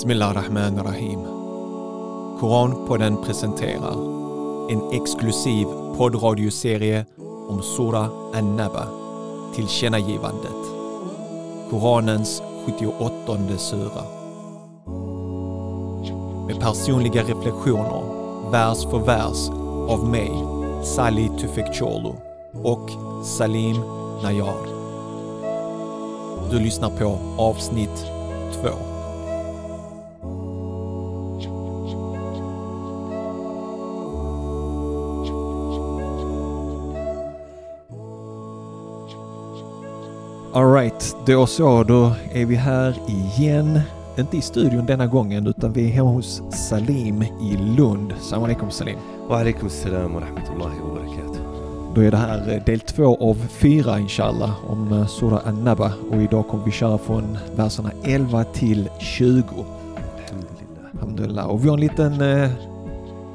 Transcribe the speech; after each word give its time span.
Bismillah 0.00 0.34
Rahman 0.34 0.78
Rahim. 0.78 1.20
Koranpodden 2.40 3.16
presenterar 3.22 3.94
en 4.70 4.92
exklusiv 4.92 5.66
poddradioserie 5.96 7.04
om 7.48 7.62
Sura 7.62 8.08
An-Naba, 8.34 8.86
tillkännagivandet. 9.54 10.62
Koranens 11.70 12.42
78 12.66 13.58
sura. 13.58 14.04
Med 16.46 16.60
personliga 16.60 17.22
reflektioner, 17.22 18.02
vers 18.50 18.84
för 18.84 18.98
vers, 18.98 19.48
av 19.88 20.08
mig, 20.08 20.32
Salih 20.84 21.36
Tufekcioglu 21.36 22.12
och 22.64 22.90
Salim 23.24 23.76
Nayar. 24.22 24.66
Du 26.50 26.58
lyssnar 26.58 26.90
på 26.90 27.18
avsnitt 27.36 28.06
2. 28.62 28.89
Alright, 40.52 41.16
då 41.26 41.46
så, 41.46 41.82
då 41.82 42.12
är 42.32 42.46
vi 42.46 42.54
här 42.54 42.94
igen. 43.08 43.80
Inte 44.18 44.36
i 44.36 44.40
studion 44.40 44.86
denna 44.86 45.06
gången 45.06 45.46
utan 45.46 45.72
vi 45.72 45.84
är 45.84 45.88
hemma 45.92 46.10
hos 46.10 46.42
Salim 46.50 47.22
i 47.22 47.56
Lund. 47.76 48.14
Salam 48.20 48.44
alaikum 48.44 48.70
Salim. 48.70 48.98
Wa 49.28 49.40
alaikum 49.40 49.68
salam 49.68 50.14
wa 50.14 50.20
rahmatullahi 50.20 50.80
wa 50.80 50.94
barakatuh. 50.94 51.40
Då 51.94 52.00
är 52.00 52.10
det 52.10 52.16
här 52.16 52.52
eh, 52.54 52.64
del 52.64 52.80
två 52.80 53.30
av 53.30 53.34
fyra 53.34 53.98
inshallah 53.98 54.70
om 54.70 54.92
eh, 54.92 55.06
Sura 55.06 55.38
An-Naba 55.38 55.92
och 56.10 56.22
idag 56.22 56.48
kommer 56.48 56.64
vi 56.64 56.70
köra 56.70 56.98
från 56.98 57.38
verserna 57.56 57.90
11 58.02 58.44
till 58.44 58.88
20. 58.98 59.42
Alhamdulillah. 59.46 60.90
Alhamdulillah. 60.94 61.46
Och 61.46 61.64
vi 61.64 61.68
har 61.68 61.74
en 61.74 61.80
liten, 61.80 62.12
eh, 62.12 62.50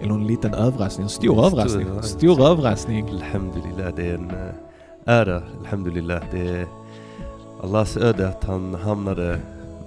eller 0.02 0.14
en 0.14 0.28
liten 0.28 0.54
överraskning, 0.54 1.04
en 1.04 1.10
stor 1.10 1.34
Stor 1.34 1.46
överraskning. 1.46 2.04
Stor 2.04 2.42
överraskning. 2.42 3.10
Alhamdulillah, 3.10 3.96
det 3.96 4.10
är 4.10 4.14
en 4.14 4.32
ära. 5.06 5.42
Alhamdulillah, 5.60 6.22
det 6.32 6.48
är 6.48 6.68
Allahs 7.64 7.98
öde 7.98 8.28
att 8.30 8.44
han 8.44 8.74
hamnade 8.76 9.40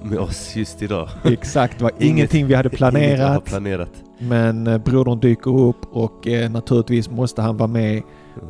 med 0.03 0.19
oss 0.19 0.57
just 0.57 0.83
idag. 0.83 1.09
Exakt, 1.25 1.79
det 1.79 1.85
var 1.85 1.91
Inget- 1.99 2.03
ingenting 2.11 2.47
vi 2.47 2.55
hade 2.55 2.69
planerat. 2.71 3.45
planerat. 3.45 3.91
Men 4.19 4.67
eh, 4.67 4.79
brodern 4.79 5.21
dyker 5.21 5.51
upp 5.61 5.87
och 5.93 6.27
eh, 6.29 6.51
naturligtvis 6.51 7.11
måste 7.11 7.43
han 7.43 7.57
vara 7.57 7.67
med 7.69 8.03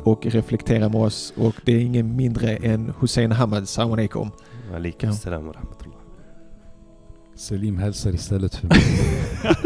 och 0.03 0.25
reflektera 0.25 0.89
med 0.89 1.01
oss. 1.01 1.33
Och 1.37 1.55
det 1.65 1.71
är 1.75 1.79
ingen 1.79 2.15
mindre 2.15 2.55
än 2.55 2.93
Hussein 2.99 3.31
Hamad. 3.31 3.67
Salam 3.69 3.91
alaikum. 3.93 4.31
Alaikum 4.75 5.09
Ja. 5.09 5.15
salam 5.15 5.45
wa 5.45 5.53
rahmatullah. 5.53 5.95
Selim 7.35 7.77
hälsar 7.77 8.13
istället 8.15 8.55
för 8.55 8.67
mig. 8.67 8.77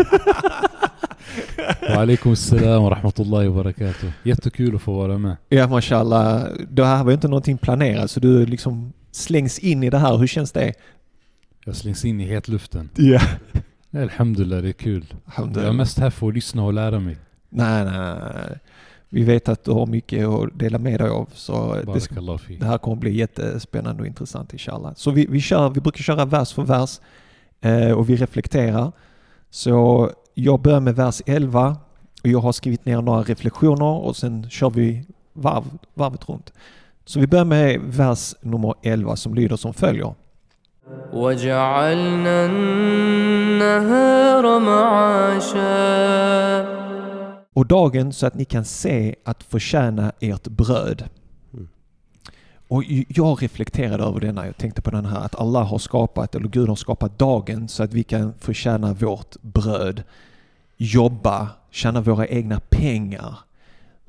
Wa 1.82 2.02
alaikum 2.02 2.36
salam 2.36 2.84
wa 2.84 2.90
rahmatullahi 2.90 3.48
wa 3.48 3.56
barakatuh. 3.64 4.10
Jättekul 4.24 4.76
att 4.76 4.82
få 4.82 4.94
vara 4.94 5.18
med. 5.18 5.36
Ja, 5.50 5.68
mashallah. 5.68 6.44
Det 6.70 6.86
här 6.86 7.04
var 7.04 7.12
ju 7.12 7.16
inte 7.16 7.28
någonting 7.28 7.58
planerat 7.58 8.12
så 8.12 8.20
du 8.20 8.46
liksom 8.46 8.94
slängs 9.16 9.60
in 9.60 9.84
i 9.84 9.90
det 9.90 9.98
här. 9.98 10.18
Hur 10.18 10.28
känns 10.28 10.52
det? 10.52 10.74
Jag 11.66 11.76
slängs 11.76 12.06
in 12.06 12.22
i 12.22 12.26
hetluften. 12.26 12.90
Ja. 12.96 13.22
Nej, 13.90 14.04
Alhamdulillah, 14.04 14.62
det 14.62 14.70
är 14.70 14.74
kul. 14.74 15.14
Jag 15.38 15.58
är 15.58 15.72
mest 15.72 16.00
här 16.00 16.10
för 16.10 16.28
att 16.28 16.34
lyssna 16.34 16.64
och 16.64 16.74
lära 16.74 17.00
mig. 17.00 17.18
Nej, 17.50 17.86
nej, 17.86 18.16
nej. 18.20 18.60
Vi 19.10 19.24
vet 19.24 19.50
att 19.50 19.64
du 19.64 19.72
har 19.72 19.86
mycket 19.86 20.28
att 20.28 20.60
dela 20.60 20.78
med 20.80 21.00
dig 21.00 21.10
av. 21.10 21.30
Så 21.34 21.78
det, 21.94 22.02
ska, 22.02 22.22
det 22.60 22.66
här 22.66 22.78
kommer 22.78 22.96
bli 22.96 23.18
jättespännande 23.18 24.02
och 24.02 24.08
intressant 24.08 24.54
inshallah. 24.54 24.94
Så 24.96 25.12
vi, 25.12 25.26
vi, 25.26 25.42
kör, 25.42 25.70
vi 25.70 25.82
brukar 25.82 26.04
köra 26.04 26.26
vers 26.26 26.54
för 26.54 26.64
vers 26.64 27.00
eh, 27.62 27.92
och 27.92 28.10
vi 28.10 28.16
reflekterar. 28.16 28.92
Så 29.50 30.10
jag 30.34 30.62
börjar 30.62 30.80
med 30.80 30.96
vers 30.96 31.22
11 31.26 31.78
och 32.24 32.30
jag 32.30 32.40
har 32.40 32.52
skrivit 32.52 32.86
ner 32.86 33.02
några 33.02 33.24
reflektioner 33.24 33.86
och 33.86 34.16
sen 34.16 34.50
kör 34.50 34.70
vi 34.70 35.06
varv, 35.34 35.64
varvet 35.94 36.30
runt. 36.30 36.54
Så 37.06 37.20
vi 37.20 37.28
börjar 37.28 37.46
med 37.46 37.80
vers 37.82 38.36
nummer 38.42 38.74
11 38.82 39.16
som 39.16 39.34
lyder 39.34 39.56
som 39.56 39.74
följer. 39.74 40.14
Och 47.54 47.66
dagen 47.66 48.14
så 48.14 48.28
att 48.28 48.36
ni 48.36 48.46
kan 48.46 48.66
se 48.66 49.16
att 49.24 49.44
förtjäna 49.44 50.12
ert 50.20 50.48
bröd. 50.48 51.10
Mm. 51.54 51.68
Och 52.68 52.84
jag 53.08 53.44
reflekterade 53.44 54.04
över 54.04 54.20
denna, 54.20 54.46
jag 54.46 54.58
tänkte 54.58 54.82
på 54.82 54.92
den 54.92 55.06
här 55.06 55.26
att 55.26 55.36
Allah 55.36 55.66
har 55.66 55.78
skapat, 55.78 56.36
eller 56.36 56.48
Gud 56.48 56.70
har 56.70 56.76
skapat 56.76 57.20
dagen 57.20 57.68
så 57.68 57.84
att 57.84 57.94
vi 57.94 58.04
kan 58.04 58.34
förtjäna 58.40 58.94
vårt 58.94 59.36
bröd, 59.42 60.04
jobba, 60.78 61.50
tjäna 61.72 62.02
våra 62.02 62.28
egna 62.28 62.60
pengar, 62.70 63.38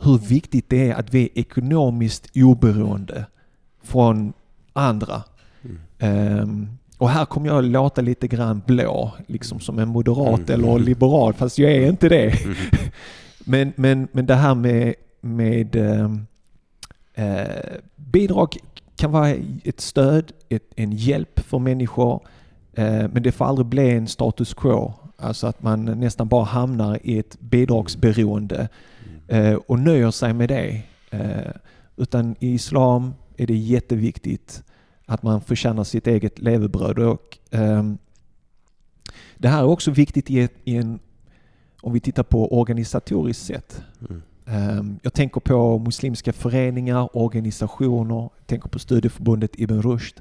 hur 0.04 0.18
viktigt 0.18 0.70
det 0.70 0.90
är 0.90 0.94
att 0.94 1.14
vi 1.14 1.22
är 1.24 1.38
ekonomiskt 1.38 2.30
oberoende 2.36 3.26
från 3.82 4.32
andra. 4.72 5.22
Mm. 5.62 5.78
Ehm, 5.98 6.68
och 6.98 7.10
här 7.10 7.24
kommer 7.24 7.46
jag 7.48 7.64
låta 7.64 8.00
lite 8.00 8.28
grann 8.28 8.62
blå, 8.66 9.12
liksom 9.26 9.60
som 9.60 9.78
en 9.78 9.88
moderat 9.88 10.50
Mm. 10.50 10.54
eller 10.64 10.78
liberal, 10.78 11.32
fast 11.32 11.58
jag 11.58 11.72
är 11.72 11.88
inte 11.88 12.08
det. 12.08 12.44
Mm. 12.44 12.54
Men, 13.46 13.72
men, 13.76 14.08
men 14.12 14.26
det 14.26 14.34
här 14.34 14.54
med, 14.54 14.94
med 15.20 15.76
ehm, 15.76 16.26
eh, 17.14 17.78
bidrag 17.96 18.56
kan 18.96 19.12
vara 19.12 19.34
ett 19.64 19.80
stöd, 19.80 20.32
ett, 20.48 20.70
en 20.76 20.92
hjälp 20.92 21.40
för 21.40 21.58
människor. 21.58 22.20
Eh, 22.72 23.08
men 23.12 23.22
det 23.22 23.32
får 23.32 23.44
aldrig 23.44 23.66
bli 23.66 23.90
en 23.90 24.06
status 24.08 24.54
quo. 24.54 24.94
Alltså 25.18 25.46
att 25.46 25.62
man 25.62 25.84
nästan 25.84 26.28
bara 26.28 26.44
hamnar 26.44 26.98
i 27.02 27.18
ett 27.18 27.40
bidragsberoende 27.40 28.68
eh, 29.28 29.54
och 29.54 29.78
nöjer 29.78 30.10
sig 30.10 30.32
med 30.32 30.48
det. 30.48 30.82
Eh, 31.10 31.52
utan 31.96 32.36
i 32.40 32.54
islam 32.54 33.14
är 33.36 33.46
det 33.46 33.56
jätteviktigt 33.56 34.62
att 35.06 35.22
man 35.22 35.40
förtjänar 35.40 35.84
sitt 35.84 36.06
eget 36.06 36.38
levebröd. 36.38 36.98
Och, 36.98 37.38
ehm, 37.50 37.98
det 39.38 39.48
här 39.48 39.58
är 39.60 39.66
också 39.66 39.90
viktigt 39.90 40.30
i, 40.30 40.48
i 40.64 40.76
en, 40.76 40.98
om 41.80 41.92
vi 41.92 42.00
tittar 42.00 42.22
på 42.22 42.58
organisatoriskt 42.58 43.46
sätt. 43.46 43.82
Mm. 44.10 44.22
Ehm, 44.46 44.98
Jag 45.02 45.12
tänker 45.12 45.40
på 45.40 45.78
muslimska 45.78 46.32
föreningar, 46.32 47.16
organisationer, 47.16 48.14
jag 48.14 48.46
tänker 48.46 48.68
på 48.68 48.78
studieförbundet 48.78 49.50
Ibn 49.58 49.82
Rushd 49.82 50.20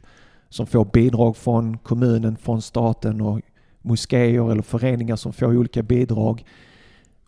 som 0.49 0.67
får 0.67 0.85
bidrag 0.85 1.37
från 1.37 1.77
kommunen, 1.77 2.37
från 2.37 2.61
staten 2.61 3.21
och 3.21 3.41
moskéer 3.81 4.51
eller 4.51 4.61
föreningar 4.61 5.15
som 5.15 5.33
får 5.33 5.57
olika 5.57 5.83
bidrag. 5.83 6.45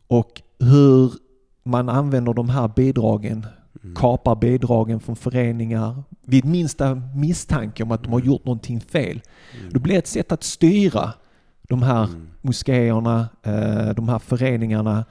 Och 0.07 0.41
hur 0.59 1.13
man 1.65 1.89
använder 1.89 2.33
de 2.33 2.49
här 2.49 2.67
bidragen, 2.67 3.45
Mm. 3.83 3.95
kapar 3.95 4.35
bidragen 4.35 4.99
från 4.99 5.15
föreningar 5.15 6.03
vid 6.21 6.45
minsta 6.45 6.95
misstanke 7.15 7.83
om 7.83 7.91
att 7.91 8.03
de 8.03 8.13
har 8.13 8.19
gjort 8.19 8.45
någonting 8.45 8.81
fel. 8.81 9.21
Mm. 9.59 9.73
Det 9.73 9.79
blir 9.79 9.97
ett 9.97 10.07
sätt 10.07 10.31
att 10.31 10.43
styra 10.43 11.13
de 11.69 11.81
här 11.83 12.03
Mm. 12.03 12.27
moskéerna, 12.41 13.27
eh, 13.43 13.89
de 13.95 14.09
här 14.09 14.19
föreningarna. 14.19 15.05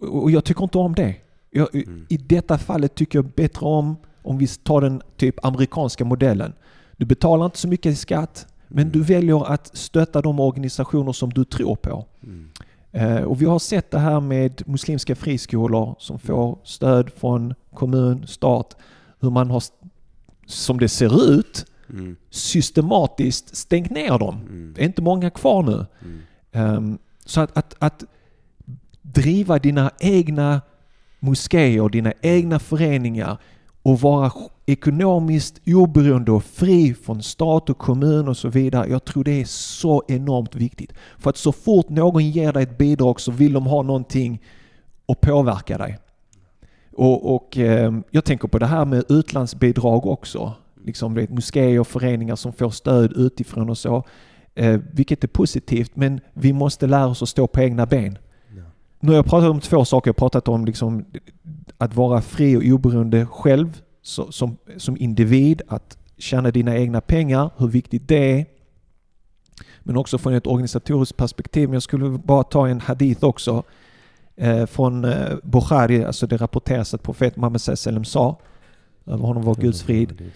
Och 0.00 0.22
och 0.22 0.30
jag 0.30 0.44
tycker 0.44 0.62
inte 0.64 0.78
om 0.78 0.94
det. 0.94 1.16
Jag, 1.50 1.74
Mm. 1.74 2.06
I 2.08 2.16
detta 2.16 2.58
fallet 2.58 2.94
tycker 2.94 3.18
jag 3.18 3.24
bättre 3.26 3.66
om, 3.66 3.96
om 4.22 4.38
vi 4.38 4.46
tar 4.46 4.80
den 4.80 5.02
typ 5.16 5.44
amerikanska 5.44 6.04
modellen. 6.04 6.52
Du 6.96 7.06
betalar 7.06 7.44
inte 7.44 7.58
så 7.58 7.68
mycket 7.68 7.92
i 7.92 7.96
skatt, 7.96 8.46
men 8.68 8.90
du 8.90 9.02
väljer 9.02 9.52
att 9.52 9.76
stötta 9.76 10.22
de 10.22 10.40
organisationer 10.40 11.12
som 11.12 11.30
du 11.30 11.44
tror 11.44 11.76
på. 11.76 12.04
Mm. 12.22 12.48
Eh, 12.94 13.22
och 13.22 13.42
vi 13.42 13.46
har 13.46 13.58
sett 13.58 13.90
det 13.90 13.98
här 13.98 14.20
med 14.20 14.62
muslimska 14.66 15.14
friskolor 15.14 15.94
som 15.98 16.18
får 16.18 16.58
stöd 16.64 17.10
från 17.16 17.54
kommun, 17.74 18.26
stat, 18.26 18.76
hur 19.20 19.30
man 19.30 19.50
har, 19.50 19.62
som 20.46 20.78
det 20.80 20.88
ser 20.88 21.30
ut, 21.32 21.66
Mm. 21.90 22.16
systematiskt 22.30 23.56
stängt 23.56 23.90
ner 23.90 24.18
dem. 24.18 24.40
Mm. 24.48 24.72
Det 24.76 24.82
är 24.82 24.86
inte 24.86 25.02
många 25.02 25.30
kvar 25.30 25.62
nu. 25.62 25.86
Mm. 26.02 26.20
Ehm, 26.52 26.98
så 27.24 27.40
att, 27.40 27.58
att, 27.58 27.74
att 27.78 28.04
driva 29.02 29.58
dina 29.58 29.90
egna 29.98 30.60
moskéer, 31.20 31.88
dina 31.88 32.12
egna 32.22 32.58
föreningar 32.58 33.38
och 33.82 34.00
vara 34.00 34.32
ekonomiskt 34.66 35.60
oberoende 35.66 36.32
och 36.32 36.44
fri 36.44 36.94
från 36.94 37.22
stat 37.22 37.70
och 37.70 37.78
kommun 37.78 38.28
och 38.28 38.36
så 38.36 38.48
vidare. 38.48 38.88
Jag 38.88 39.04
tror 39.04 39.24
det 39.24 39.40
är 39.40 39.44
så 39.44 40.02
enormt 40.08 40.54
viktigt. 40.54 40.92
För 41.18 41.30
att 41.30 41.36
så 41.36 41.52
fort 41.52 41.88
någon 41.88 42.30
ger 42.30 42.52
dig 42.52 42.62
ett 42.62 42.78
bidrag 42.78 43.20
så 43.20 43.32
vill 43.32 43.52
de 43.52 43.66
ha 43.66 43.82
någonting 43.82 44.42
att 45.08 45.20
påverka 45.20 45.78
dig. 45.78 45.98
Och, 46.92 47.34
och 47.34 47.58
ehm, 47.58 48.02
jag 48.10 48.24
tänker 48.24 48.48
på 48.48 48.58
det 48.58 48.66
här 48.66 48.84
med 48.84 49.04
utlandsbidrag 49.08 50.06
också. 50.06 50.52
Liksom, 50.84 51.14
vet, 51.14 51.30
moskéer 51.30 51.80
och 51.80 51.86
föreningar 51.86 52.36
som 52.36 52.52
får 52.52 52.70
stöd 52.70 53.12
utifrån 53.16 53.70
och 53.70 53.78
så. 53.78 54.04
Eh, 54.54 54.80
vilket 54.92 55.24
är 55.24 55.28
positivt, 55.28 55.96
men 55.96 56.20
vi 56.32 56.52
måste 56.52 56.86
lära 56.86 57.06
oss 57.06 57.22
att 57.22 57.28
stå 57.28 57.46
på 57.46 57.60
egna 57.60 57.86
ben. 57.86 58.18
Ja. 58.56 58.62
Nu 59.00 59.08
har 59.08 59.16
jag 59.16 59.26
pratat 59.26 59.50
om 59.50 59.60
två 59.60 59.84
saker. 59.84 60.08
Jag 60.08 60.14
har 60.14 60.18
pratat 60.18 60.48
om 60.48 60.64
liksom 60.64 61.04
att 61.78 61.94
vara 61.94 62.20
fri 62.20 62.56
och 62.56 62.62
oberoende 62.62 63.26
själv 63.26 63.82
så, 64.04 64.32
som, 64.32 64.56
som 64.76 64.96
individ, 64.96 65.62
att 65.68 65.98
tjäna 66.18 66.50
dina 66.50 66.76
egna 66.76 67.00
pengar, 67.00 67.50
hur 67.56 67.68
viktigt 67.68 68.08
det 68.08 68.40
är. 68.40 68.46
men 69.82 69.96
också 69.96 70.18
från 70.18 70.34
ett 70.34 70.46
organisatoriskt 70.46 71.16
perspektiv. 71.16 71.68
Men 71.68 71.74
jag 71.74 71.82
skulle 71.82 72.18
bara 72.18 72.42
ta 72.42 72.68
en 72.68 72.80
hadith 72.80 73.24
också 73.24 73.62
eh, 74.36 74.66
från 74.66 75.04
eh, 75.04 75.36
Bukhari, 75.42 76.04
alltså 76.04 76.26
det 76.26 76.36
rapporteras 76.36 76.94
att 76.94 77.02
profeten 77.02 77.40
Muhammed 77.40 77.60
sallam 77.60 78.04
sa, 78.04 78.38
över 79.06 79.26
honom 79.26 79.42
var 79.42 79.54
Guds 79.54 79.82
frid, 79.82 80.32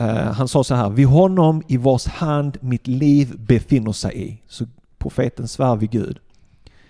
Eh, 0.00 0.32
han 0.32 0.48
sa 0.48 0.64
så 0.64 0.74
här, 0.74 0.90
vid 0.90 1.06
honom 1.06 1.62
i 1.68 1.76
vars 1.76 2.06
hand 2.06 2.58
mitt 2.60 2.86
liv 2.86 3.38
befinner 3.38 3.92
sig 3.92 4.28
i. 4.28 4.42
Så 4.48 4.66
profeten 4.98 5.48
svär 5.48 5.76
vid 5.76 5.90
Gud. 5.90 6.18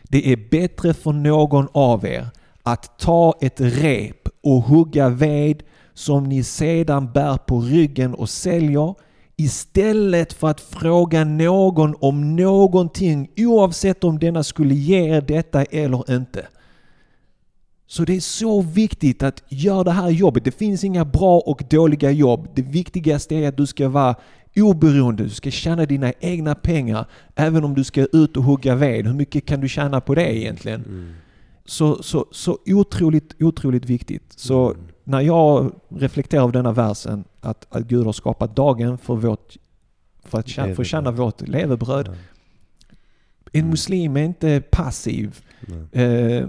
Det 0.03 0.33
är 0.33 0.37
bättre 0.51 0.95
för 0.95 1.13
någon 1.13 1.69
av 1.73 2.07
er 2.07 2.27
att 2.63 2.99
ta 2.99 3.35
ett 3.41 3.61
rep 3.61 4.29
och 4.43 4.63
hugga 4.63 5.09
ved 5.09 5.63
som 6.01 6.25
ni 6.25 6.43
sedan 6.43 7.13
bär 7.13 7.37
på 7.37 7.61
ryggen 7.61 8.15
och 8.15 8.29
säljer 8.29 8.95
istället 9.37 10.33
för 10.33 10.49
att 10.49 10.61
fråga 10.61 11.25
någon 11.25 11.95
om 12.01 12.37
någonting 12.37 13.31
oavsett 13.37 14.05
om 14.05 14.19
denna 14.19 14.45
skulle 14.45 14.75
ge 14.75 15.17
er 15.17 15.21
detta 15.21 15.65
eller 15.65 16.15
inte. 16.15 16.47
Så 17.87 18.05
det 18.05 18.17
är 18.17 18.21
så 18.21 18.63
viktigt 18.63 19.23
att 19.23 19.43
göra 19.49 19.85
det 19.85 19.91
här 19.91 20.11
jobbet. 20.11 20.45
Det 20.45 20.51
finns 20.51 20.85
inga 20.85 21.05
bra 21.05 21.39
och 21.39 21.63
dåliga 21.71 22.11
jobb. 22.11 22.49
Det 22.55 22.63
viktigaste 22.63 23.35
är 23.35 23.49
att 23.49 23.57
du 23.57 23.67
ska 23.67 23.89
vara 23.89 24.15
oberoende. 24.57 25.23
Du 25.23 25.31
ska 25.31 25.51
tjäna 25.51 25.87
dina 25.87 26.13
egna 26.21 26.55
pengar. 26.55 27.07
Även 27.35 27.65
om 27.65 27.75
du 27.75 27.85
ska 27.85 28.07
ut 28.13 28.37
och 28.37 28.45
hugga 28.45 28.75
ved. 28.75 29.07
Hur 29.07 29.15
mycket 29.15 29.47
kan 29.47 29.61
du 29.61 29.69
tjäna 29.69 30.01
på 30.01 30.15
det 30.15 30.37
egentligen? 30.37 30.85
Mm. 30.85 31.15
Så, 31.71 32.03
så, 32.03 32.27
så 32.31 32.59
otroligt, 32.67 33.43
otroligt 33.43 33.85
viktigt. 33.85 34.33
Så 34.37 34.71
Mm. 34.71 34.81
när 35.05 35.21
jag 35.21 35.73
reflekterar 35.89 36.43
över 36.43 36.53
denna 36.53 36.73
versen, 36.73 37.25
att, 37.41 37.67
att 37.71 37.83
Gud 37.83 38.07
har 38.07 38.13
skapat 38.13 38.57
dagen 38.57 38.99
för, 38.99 39.15
vårt, 39.15 39.57
för 40.25 40.39
att 40.39 40.49
tjäna, 40.49 40.75
för 40.75 40.85
tjäna 40.85 41.11
vårt 41.11 41.49
levebröd. 41.49 42.09
Ja. 42.09 42.15
En 43.53 43.71
muslim 43.71 44.17
är 44.17 44.23
inte 44.23 44.63
passiv. 44.71 45.41
Eh, 45.93 46.49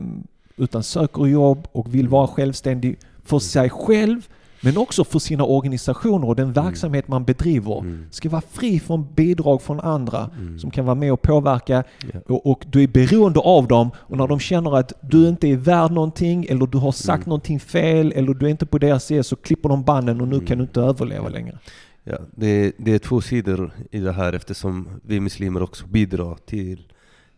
utan 0.57 0.83
söker 0.83 1.25
jobb 1.25 1.68
och 1.71 1.95
vill 1.95 2.07
vara 2.07 2.27
självständig 2.27 3.00
för 3.23 3.39
sig 3.39 3.69
själv 3.69 4.27
men 4.63 4.78
också 4.78 5.04
för 5.04 5.19
sina 5.19 5.44
organisationer 5.44 6.28
och 6.28 6.36
den 6.36 6.54
verksamhet 6.54 7.08
man 7.08 7.24
bedriver. 7.24 7.80
Mm. 7.80 8.06
Ska 8.12 8.30
vara 8.30 8.42
fri 8.52 8.80
från 8.80 9.13
bidrag 9.13 9.62
från 9.62 9.80
andra 9.80 10.30
Mm. 10.40 10.60
som 10.60 10.72
kan 10.72 10.86
vara 10.86 10.96
med 10.96 11.13
och 11.13 11.22
påverka 11.22 11.84
och, 12.28 12.46
och 12.52 12.66
du 12.72 12.84
är 12.84 12.88
beroende 12.88 13.40
av 13.40 13.68
dem 13.68 13.92
och 13.96 14.18
när 14.18 14.28
de 14.28 14.40
känner 14.40 14.78
att 14.78 14.94
du 15.02 15.28
inte 15.28 15.48
är 15.48 15.56
värd 15.58 15.92
någonting 15.92 16.46
eller 16.50 16.66
du 16.68 16.78
har 16.78 16.92
sagt 16.92 17.18
Mm. 17.18 17.30
någonting 17.30 17.60
fel 17.60 18.12
eller 18.16 18.34
du 18.34 18.46
är 18.46 18.50
inte 18.50 18.66
på 18.66 18.78
deras 18.78 19.06
sida 19.06 19.24
så 19.24 19.36
klipper 19.36 19.69
de 19.69 19.84
banden 19.84 20.22
och 20.22 20.28
nu 20.28 20.36
Mm. 20.36 20.48
kan 20.48 20.58
du 20.58 20.64
inte 20.64 20.81
överleva 20.81 21.30
längre. 21.30 21.57
Ja, 22.04 22.18
det, 22.31 22.72
det 22.78 22.94
är 22.94 23.00
två 23.00 23.22
sidor 23.22 23.72
i 23.92 24.00
det 24.00 24.12
här 24.12 24.34
eftersom 24.34 24.88
vi 25.04 25.19
muslimer 25.19 25.62
också 25.64 25.86
bidrar 25.88 26.38
till, 26.46 26.84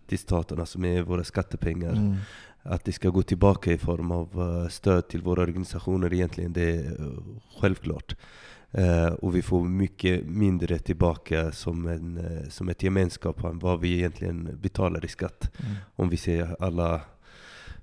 till 0.08 0.20
staten, 0.20 0.60
alltså 0.60 0.80
med 0.80 1.06
våra 1.06 1.24
skattepengar. 1.24 1.92
Mm. 1.92 2.16
Att 2.64 2.84
det 2.84 2.92
ska 2.92 3.10
gå 3.10 3.22
tillbaka 3.22 3.72
i 3.72 3.78
form 3.78 4.12
av 4.12 4.30
eh, 4.42 4.70
stöd 4.70 5.08
till 5.08 5.22
våra 5.22 5.42
organisationer 5.42 6.14
egentligen, 6.14 6.54
det 6.54 6.76
är 6.76 7.02
eh, 7.02 7.08
självklart. 7.60 8.16
Eh, 8.72 9.08
och 9.08 9.36
vi 9.36 9.42
får 9.42 9.64
mycket 9.64 10.26
mindre 10.26 10.80
tillbaka 10.80 11.52
som, 11.52 11.88
en, 11.88 12.20
som 12.50 12.70
ett 12.70 12.84
gemenskap 12.84 13.44
än 13.44 13.60
vad 13.60 13.80
vi 13.80 13.98
egentligen 13.98 14.60
betalar 14.62 15.06
i 15.06 15.08
skatt. 15.08 15.52
Mm. 15.58 15.76
Om 15.96 16.10
vi 16.10 16.18
ser 16.18 16.56
alla 16.60 17.02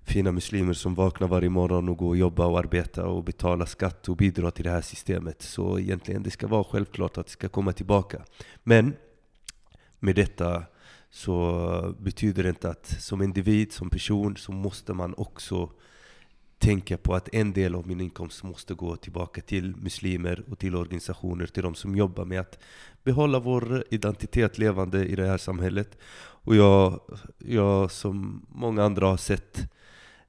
fina 0.03 0.33
muslimer 0.33 0.73
som 0.73 0.95
vaknar 0.95 1.29
varje 1.29 1.49
morgon 1.49 1.89
och 1.89 1.97
går 1.97 2.09
och 2.09 2.17
jobbar 2.17 2.47
och 2.47 2.59
arbetar 2.59 3.03
och 3.03 3.25
betalar 3.25 3.67
skatt 3.67 4.09
och 4.09 4.17
bidrar 4.17 4.51
till 4.51 4.65
det 4.65 4.71
här 4.71 4.81
systemet. 4.81 5.43
Så 5.43 5.79
egentligen, 5.79 6.23
det 6.23 6.31
ska 6.31 6.47
vara 6.47 6.65
självklart 6.65 7.19
att 7.19 7.27
det 7.27 7.33
ska 7.33 7.49
komma 7.49 7.73
tillbaka. 7.73 8.23
Men 8.63 8.95
med 9.99 10.15
detta 10.15 10.63
så 11.11 11.95
betyder 11.99 12.43
det 12.43 12.49
inte 12.49 12.71
att 12.71 12.87
som 12.87 13.23
individ, 13.23 13.73
som 13.73 13.91
person, 13.91 14.37
så 14.37 14.53
måste 14.53 14.93
man 14.93 15.15
också 15.15 15.71
tänka 16.59 16.97
på 16.97 17.15
att 17.15 17.35
en 17.35 17.53
del 17.53 17.75
av 17.75 17.87
min 17.87 18.01
inkomst 18.01 18.43
måste 18.43 18.75
gå 18.75 18.97
tillbaka 18.97 19.41
till 19.41 19.77
muslimer 19.77 20.45
och 20.51 20.59
till 20.59 20.77
organisationer, 20.77 21.47
till 21.47 21.63
de 21.63 21.75
som 21.75 21.97
jobbar 21.97 22.25
med 22.25 22.41
att 22.41 22.59
behålla 23.05 23.39
vår 23.39 23.85
identitet 23.91 24.59
levande 24.59 25.07
i 25.07 25.17
det 25.17 25.27
här 25.27 25.39
samhället. 25.39 25.99
Och 26.43 26.57
jag, 26.57 27.01
jag 27.39 27.91
som 27.91 28.47
många 28.49 28.85
andra 28.85 29.07
har 29.07 29.17
sett 29.17 29.71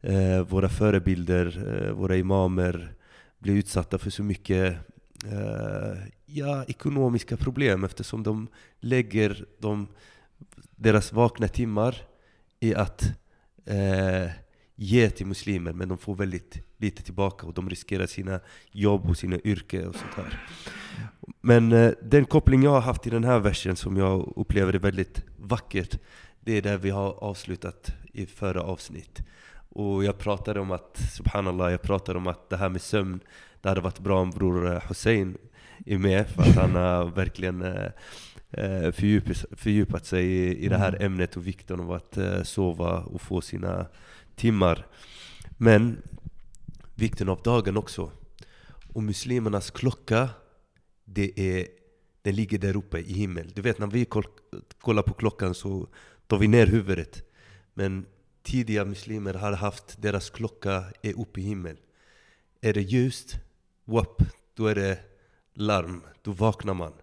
eh, 0.02 0.42
våra 0.42 0.70
förebilder, 0.70 1.64
eh, 1.68 1.92
våra 1.92 2.16
imamer 2.16 2.94
bli 3.40 3.54
utsatta 3.54 3.98
för 3.98 4.10
så 4.10 4.24
mycket 4.24 4.78
eh, 5.26 5.98
ja, 6.26 6.64
ekonomiska 6.68 7.38
problem 7.38 7.84
eftersom 7.84 8.24
de 8.24 8.48
lägger 8.80 9.46
de, 9.60 9.88
deras 10.76 11.14
vakna 11.14 11.48
timmar 11.48 11.96
i 12.60 12.76
att 12.76 13.04
eh, 13.66 14.30
ge 14.76 15.10
till 15.10 15.26
muslimer 15.26 15.74
men 15.74 15.90
de 15.90 15.98
får 15.98 16.16
väldigt 16.16 16.60
lite 16.78 17.04
tillbaka 17.04 17.48
och 17.48 17.54
de 17.54 17.70
riskerar 17.70 18.06
sina 18.06 18.40
jobb 18.72 19.10
och 19.10 19.18
sina 19.18 19.40
yrken 19.44 19.88
och 19.88 19.96
sånt 19.96 20.14
här. 20.16 20.48
Men 21.42 21.72
eh, 21.72 21.92
den 22.02 22.26
koppling 22.26 22.64
jag 22.64 22.72
har 22.72 22.82
haft 22.82 23.08
i 23.08 23.10
den 23.10 23.24
här 23.24 23.40
versen 23.40 23.76
som 23.76 23.98
jag 23.98 24.34
upplever 24.36 24.74
är 24.74 24.80
väldigt 24.80 25.24
vackert 25.38 26.00
det 26.44 26.58
är 26.58 26.62
där 26.62 26.78
vi 26.78 26.90
har 26.90 27.24
avslutat 27.24 27.94
i 28.14 28.26
förra 28.26 28.62
avsnitt. 28.62 29.22
Och 29.70 30.04
jag 30.04 30.18
pratade 30.18 30.60
om 30.60 30.72
att, 30.72 30.98
subhanallah, 31.12 31.72
jag 31.72 31.82
pratade 31.82 32.18
om 32.18 32.28
att 32.28 32.50
det 32.50 32.58
här 32.58 32.70
med 32.70 32.82
sömn, 32.82 33.20
det 33.62 33.70
hade 33.70 33.82
varit 33.82 34.00
bra 34.00 34.22
om 34.22 34.30
bror 34.30 34.82
Hussein 34.88 35.38
är 35.86 35.98
med 35.98 36.30
för 36.30 36.42
att 36.42 36.56
han 36.56 36.76
har 36.76 37.06
verkligen 37.06 37.62
eh, 37.62 37.92
eh, 38.52 38.92
fördjupat, 38.92 39.46
fördjupat 39.52 40.06
sig 40.06 40.26
i, 40.26 40.66
i 40.66 40.68
det 40.68 40.78
här 40.78 40.94
Mm. 40.94 41.06
ämnet 41.06 41.38
och 41.38 41.48
vikten 41.48 41.80
av 41.80 41.92
att 41.92 42.18
eh, 42.18 42.44
sova 42.44 43.00
och 43.00 43.22
få 43.22 43.42
sina 43.42 43.86
timmar. 44.36 44.88
Men 45.58 46.02
vikten 46.96 47.30
av 47.30 47.42
dagen 47.42 47.78
också. 47.78 48.12
Och 48.94 49.04
muslimernas 49.04 49.72
klocka, 49.72 50.30
det 51.06 51.40
är, 51.40 51.68
den 52.22 52.36
ligger 52.36 52.58
där 52.58 52.78
uppe 52.78 53.00
i 53.00 53.14
himmel. 53.14 53.52
Du 53.56 53.62
vet 53.62 53.80
när 53.80 53.88
vi 53.88 54.06
koll, 54.06 54.26
kollar 54.82 55.04
på 55.04 55.14
klockan 55.14 55.54
så 55.54 55.88
tar 56.28 56.38
vi 56.38 56.48
ner 56.48 56.68
huvudet. 56.68 57.24
Men 57.74 58.06
tidiga 58.44 58.86
muslimer 58.86 59.34
har 59.34 59.52
haft, 59.52 60.02
deras 60.02 60.30
klocka 60.30 60.84
är 61.02 61.20
uppe 61.20 61.40
i 61.40 61.44
himmel. 61.44 61.78
Är 62.62 62.74
det 62.74 62.82
ljust, 62.82 63.36
wap, 63.86 64.22
då 64.54 64.68
är 64.68 64.76
det 64.76 65.00
larm, 65.54 66.02
då 66.22 66.32
vaknar 66.32 66.74
man. 66.74 66.94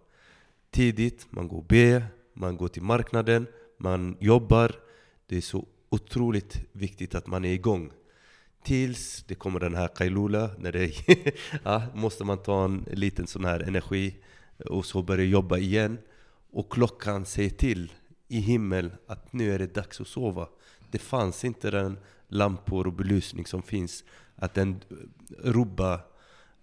Tidigt, 0.71 1.27
man 1.31 1.49
går 1.49 1.59
och 1.59 1.65
ber, 1.65 2.07
man 2.35 2.57
går 2.57 2.69
till 2.69 2.83
marknaden, 2.83 3.47
man 3.79 4.17
jobbar. 4.21 4.75
Det 5.27 5.37
är 5.37 5.41
så 5.41 5.67
otroligt 5.89 6.61
viktigt 6.73 7.15
att 7.15 7.27
man 7.27 7.45
är 7.45 7.53
igång. 7.53 7.93
Tills 8.63 9.25
det 9.29 9.35
kommer 9.35 9.61
den 9.61 9.75
här 9.75 9.89
kailula, 9.89 10.51
när 10.59 10.73
det 10.73 10.93
ja, 11.65 11.83
måste 11.95 12.25
man 12.25 12.43
ta 12.43 12.65
en 12.65 12.85
liten 12.91 13.27
sån 13.27 13.45
här 13.45 13.61
energi 13.61 14.17
och 14.67 14.87
så 14.87 15.03
börja 15.03 15.25
jobba 15.25 15.59
igen. 15.59 15.99
Och 16.51 16.73
klockan 16.73 17.25
säger 17.27 17.51
till 17.51 17.93
i 18.29 18.41
himmel 18.41 18.91
att 19.07 19.33
nu 19.33 19.55
är 19.55 19.59
det 19.59 19.75
dags 19.75 20.01
att 20.01 20.09
sova. 20.09 20.49
Det 20.91 20.99
fanns 20.99 21.45
inte 21.45 21.71
den 21.71 21.99
lampor 22.29 22.87
och 22.87 22.93
belysning 22.93 23.47
som 23.47 23.63
finns, 23.63 24.05
att 24.37 24.55
den 24.55 24.81
rubbar 25.39 26.01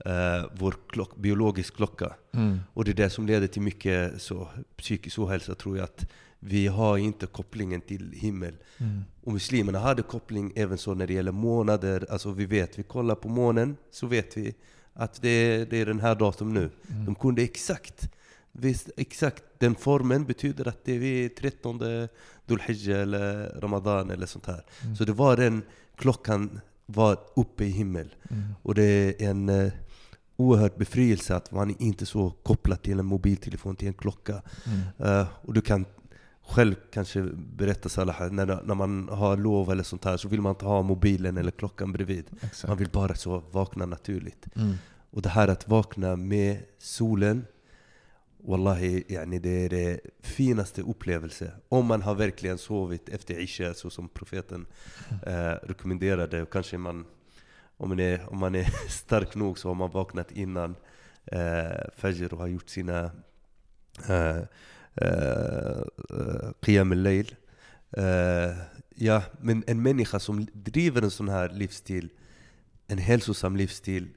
eh, 0.06 0.46
vår 0.54 0.76
klock, 0.90 1.16
biologisk 1.16 1.76
klocka. 1.76 2.14
Mm. 2.34 2.60
Och 2.74 2.86
det 2.86 2.92
är 2.92 2.96
det 2.96 3.10
som 3.10 3.28
leder 3.28 3.48
till 3.48 3.62
mycket 3.62 4.22
så, 4.22 4.48
psykisk 4.78 5.20
ohälsa 5.20 5.56
tror 5.56 5.78
jag, 5.78 5.84
att 5.84 6.08
vi 6.40 6.68
har 6.68 6.98
inte 6.98 7.26
kopplingen 7.26 7.82
till 7.82 8.12
himmel. 8.12 8.58
Mm. 8.78 9.04
Och 9.24 9.34
muslimerna 9.34 9.80
hade 9.80 10.02
koppling 10.02 10.54
även 10.56 10.78
så 10.78 10.94
när 10.94 11.08
det 11.08 11.14
gäller 11.14 11.32
månader. 11.32 12.06
Alltså 12.10 12.32
vi 12.32 12.46
vet, 12.46 12.80
vi 12.80 12.84
kollar 12.84 13.16
på 13.16 13.30
månen 13.30 13.78
så 13.92 14.08
vet 14.08 14.38
vi 14.38 14.56
att 14.94 15.22
det 15.22 15.30
är, 15.30 15.66
det 15.66 15.78
är 15.78 15.86
den 15.86 16.00
här 16.00 16.16
datum 16.16 16.54
nu. 16.54 16.70
Mm. 16.90 17.06
De 17.06 17.16
kunde 17.16 17.42
exakt, 17.42 18.10
visst, 18.52 18.90
exakt 18.98 19.44
den 19.58 19.76
formen 19.76 20.26
betyder 20.26 20.68
att 20.68 20.86
det 20.86 20.96
är 20.96 21.00
vid 21.00 21.36
13 21.36 21.80
Dhul-Hijjah 22.48 23.02
eller 23.02 23.60
Ramadan 23.60 24.10
eller 24.10 24.26
sånt 24.26 24.46
här. 24.46 24.66
Mm. 24.84 24.96
Så 24.96 25.06
det 25.06 25.14
var 25.14 25.38
den 25.38 25.62
klockan 25.96 26.60
var 26.86 27.18
uppe 27.36 27.66
i 27.66 27.70
himmel. 27.70 28.16
Mm. 28.30 28.44
Och 28.62 28.76
det 28.76 29.22
är 29.22 29.30
en 29.30 29.72
oerhörd 30.36 30.72
befrielse 30.78 31.36
att 31.36 31.52
man 31.52 31.76
inte 31.80 32.04
är 32.04 32.06
så 32.06 32.30
kopplad 32.30 32.82
till 32.82 33.00
en 33.00 33.06
mobiltelefon, 33.06 33.76
till 33.76 33.88
en 33.88 33.94
klocka. 33.94 34.42
Mm. 34.66 35.20
Eh, 35.20 35.28
och 35.42 35.54
du 35.54 35.62
kan 35.62 35.86
själv 36.48 36.76
kanske 36.92 37.22
berätta 37.36 37.90
Salah, 37.90 38.32
när, 38.32 38.46
när 38.46 38.76
man 38.76 39.10
har 39.10 39.38
lov 39.38 39.72
eller 39.72 39.84
sånt 39.84 40.06
här 40.06 40.18
så 40.18 40.28
vill 40.28 40.42
man 40.42 40.50
inte 40.50 40.66
ha 40.66 40.82
mobilen 40.82 41.38
eller 41.38 41.52
klockan 41.52 41.92
bredvid. 41.92 42.26
Man 42.30 42.40
Exakt. 42.44 42.80
vill 42.80 42.90
bara 42.90 43.16
så 43.16 43.44
vakna 43.52 43.86
naturligt. 43.86 44.46
Mm. 44.56 44.74
Och 45.12 45.22
det 45.22 45.30
här 45.30 45.48
att 45.48 45.68
vakna 45.68 46.16
med 46.16 46.58
solen, 46.78 47.46
Wallahi, 48.38 49.04
yani 49.08 49.40
det 49.40 49.66
är 49.66 49.70
det 49.70 50.00
finaste 50.22 50.82
upplevelse. 50.82 51.52
Om 51.70 51.86
man 51.86 52.02
har 52.02 52.16
verkligen 52.16 52.58
sovit 52.58 53.10
efter 53.10 53.40
Isha, 53.40 53.74
så 53.74 53.90
som 53.90 54.10
profeten 54.10 54.66
eh, 55.28 55.54
rekommenderade. 55.64 56.42
Och 56.42 56.50
kanske 56.50 56.78
man, 56.78 57.06
om 57.78 57.90
man, 57.90 58.00
är, 58.00 58.30
om 58.34 58.40
man 58.40 58.56
är 58.56 58.64
stark 58.90 59.36
nog 59.36 59.60
så 59.60 59.68
har 59.68 59.76
man 59.76 59.92
vaknat 59.92 60.32
innan 60.32 60.76
eh, 61.26 61.88
Fajr 61.98 62.34
och 62.34 62.40
har 62.40 62.48
gjort 62.48 62.70
sina 62.70 63.12
eh, 64.10 64.38
eh, 64.96 65.82
Qiyam 66.62 66.92
al-Layl. 66.92 67.36
Eh, 67.92 68.58
ja, 68.96 69.22
men 69.42 69.64
en 69.68 69.82
människa 69.82 70.20
som 70.20 70.48
driver 70.54 71.02
en 71.02 71.12
sån 71.12 71.30
här 71.30 71.50
livsstil, 71.50 72.10
en 72.88 72.98
hälsosam 72.98 73.56
livsstil, 73.56 74.08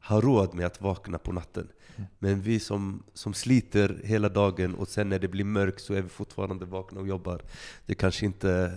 har 0.00 0.22
råd 0.22 0.54
med 0.54 0.66
att 0.66 0.80
vakna 0.80 1.18
på 1.18 1.32
natten. 1.32 1.68
Men 2.18 2.40
vi 2.40 2.60
som, 2.60 3.02
som 3.14 3.34
sliter 3.34 4.00
hela 4.04 4.28
dagen 4.28 4.74
och 4.74 4.88
sen 4.88 5.08
när 5.08 5.18
det 5.18 5.28
blir 5.28 5.44
mörkt 5.44 5.80
så 5.80 5.94
är 5.94 6.02
vi 6.02 6.08
fortfarande 6.08 6.64
vakna 6.64 7.00
och 7.00 7.08
jobbar. 7.08 7.42
Det 7.86 7.94
kanske 7.94 8.26
inte, 8.26 8.72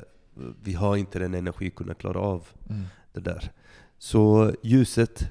vi 0.64 0.74
har 0.74 0.98
inte 0.98 1.20
den 1.20 1.34
energi 1.34 1.68
att 1.68 1.76
kunna 1.76 1.94
klara 1.94 2.20
av 2.20 2.48
Mm. 2.70 2.84
det 3.14 3.20
där. 3.20 3.52
Så 4.04 4.54
ljuset, 4.64 5.30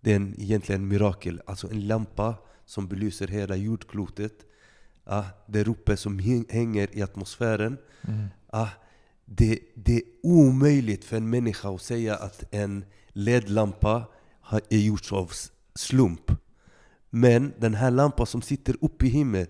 det 0.00 0.12
är 0.12 0.16
en, 0.16 0.34
egentligen 0.38 0.80
en 0.82 0.88
mirakel. 0.88 1.40
Alltså 1.46 1.70
en 1.70 1.86
lampa 1.86 2.34
som 2.64 2.88
belyser 2.88 3.28
hela 3.28 3.56
jordklotet. 3.56 4.32
Ja, 5.04 5.24
där 5.46 5.68
uppe 5.68 5.96
som 5.96 6.18
häng- 6.18 6.46
hänger 6.52 6.88
i 6.96 7.02
atmosfären. 7.02 7.78
Mm. 8.08 8.26
Ja, 8.52 8.68
det, 9.24 9.58
det 9.74 9.96
är 9.96 10.02
omöjligt 10.22 11.04
för 11.04 11.16
en 11.16 11.30
människa 11.30 11.74
att 11.74 11.82
säga 11.82 12.16
att 12.16 12.44
en 12.54 12.84
LED-lampa 13.12 14.04
har- 14.40 14.62
är 14.70 14.78
gjord 14.78 15.12
av 15.12 15.32
slump. 15.74 16.30
Men 17.10 17.52
den 17.58 17.74
här 17.74 17.90
lampan 17.90 18.26
som 18.26 18.42
sitter 18.42 18.76
uppe 18.80 19.06
i 19.06 19.08
himlen 19.08 19.46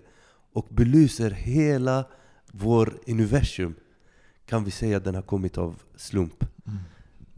och 0.53 0.67
belyser 0.71 1.31
hela 1.31 2.05
vår 2.53 2.99
universum 3.07 3.75
kan 4.47 4.65
vi 4.65 4.71
säga 4.71 4.97
att 4.97 5.05
den 5.05 5.15
har 5.15 5.23
kommit 5.23 5.59
av 5.59 5.83
slump. 5.97 6.45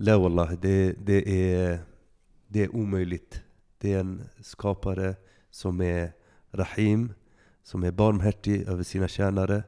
La 0.04 0.18
wallah, 0.18 0.52
det, 0.52 0.92
det, 0.92 1.52
är, 1.54 1.78
det 2.48 2.64
är 2.64 2.76
omöjligt. 2.76 3.42
Det 3.78 3.92
är 3.92 4.00
en 4.00 4.22
skapare 4.40 5.16
som 5.50 5.80
är 5.80 6.12
Rahim, 6.50 7.12
som 7.62 7.82
är 7.82 7.90
barmhärtig 7.90 8.68
över 8.68 8.82
sina 8.82 9.08
tjänare, 9.08 9.62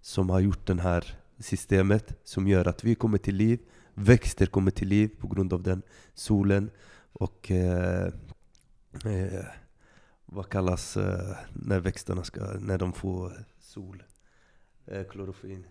som 0.00 0.30
har 0.30 0.40
gjort 0.40 0.66
det 0.66 0.80
här 0.80 1.18
systemet 1.38 2.18
som 2.24 2.48
gör 2.48 2.68
att 2.68 2.84
vi 2.84 2.94
kommer 2.94 3.18
till 3.18 3.34
liv, 3.34 3.58
växter 3.94 4.46
kommer 4.46 4.70
till 4.70 4.88
liv 4.88 5.10
på 5.18 5.26
grund 5.28 5.52
av 5.52 5.62
den 5.62 5.82
solen 6.14 6.70
och 7.12 7.50
eh, 7.50 8.12
eh, 9.04 9.44
vad 10.26 10.48
kallas 10.48 10.96
eh, 10.96 11.36
när 11.52 11.80
växterna 11.80 12.24
ska, 12.24 12.40
när 12.60 12.78
de 12.78 12.92
får 12.92 13.44
sol? 13.58 14.02
Eh, 14.86 15.04
klorofin. 15.04 15.64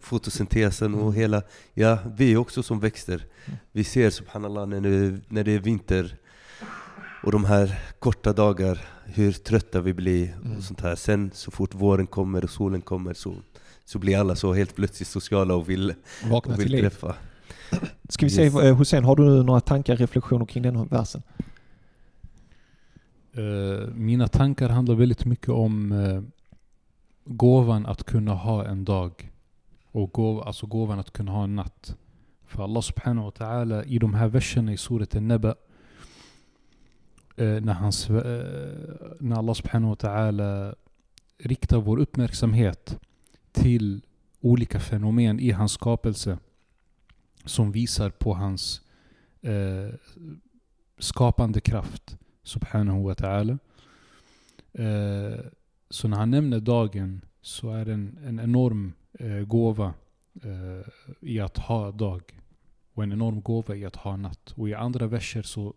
Fotosyntesen 0.00 0.94
och 0.94 1.14
hela, 1.14 1.42
ja 1.74 1.98
vi 2.16 2.32
är 2.32 2.36
också 2.36 2.62
som 2.62 2.80
växter. 2.80 3.24
Vi 3.72 3.84
ser 3.84 4.10
subhanallah 4.10 4.66
när 4.66 4.80
det, 4.80 5.20
när 5.28 5.44
det 5.44 5.52
är 5.52 5.58
vinter 5.58 6.16
och 7.24 7.32
de 7.32 7.44
här 7.44 7.78
korta 7.98 8.32
dagar, 8.32 8.80
hur 9.04 9.32
trötta 9.32 9.80
vi 9.80 9.94
blir 9.94 10.32
Mm. 10.44 10.56
och 10.56 10.62
sånt 10.62 10.80
här. 10.80 10.94
Sen 10.94 11.30
så 11.34 11.50
fort 11.50 11.74
våren 11.74 12.06
kommer 12.06 12.44
och 12.44 12.50
solen 12.50 12.80
kommer 12.82 13.14
så, 13.14 13.34
så 13.84 13.98
blir 13.98 14.18
alla 14.18 14.36
så 14.36 14.52
helt 14.54 14.74
plötsligt 14.76 15.08
sociala 15.08 15.54
och 15.54 15.68
vill, 15.68 15.94
Vakna 16.30 16.52
och 16.54 16.58
till 16.60 16.64
vill 16.68 16.72
liv. 16.72 16.80
träffa. 16.80 17.14
Ska 18.08 18.26
vi 18.26 18.30
se, 18.30 18.44
Yes. 18.44 18.54
eh, 18.54 18.76
Hussein, 18.76 19.04
har 19.04 19.16
du 19.16 19.42
några 19.42 19.60
tankar, 19.60 19.96
reflektioner 19.96 20.46
kring 20.46 20.62
den 20.62 20.76
här 20.76 20.84
versen? 20.84 21.22
Eh, 23.32 23.88
mina 23.94 24.28
tankar 24.28 24.68
handlar 24.68 24.94
väldigt 24.94 25.24
mycket 25.24 25.48
om 25.48 25.92
eh, 25.92 26.22
gåvan 27.24 27.86
att 27.86 28.04
kunna 28.04 28.34
ha 28.34 28.64
en 28.64 28.84
dag. 28.84 29.30
Och 29.92 30.12
gåv, 30.12 30.40
alltså 30.40 30.66
gåvan 30.66 30.98
att 30.98 31.10
kunna 31.10 31.32
ha 31.32 31.44
en 31.44 31.56
natt. 31.56 31.96
För 32.46 32.62
Allah 32.64 32.80
subhanahu 32.80 33.24
wa 33.24 33.30
ta'ala 33.30 33.84
i 33.84 33.98
de 33.98 34.14
här 34.14 34.28
verserna 34.28 34.72
i 34.72 34.76
surat 34.76 35.16
al-Naba 35.16 35.54
eh, 37.36 37.60
när, 37.60 37.72
han, 37.72 37.92
eh, 38.08 39.16
när 39.20 39.36
Allah 39.36 39.54
subhanahu 39.54 39.88
wa 39.88 39.96
ta'ala 39.96 40.74
riktar 41.38 41.78
vår 41.78 41.98
uppmärksamhet 41.98 42.98
till 43.52 44.02
olika 44.40 44.80
fenomen 44.80 45.40
i 45.40 45.50
hans 45.50 45.72
skapelse 45.72 46.38
som 47.44 47.72
visar 47.72 48.10
på 48.10 48.34
hans 48.34 48.80
eh, 49.42 49.94
skapande 50.98 51.60
kraft 51.60 52.18
subhanahu 52.42 53.02
wa 53.02 53.14
ta'ala. 53.14 53.58
Eh, 54.72 55.44
så 55.90 56.08
när 56.08 56.16
han 56.16 56.30
nämner 56.30 56.60
dagen 56.60 57.24
så 57.40 57.70
är 57.70 57.84
det 57.84 57.92
en, 57.92 58.18
en 58.24 58.40
enorm 58.40 58.92
eh, 59.18 59.46
gåva 59.46 59.94
eh, 60.42 60.88
i 61.20 61.40
att 61.40 61.58
ha 61.58 61.92
dag. 61.92 62.22
Och 62.94 63.02
en 63.02 63.12
enorm 63.12 63.40
gåva 63.40 63.76
i 63.76 63.84
att 63.84 63.96
ha 63.96 64.16
natt. 64.16 64.54
Och 64.56 64.68
i 64.68 64.74
andra 64.74 65.06
verser 65.06 65.42
så 65.42 65.74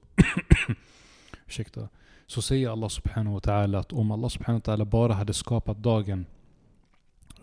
ursäkta, 1.47 1.89
så 2.27 2.41
säger 2.41 2.69
Allah 2.69 2.89
subhanahu 2.89 3.33
wa 3.33 3.39
ta'ala 3.39 3.79
att 3.79 3.93
om 3.93 4.11
Allah 4.11 4.29
subhanahu 4.29 4.61
wa 4.65 4.73
ta'ala 4.73 4.85
bara 4.85 5.13
hade 5.13 5.33
skapat 5.33 5.77
dagen 5.77 6.25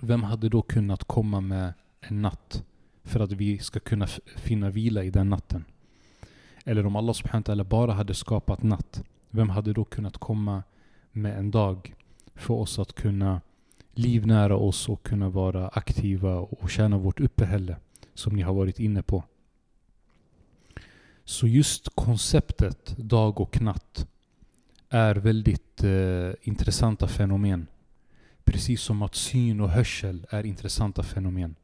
vem 0.01 0.23
hade 0.23 0.49
då 0.49 0.63
kunnat 0.63 1.05
komma 1.05 1.41
med 1.41 1.73
en 2.01 2.23
natt 2.23 2.65
för 3.05 3.21
att 3.21 3.33
vi 3.33 3.59
ska 3.59 3.81
kunna 3.81 4.07
finna 4.37 4.71
vila 4.71 5.05
i 5.05 5.11
den 5.11 5.29
natten? 5.29 5.65
Eller 6.65 6.87
om 6.87 6.97
Allah 6.97 7.13
subhanahu 7.13 7.45
wa 7.47 7.55
ta'ala 7.55 7.65
bara 7.65 7.93
hade 7.93 8.15
skapat 8.15 8.63
natt 8.63 9.03
vem 9.31 9.49
hade 9.49 9.73
då 9.73 9.85
kunnat 9.85 10.19
komma 10.19 10.63
med 11.13 11.39
en 11.39 11.51
dag 11.51 11.95
för 12.35 12.55
oss 12.55 12.79
att 12.79 12.93
kunna 12.93 13.41
liv 13.99 14.27
nära 14.27 14.57
oss 14.57 14.89
och 14.89 15.03
kunna 15.03 15.29
vara 15.29 15.69
aktiva 15.69 16.35
och 16.35 16.71
tjäna 16.71 16.99
vårt 16.99 17.21
uppehälle 17.21 17.77
som 18.15 18.37
ni 18.37 18.43
har 18.43 18.55
varit 18.55 18.81
inne 18.81 19.03
på. 19.03 19.25
Så 21.25 21.47
just 21.47 21.89
konceptet 21.95 22.97
dag 22.97 23.41
och 23.41 23.61
natt 23.61 24.09
är 24.89 25.15
väldigt 25.15 25.85
eh, 25.85 26.31
intressanta 26.43 27.09
fenomen. 27.09 27.67
Precis 28.45 28.83
som 28.83 29.03
att 29.03 29.15
syn 29.15 29.61
och 29.61 29.71
hörsel 29.71 30.27
är 30.31 30.47
intressanta 30.47 31.03
fenomen. 31.03 31.55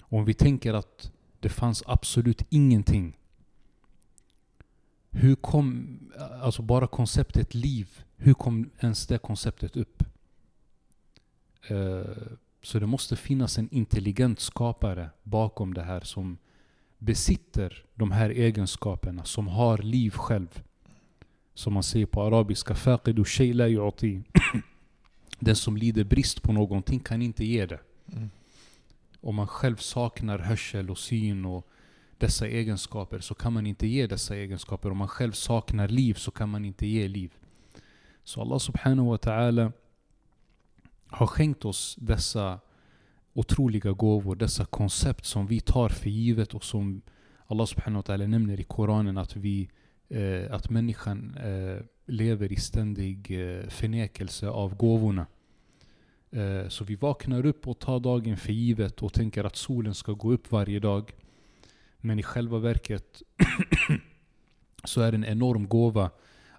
Om 0.00 0.24
vi 0.24 0.34
tänker 0.34 0.74
att 0.74 1.12
det 1.40 1.48
fanns 1.48 1.82
absolut 1.86 2.42
ingenting 2.50 3.16
hur 5.10 5.34
kom, 5.34 5.98
alltså 6.42 6.62
bara 6.62 6.86
konceptet 6.86 7.54
liv, 7.54 8.04
hur 8.16 8.34
kom 8.34 8.70
ens 8.80 9.06
det 9.06 9.18
konceptet 9.18 9.76
upp? 9.76 9.99
Eh, 11.68 12.36
så 12.62 12.78
det 12.78 12.86
måste 12.86 13.16
finnas 13.16 13.58
en 13.58 13.68
intelligent 13.70 14.40
skapare 14.40 15.10
bakom 15.22 15.74
det 15.74 15.82
här 15.82 16.00
som 16.00 16.38
besitter 16.98 17.84
de 17.94 18.10
här 18.10 18.30
egenskaperna, 18.30 19.24
som 19.24 19.48
har 19.48 19.78
liv 19.78 20.10
själv. 20.10 20.62
Som 21.54 21.72
man 21.72 21.82
säger 21.82 22.06
på 22.06 22.22
arabiska, 22.22 22.74
faqidu 22.74 23.24
shay 23.24 23.52
la 23.52 23.68
yu'ti. 23.68 24.22
Den 25.38 25.56
som 25.56 25.76
lider 25.76 26.04
brist 26.04 26.42
på 26.42 26.52
någonting 26.52 27.00
kan 27.00 27.22
inte 27.22 27.44
ge 27.44 27.66
det. 27.66 27.80
Mm. 28.12 28.30
Om 29.20 29.34
man 29.34 29.46
själv 29.46 29.76
saknar 29.76 30.38
hörsel 30.38 30.90
och 30.90 30.98
syn 30.98 31.44
och 31.44 31.66
dessa 32.18 32.46
egenskaper 32.46 33.20
så 33.20 33.34
kan 33.34 33.52
man 33.52 33.66
inte 33.66 33.86
ge 33.86 34.06
dessa 34.06 34.36
egenskaper. 34.36 34.90
Om 34.90 34.96
man 34.96 35.08
själv 35.08 35.32
saknar 35.32 35.88
liv 35.88 36.14
så 36.14 36.30
kan 36.30 36.48
man 36.48 36.64
inte 36.64 36.86
ge 36.86 37.08
liv. 37.08 37.30
Så 38.24 38.40
Allah 38.40 38.58
subhanahu 38.58 39.08
wa 39.08 39.16
ta'ala 39.16 39.72
har 41.10 41.26
skänkt 41.26 41.64
oss 41.64 41.96
dessa 42.00 42.60
otroliga 43.32 43.92
gåvor, 43.92 44.36
dessa 44.36 44.64
koncept 44.64 45.24
som 45.26 45.46
vi 45.46 45.60
tar 45.60 45.88
för 45.88 46.10
givet 46.10 46.54
och 46.54 46.64
som 46.64 47.02
Allah 47.46 47.66
subhanahu 47.66 48.02
wa 48.06 48.14
ta'ala 48.14 48.26
nämner 48.26 48.60
i 48.60 48.64
Koranen 48.64 49.18
att 49.18 49.36
vi 49.36 49.70
eh, 50.08 50.54
att 50.54 50.70
människan 50.70 51.36
eh, 51.36 51.84
lever 52.06 52.52
i 52.52 52.56
ständig 52.56 53.30
eh, 53.30 53.68
förnekelse 53.68 54.48
av 54.48 54.74
gåvorna. 54.74 55.26
Eh, 56.30 56.68
så 56.68 56.84
vi 56.84 56.94
vaknar 56.94 57.46
upp 57.46 57.68
och 57.68 57.78
tar 57.78 58.00
dagen 58.00 58.36
för 58.36 58.52
givet 58.52 59.02
och 59.02 59.12
tänker 59.12 59.44
att 59.44 59.56
solen 59.56 59.94
ska 59.94 60.12
gå 60.12 60.32
upp 60.32 60.52
varje 60.52 60.80
dag. 60.80 61.12
Men 61.98 62.18
i 62.18 62.22
själva 62.22 62.58
verket 62.58 63.22
så 64.84 65.00
är 65.00 65.12
det 65.12 65.16
en 65.16 65.24
enorm 65.24 65.68
gåva 65.68 66.10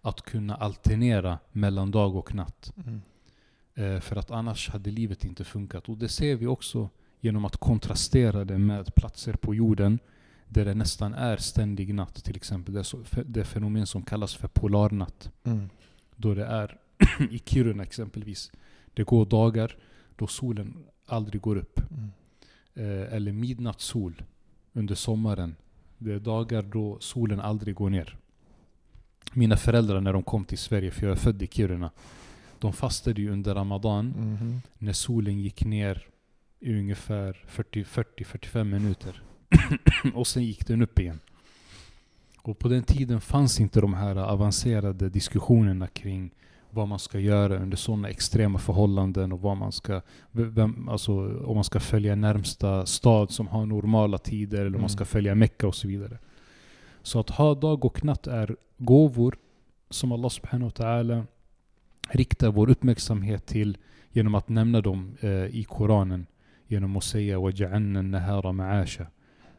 att 0.02 0.22
kunna 0.22 0.56
alternera 0.56 1.40
mellan 1.52 1.92
dag 1.92 2.16
och 2.16 2.36
natt. 2.36 2.74
Mm. 2.78 3.02
Eh, 3.76 4.00
för 4.00 4.16
att 4.16 4.32
annars 4.32 4.70
hade 4.70 4.92
livet 4.92 5.24
inte 5.26 5.44
funkat. 5.44 5.90
Och 5.90 5.98
det 5.98 6.10
ser 6.10 6.36
vi 6.36 6.48
också 6.48 6.90
genom 7.20 7.46
att 7.46 7.58
kontrastera 7.58 8.46
det 8.46 8.58
med 8.58 8.96
platser 8.96 9.34
på 9.34 9.56
jorden 9.56 10.00
där 10.48 10.66
det 10.66 10.74
nästan 10.74 11.14
är 11.14 11.38
ständig 11.38 11.94
natt. 11.94 12.24
Till 12.24 12.36
exempel 12.36 12.74
det, 12.74 12.84
så- 12.84 13.04
det 13.26 13.44
fenomen 13.44 13.88
som 13.88 14.04
kallas 14.04 14.36
för 14.36 14.48
polarnatt. 14.48 15.32
Mm. 15.44 15.70
Då 16.16 16.34
det 16.34 16.46
är 16.46 16.78
i 17.32 17.40
Kiruna 17.46 17.84
exempelvis. 17.84 18.52
Det 18.94 19.04
går 19.04 19.26
dagar 19.26 19.76
då 20.16 20.28
solen 20.28 20.78
aldrig 21.06 21.42
går 21.42 21.56
upp. 21.56 21.80
Mm. 21.92 22.12
Eh, 22.74 23.14
eller 23.14 23.32
midnattssol 23.32 24.24
under 24.74 24.96
sommaren. 24.96 25.56
Det 25.98 26.14
är 26.14 26.20
dagar 26.20 26.62
då 26.62 26.98
solen 27.00 27.40
aldrig 27.40 27.76
går 27.76 27.90
ner. 27.90 28.18
Mina 29.34 29.58
föräldrar 29.58 30.02
när 30.02 30.14
de 30.14 30.24
kom 30.24 30.46
till 30.46 30.58
Sverige, 30.58 30.92
för 30.92 31.04
jag 31.04 31.12
är 31.12 31.16
född 31.20 31.42
i 31.42 31.48
Kiruna. 31.48 31.92
De 32.62 32.74
fastade 32.74 33.22
ju 33.22 33.32
under 33.32 33.56
Ramadan 33.56 34.06
Mhm. 34.18 34.62
när 34.78 34.94
solen 34.94 35.40
gick 35.40 35.66
ner 35.66 36.08
i 36.60 36.80
ungefär 36.80 37.44
40-45 37.48 38.64
minuter. 38.70 39.22
och 40.14 40.28
sen 40.28 40.44
gick 40.44 40.68
den 40.68 40.82
upp 40.82 41.00
igen. 41.00 41.20
Och 42.42 42.60
på 42.60 42.68
den 42.68 42.84
tiden 42.84 43.22
fanns 43.22 43.60
inte 43.60 43.82
de 43.82 43.94
här 43.94 44.16
avancerade 44.16 45.10
diskussionerna 45.10 45.88
kring 45.88 46.32
vad 46.70 46.88
man 46.88 47.00
ska 47.00 47.20
göra 47.20 47.58
under 47.58 47.78
sådana 47.78 48.10
extrema 48.10 48.60
förhållanden 48.60 49.32
och 49.32 49.42
vad 49.42 49.58
man 49.58 49.72
ska, 49.72 50.02
vem, 50.32 50.90
alltså, 50.90 51.12
om 51.46 51.56
man 51.56 51.64
ska 51.64 51.80
följa 51.80 52.16
närmsta 52.16 52.86
stad 52.86 53.32
som 53.32 53.48
har 53.48 53.66
normala 53.66 54.18
tider 54.18 54.58
eller 54.58 54.68
om 54.68 54.74
Mm. 54.74 54.82
man 54.82 54.90
ska 54.90 55.06
följa 55.06 55.36
Mecka 55.36 55.68
och 55.68 55.76
så 55.76 55.88
vidare. 55.88 56.18
Så 57.04 57.20
att 57.20 57.30
ha 57.30 57.56
dag 57.56 57.86
och 57.86 58.06
natt 58.06 58.28
är 58.28 58.56
gåvor 58.78 59.36
som 59.90 60.12
Allah 60.12 60.30
subhanahu 60.30 60.72
wa 60.78 60.86
ta'ala 60.86 61.24
riktar 62.11 62.49
vår 62.51 62.71
uppmärksamhet 62.71 63.47
till 63.47 63.79
genom 64.13 64.35
att 64.35 64.49
nämna 64.49 64.81
dem 64.81 65.17
eh, 65.21 65.31
i 65.31 65.67
Koranen. 65.69 66.27
Genom 66.69 66.97
att 66.97 67.05
säga 67.05 67.39
وَجَعَلْنَا 67.39 68.01
النَّهَارَ 68.01 68.53
مَعَاشًا 68.53 69.07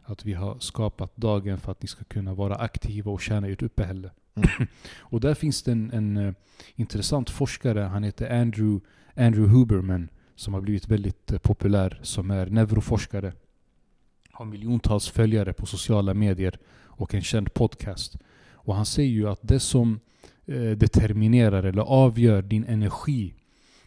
Att 0.04 0.26
vi 0.26 0.34
har 0.34 0.60
skapat 0.60 1.18
dagen 1.18 1.60
för 1.60 1.72
att 1.72 1.82
ni 1.82 1.88
ska 1.88 2.04
kunna 2.04 2.34
vara 2.34 2.56
aktiva 2.56 3.12
och 3.12 3.22
tjäna 3.22 3.48
ert 3.48 3.62
uppehälle. 3.62 4.12
Mm. 4.36 4.68
och 5.00 5.20
där 5.20 5.34
finns 5.34 5.64
det 5.64 5.72
en, 5.72 5.92
en 5.92 6.18
eh, 6.18 6.34
intressant 6.76 7.30
forskare, 7.30 7.80
han 7.80 8.04
heter 8.04 8.42
Andrew, 8.42 8.86
Andrew 9.16 9.58
Huberman, 9.58 10.10
som 10.36 10.54
har 10.54 10.62
blivit 10.62 10.88
väldigt 10.88 11.32
eh, 11.32 11.38
populär, 11.38 12.00
som 12.04 12.32
är 12.32 12.46
neuroforskare. 12.46 13.34
Har 14.32 14.46
miljontals 14.46 15.10
följare 15.10 15.54
på 15.54 15.66
sociala 15.66 16.14
medier 16.14 16.60
och 16.98 17.14
en 17.14 17.22
känd 17.22 17.54
podcast. 17.54 18.18
Och 18.52 18.76
han 18.76 18.86
säger 18.86 19.10
ju 19.10 19.30
att 19.30 19.40
det 19.42 19.60
som 19.60 19.94
eh, 19.94 20.00
determinerar 20.77 21.63
eller 21.63 21.83
avgör 21.83 22.43
din 22.43 22.65
energi 22.65 23.35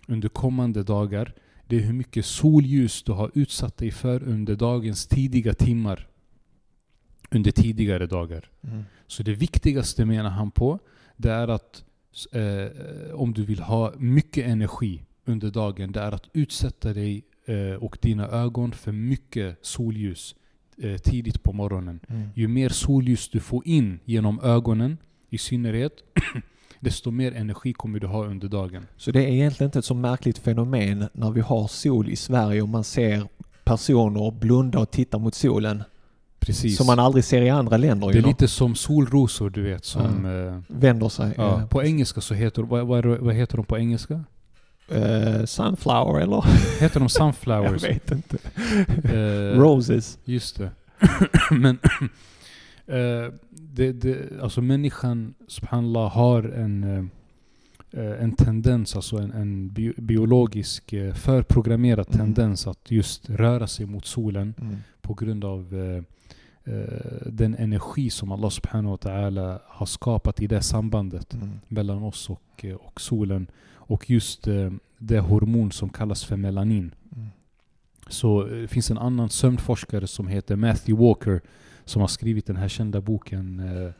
under 0.08 0.30
kommande 0.30 0.84
dagar, 0.84 1.34
det 1.68 1.76
är 1.76 1.80
hur 1.80 1.94
mycket 1.94 2.26
solljus 2.26 3.04
du 3.04 3.12
har 3.12 3.32
utsatt 3.34 3.78
dig 3.78 3.92
för 3.92 4.24
under 4.24 4.56
dagens 4.56 5.08
tidiga 5.08 5.54
timmar. 5.54 6.08
Under 7.32 7.52
tidigare 7.52 8.08
dagar. 8.08 8.50
Mm. 8.62 8.84
Så 9.08 9.24
det 9.24 9.34
viktigaste 9.34 10.06
menar 10.06 10.30
han 10.30 10.52
på, 10.52 10.80
det 11.18 11.32
är 11.32 11.48
att 11.48 11.84
eh, 12.32 13.14
om 13.14 13.34
du 13.34 13.46
vill 13.46 13.60
ha 13.60 13.94
mycket 13.98 14.48
energi 14.48 15.02
under 15.26 15.52
dagen, 15.52 15.92
det 15.92 16.00
är 16.00 16.12
att 16.12 16.30
utsätta 16.34 16.94
dig 16.94 17.24
eh, 17.46 17.74
och 17.74 17.98
dina 18.02 18.28
ögon 18.28 18.72
för 18.72 18.92
mycket 18.92 19.58
solljus 19.62 20.36
eh, 20.78 20.98
tidigt 20.98 21.44
på 21.44 21.54
morgonen. 21.54 22.00
Mm. 22.08 22.30
Ju 22.36 22.48
mer 22.48 22.70
solljus 22.70 23.30
du 23.30 23.40
får 23.40 23.68
in 23.68 24.00
genom 24.06 24.40
ögonen 24.40 24.98
i 25.36 25.38
synnerhet, 25.38 25.92
desto 26.80 27.12
mer 27.12 27.32
energi 27.36 27.74
kommer 27.74 28.00
du 28.00 28.08
ha 28.08 28.26
under 28.26 28.48
dagen. 28.48 28.86
Så 28.98 29.12
det 29.12 29.24
är 29.24 29.28
egentligen 29.28 29.68
inte 29.68 29.80
ett 29.80 29.86
så 29.86 29.94
märkligt 29.96 30.38
fenomen 30.38 31.10
när 31.14 31.32
vi 31.32 31.42
har 31.42 31.68
sol 31.68 32.10
i 32.10 32.16
Sverige 32.16 32.62
och 32.62 32.70
man 32.70 32.84
ser 32.84 33.28
personer 33.64 34.32
blunda 34.32 34.80
och 34.80 34.92
titta 34.92 35.18
mot 35.18 35.36
solen. 35.36 35.84
Precis. 36.40 36.78
Som 36.78 36.88
man 36.88 37.00
aldrig 37.00 37.24
ser 37.24 37.42
i 37.42 37.50
andra 37.50 37.78
länder. 37.78 38.12
det 38.12 38.18
är 38.18 38.22
lite 38.22 38.48
som 38.48 38.76
solrosor 38.76 39.50
du 39.50 39.62
vet. 39.64 39.86
Som, 39.86 40.26
eh, 40.26 40.76
Vänder 40.80 41.10
sig. 41.10 41.34
ja, 41.38 41.68
på 41.70 41.84
engelska 41.84 42.22
så 42.22 42.34
heter 42.34 42.62
vad, 42.64 42.88
vad, 42.88 43.06
vad 43.06 43.36
heter 43.36 43.58
de 43.58 43.66
på 43.66 43.78
engelska? 43.78 44.24
eh, 44.90 45.46
sunflower 45.46 46.22
eller? 46.22 46.44
Heter 46.80 47.00
de 47.00 47.04
Jag 47.04 47.12
sunflowers? 47.12 47.84
vet 47.84 48.12
inte. 48.12 48.38
Eh, 49.04 49.60
Roses. 49.60 50.18
Just 50.26 50.58
det. 50.58 50.72
Men 51.52 51.80
eh, 52.88 53.34
det, 53.50 53.92
det, 53.92 54.42
alltså 54.42 54.62
människan, 54.62 55.34
subhanallah, 55.48 56.12
har 56.12 56.44
en, 56.44 56.84
eh, 57.92 58.24
en 58.24 58.32
tendens, 58.36 58.96
alltså 58.96 59.18
en, 59.18 59.32
en 59.32 59.70
bio, 59.70 59.94
biologisk 59.98 60.94
eh, 60.94 61.14
förprogrammerad 61.14 62.08
Mm. 62.10 62.18
tendens 62.20 62.68
att 62.68 62.92
just 62.92 63.30
röra 63.30 63.68
sig 63.68 63.86
mot 63.86 64.06
solen 64.06 64.54
Mm. 64.62 64.76
på 65.02 65.14
grund 65.14 65.46
av 65.46 65.76
den 67.26 67.56
energi 67.56 68.10
som 68.10 68.32
Allah 68.32 68.50
subhanahu 68.50 68.92
wa 68.92 68.98
ta'ala 68.98 69.60
har 69.68 69.86
skapat 69.86 70.42
i 70.42 70.48
det 70.48 70.62
sambandet 70.62 71.34
Mm. 71.34 71.50
mellan 71.68 72.04
oss 72.04 72.30
och, 72.30 72.66
och 72.80 73.02
solen. 73.02 73.48
Och 73.88 74.10
just 74.10 74.48
det 74.98 75.20
hormon 75.20 75.72
som 75.72 75.90
kallas 75.90 76.24
för 76.24 76.36
melanin. 76.38 76.92
Mm. 77.16 77.28
Så 78.08 78.44
det 78.44 78.68
finns 78.68 78.92
en 78.92 78.98
annan 78.98 79.30
sömnforskare 79.30 80.08
som 80.08 80.28
heter 80.28 80.56
Matthew 80.56 81.06
Walker 81.06 81.42
som 81.86 82.02
har 82.02 82.08
skrivit 82.08 82.46
den 82.46 82.56
här 82.56 82.68
kända 82.68 83.02
boken 83.02 83.60
eh, 83.60 83.92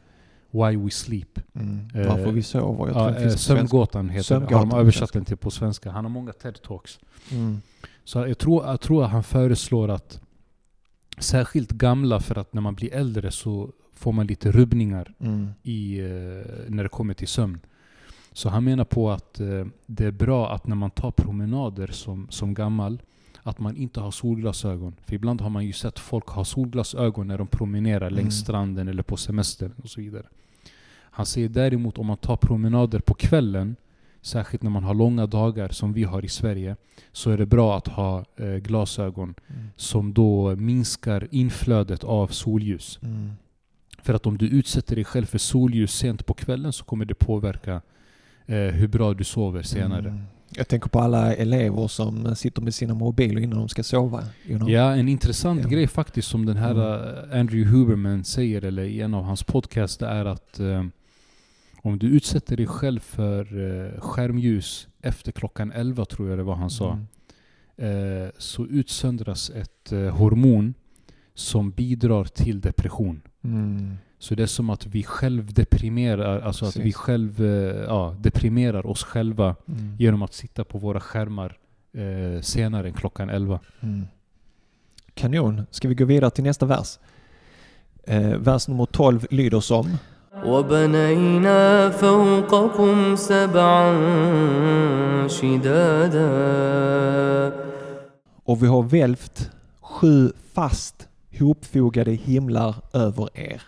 Why 0.52 0.78
We 0.78 0.90
Sleep. 0.92 1.40
Mm. 1.54 1.88
Eh, 1.96 2.08
Varför 2.08 2.32
vi 2.32 2.44
sover. 2.44 2.86
Jag 2.86 2.94
tror 2.94 3.06
Ja, 3.06 3.12
det 3.12 3.18
eh, 3.18 3.22
finns. 3.30 3.42
Sömngåtan 3.42 4.10
heter 4.10 4.24
Sömngåtan 4.24 4.58
har 4.58 4.66
de 4.66 4.80
översatt 4.80 5.14
den 5.14 5.26
till 5.26 5.38
på 5.38 5.52
svenska. 5.52 5.92
Han 5.92 6.06
har 6.06 6.10
många 6.12 6.32
TED-talks. 6.32 7.00
Mm. 7.32 7.62
Så 8.04 8.20
jag 8.28 8.38
tror, 8.38 8.66
jag 8.66 8.82
tror 8.82 9.04
att 9.06 9.12
han 9.12 9.24
föreslår 9.24 9.90
att 9.90 10.22
särskilt 11.18 11.72
gamla, 11.72 12.20
för 12.20 12.38
att 12.38 12.54
när 12.54 12.62
man 12.62 12.76
blir 12.76 12.94
äldre 12.94 13.32
så 13.32 13.72
får 13.94 14.12
man 14.12 14.28
lite 14.28 14.52
rubbningar 14.52 15.14
Mm. 15.20 15.50
i, 15.64 16.00
eh, 16.00 16.06
när 16.68 16.84
det 16.84 16.90
kommer 16.90 17.14
till 17.14 17.28
sömn. 17.28 17.60
Så 18.34 18.50
han 18.50 18.64
menar 18.64 18.86
på 18.86 19.12
att 19.12 19.40
eh, 19.40 19.66
det 19.86 20.06
är 20.06 20.12
bra 20.12 20.54
att 20.56 20.68
när 20.68 20.76
man 20.76 20.92
tar 20.92 21.12
promenader 21.12 21.88
som, 21.88 22.28
som 22.30 22.54
gammal, 22.54 23.02
att 23.48 23.60
man 23.60 23.78
inte 23.78 24.00
har 24.00 24.12
solglasögon. 24.12 24.96
För 25.06 25.16
ibland 25.16 25.42
har 25.42 25.50
man 25.50 25.66
ju 25.66 25.74
sett 25.74 26.00
folk 26.00 26.28
ha 26.28 26.46
solglasögon 26.46 27.28
när 27.28 27.38
de 27.38 27.48
promenerar 27.48 28.08
Mm. 28.08 28.14
längs 28.16 28.40
stranden 28.40 28.88
eller 28.88 29.04
på 29.04 29.18
semestern 29.18 29.74
och 29.84 29.90
så 29.90 30.02
vidare. 30.02 30.24
Han 31.12 31.26
säger 31.26 31.50
däremot 31.50 31.98
om 31.98 32.06
man 32.06 32.18
tar 32.18 32.38
promenader 32.38 33.00
på 33.00 33.14
kvällen, 33.14 33.76
särskilt 34.22 34.64
när 34.64 34.70
man 34.70 34.84
har 34.84 34.94
långa 34.94 35.26
dagar 35.28 35.70
som 35.70 35.94
vi 35.94 36.04
har 36.04 36.26
i 36.26 36.30
Sverige, 36.30 36.76
så 37.12 37.30
är 37.32 37.38
det 37.38 37.46
bra 37.46 37.78
att 37.78 37.88
ha 37.88 38.26
eh, 38.36 38.56
glasögon 38.56 39.36
Mm. 39.48 39.68
som 39.76 40.14
då 40.14 40.56
minskar 40.56 41.28
inflödet 41.32 42.04
av 42.04 42.28
solljus. 42.28 43.00
Mm. 43.04 43.32
För 44.04 44.14
att 44.14 44.26
om 44.26 44.38
du 44.38 44.48
utsätter 44.48 44.96
dig 44.96 45.06
själv 45.06 45.26
för 45.26 45.38
solljus 45.38 45.94
sent 45.96 46.26
på 46.26 46.34
kvällen 46.34 46.74
så 46.74 46.84
kommer 46.86 47.06
det 47.06 47.16
påverka 47.16 47.82
eh, 48.46 48.58
hur 48.58 48.88
bra 48.88 49.14
du 49.14 49.24
sover 49.24 49.62
senare. 49.64 50.10
Mm. 50.10 50.22
Jag 50.58 50.68
tänker 50.68 50.90
på 50.90 51.00
alla 51.00 51.36
elever 51.36 51.88
som 51.88 52.36
sitter 52.36 52.62
med 52.62 52.74
sina 52.74 52.94
mobiler 52.94 53.42
innan 53.42 53.60
de 53.60 53.70
ska 53.70 53.84
sova. 53.84 54.24
You 54.48 54.58
know? 54.58 54.70
Ja, 54.70 54.96
en 54.96 55.10
intressant 55.10 55.62
Ja. 55.64 55.70
grej 55.70 55.88
faktiskt 55.88 56.28
som 56.28 56.46
den 56.46 56.58
här 56.58 56.72
Mm. 56.72 57.32
eh, 57.32 57.40
Andrew 57.40 57.72
Huberman 57.78 58.24
säger, 58.24 58.64
eller 58.66 58.84
i 58.84 59.02
en 59.02 59.14
av 59.14 59.24
hans 59.24 59.44
podcast, 59.44 60.02
är 60.02 60.26
att 60.26 60.60
eh, 60.60 60.86
om 61.82 62.00
du 62.00 62.08
utsätter 62.08 62.58
dig 62.58 62.68
själv 62.68 63.00
för 63.00 63.40
eh, 63.96 64.02
skärmljus 64.02 64.88
efter 65.02 65.32
klockan 65.32 65.72
11 65.72 66.06
tror 66.06 66.30
jag 66.30 66.38
det 66.40 66.44
var 66.44 66.56
han 66.56 66.70
sa, 66.70 67.00
Mm. 67.78 68.24
eh, 68.24 68.30
så 68.38 68.66
utsöndras 68.66 69.50
ett 69.50 69.92
eh, 69.92 70.00
hormon 70.00 70.74
som 71.35 71.71
bidrar 71.71 72.25
till 72.25 72.61
depression. 72.61 73.21
Mm. 73.45 73.97
Så 74.19 74.35
det 74.35 74.43
är 74.43 74.47
som 74.47 74.71
att 74.71 74.87
vi 74.87 75.03
själv 75.03 75.53
deprimerar, 75.55 76.41
alltså 76.41 76.65
att 76.65 76.77
vi 76.77 76.81
Precis. 76.83 76.97
själv 76.97 77.45
eh, 77.45 77.85
ja, 77.89 78.17
deprimerar 78.21 78.87
oss 78.87 79.05
själva 79.05 79.57
Mm. 79.69 79.97
genom 79.99 80.23
att 80.23 80.35
sitta 80.35 80.65
på 80.65 80.79
våra 80.79 81.01
skärmar 81.01 81.57
eh, 81.93 82.41
senare 82.43 82.87
än 82.87 82.93
klockan 82.95 83.31
11. 83.31 83.61
Mm. 83.81 84.07
Kanon. 85.15 85.63
Ska 85.71 85.89
vi 85.89 85.95
gå 85.95 86.05
vidare 86.05 86.31
till 86.31 86.45
nästa 86.45 86.67
vers? 86.67 86.99
Eh, 88.05 88.29
vers 88.37 88.69
nummer 88.69 88.87
12 88.87 89.27
lyder 89.31 89.61
som 89.61 89.97
وبنينا 90.45 91.91
فوقكم 91.91 93.17
سبعا 93.17 93.93
شدادا 95.29 96.31
Och 98.45 98.63
vi 98.63 98.67
har 98.67 98.83
välvt 98.83 99.51
sju 99.81 100.33
fast 100.55 101.09
hopfogade 101.40 102.12
himlar 102.12 102.76
över 102.94 103.30
er. 103.34 103.62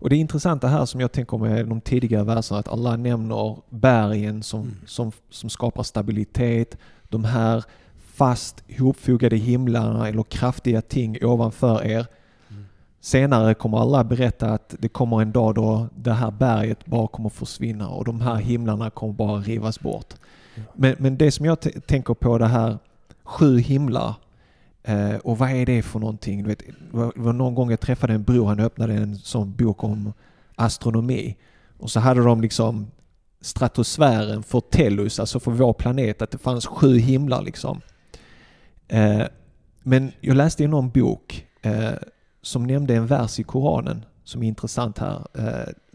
Och 0.00 0.10
det 0.10 0.16
intressanta 0.16 0.68
här 0.68 0.84
som 0.86 1.00
jag 1.00 1.12
tänker 1.12 1.38
med 1.38 1.66
de 1.66 1.80
tidigare 1.80 2.24
verserna 2.24 2.60
att 2.60 2.68
Allah 2.68 2.96
nämner 2.96 3.56
bergen 3.70 4.42
som, 4.42 4.60
Mm. 4.60 4.74
som, 4.86 5.12
som 5.30 5.50
skapar 5.50 5.82
stabilitet. 5.82 6.76
De 7.08 7.24
här 7.24 7.64
fast 8.14 8.64
hopfogade 8.78 9.36
himlarna 9.36 10.08
eller 10.08 10.22
kraftiga 10.22 10.82
ting 10.82 11.18
ovanför 11.24 11.84
er. 11.86 12.06
Mm. 12.50 12.64
Senare 13.00 13.54
kommer 13.54 13.78
Allah 13.78 14.04
berätta 14.04 14.50
att 14.50 14.74
det 14.78 14.88
kommer 14.88 15.22
en 15.22 15.32
dag 15.32 15.54
då 15.54 15.88
det 15.96 16.12
här 16.12 16.30
berget 16.30 16.86
bara 16.86 17.08
kommer 17.08 17.28
försvinna 17.28 17.88
och 17.88 18.04
de 18.04 18.20
här 18.20 18.36
himlarna 18.36 18.90
kommer 18.90 19.12
bara 19.12 19.38
rivas 19.40 19.80
bort. 19.80 20.14
Ja. 20.54 20.62
Men, 20.74 20.96
men 20.98 21.16
det 21.16 21.30
som 21.30 21.46
jag 21.46 21.60
tänker 21.86 22.14
på 22.14 22.38
det 22.38 22.46
här 22.46 22.78
sju 23.24 23.58
himlar 23.58 24.14
Eh, 24.88 25.16
och 25.16 25.38
vad 25.38 25.50
är 25.50 25.66
det 25.66 25.82
för 25.82 25.98
någonting? 25.98 26.42
Du 26.42 26.48
vet, 26.48 26.58
det 26.58 26.74
var, 26.92 27.32
någon 27.32 27.54
gång 27.54 27.70
jag 27.70 27.80
träffade 27.80 28.12
en 28.12 28.22
bror, 28.22 28.46
han 28.46 28.60
öppnade 28.60 28.94
en 28.94 29.16
sån 29.16 29.56
bok 29.56 29.84
om 29.84 30.12
astronomi 30.54 31.36
och 31.78 31.90
så 31.90 32.00
hade 32.00 32.22
de 32.24 32.40
liksom 32.40 32.86
stratosfären 33.40 34.42
för 34.42 34.60
Tellus, 34.60 35.20
alltså 35.20 35.40
för 35.40 35.50
vår 35.50 35.72
planet, 35.72 36.22
att 36.22 36.30
det 36.30 36.38
fanns 36.38 36.66
sju 36.66 36.98
himlar 36.98 37.42
liksom. 37.42 37.80
Eh, 38.88 39.22
men 39.82 40.12
jag 40.20 40.36
läste 40.36 40.64
i 40.64 40.66
någon 40.66 40.90
bok 40.90 41.46
eh, 41.62 41.92
som 42.42 42.64
nämnde 42.64 42.94
en 42.94 43.06
vers 43.06 43.40
i 43.40 43.42
Koranen 43.42 44.04
som 44.24 44.42
är 44.42 44.48
intressant 44.48 44.98
här, 44.98 45.26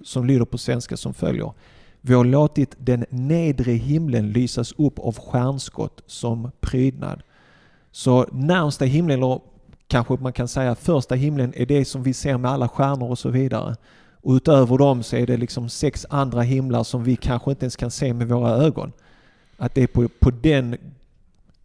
som 0.04 0.26
lyder 0.26 0.46
på 0.46 0.58
svenska 0.58 0.98
som 0.98 1.14
följer. 1.14 1.54
Vi 2.02 2.14
har 2.14 2.26
låtit 2.26 2.76
den 2.78 3.06
nedre 3.10 3.72
himlen 3.72 4.32
lysas 4.32 4.74
upp 4.78 5.00
av 5.00 5.18
stjärnskott 5.20 6.02
som 6.06 6.52
prydnad. 6.60 7.22
Så 7.96 8.26
närmsta 8.32 8.86
himlen, 8.86 9.18
eller 9.20 9.40
kanske 9.88 10.18
man 10.22 10.34
kan 10.34 10.48
säga 10.48 10.76
första 10.76 11.16
himlen, 11.16 11.54
är 11.56 11.66
det 11.66 11.86
som 11.86 12.04
vi 12.04 12.14
ser 12.14 12.38
med 12.38 12.52
alla 12.52 12.68
stjärnor 12.70 13.10
och 13.10 13.20
så 13.20 13.30
vidare. 13.30 13.76
Och 14.22 14.34
utöver 14.34 14.78
dem 14.78 15.04
så 15.04 15.16
är 15.16 15.28
det 15.28 15.38
liksom 15.38 15.70
sex 15.70 16.06
andra 16.10 16.42
himlar 16.42 16.84
som 16.84 17.04
vi 17.04 17.16
kanske 17.16 17.52
inte 17.52 17.66
ens 17.66 17.76
kan 17.76 17.92
se 17.92 18.14
med 18.14 18.28
våra 18.28 18.50
ögon. 18.50 18.92
Att 19.58 19.76
det 19.76 19.84
är 19.84 19.88
på, 19.88 20.08
på 20.20 20.32
den 20.32 20.78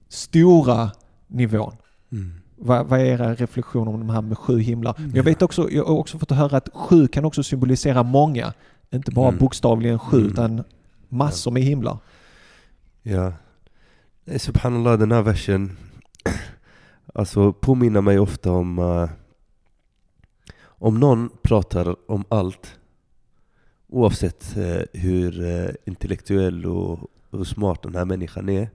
stora 0.09 0.91
nivån. 1.27 1.77
Mm. 2.13 2.33
Vad, 2.57 2.87
vad 2.87 3.01
är 3.01 3.05
era 3.05 3.35
reflektioner 3.35 3.93
om 3.93 3.99
de 4.01 4.11
här 4.11 4.23
med 4.23 4.39
sju 4.39 4.59
himlar? 4.59 4.95
Men 4.99 5.15
jag 5.15 5.23
vet 5.25 5.43
också, 5.43 5.71
jag 5.71 5.85
har 5.85 5.95
också 5.95 6.19
fått 6.19 6.31
höra 6.31 6.57
att 6.57 6.69
sju 6.75 7.09
kan 7.09 7.25
också 7.25 7.43
symbolisera 7.43 8.03
många. 8.03 8.53
Inte 8.91 9.11
bara 9.11 9.29
Mm. 9.29 9.39
bokstavligen 9.39 9.99
sju, 9.99 10.19
Mm. 10.19 10.31
utan 10.33 10.65
massor 11.09 11.51
med 11.51 11.63
himlar. 11.63 11.99
Ja. 13.03 13.33
Subhanallah, 14.37 14.99
den 14.99 15.13
här 15.13 15.23
versen 15.23 15.77
alltså 17.15 17.53
påminner 17.53 18.01
mig 18.01 18.19
ofta 18.19 18.53
om 18.53 18.79
uh, 18.79 19.11
om 20.61 21.01
någon 21.01 21.31
pratar 21.43 21.97
om 22.11 22.25
allt 22.29 22.79
oavsett 23.89 24.57
uh, 24.57 24.81
hur 24.93 25.41
uh, 25.41 25.71
intellektuell 25.85 26.67
och, 26.67 26.99
hur 27.31 27.45
smart 27.45 27.83
den 27.83 27.95
här 27.95 28.05
människan 28.05 28.49
är 28.49 28.71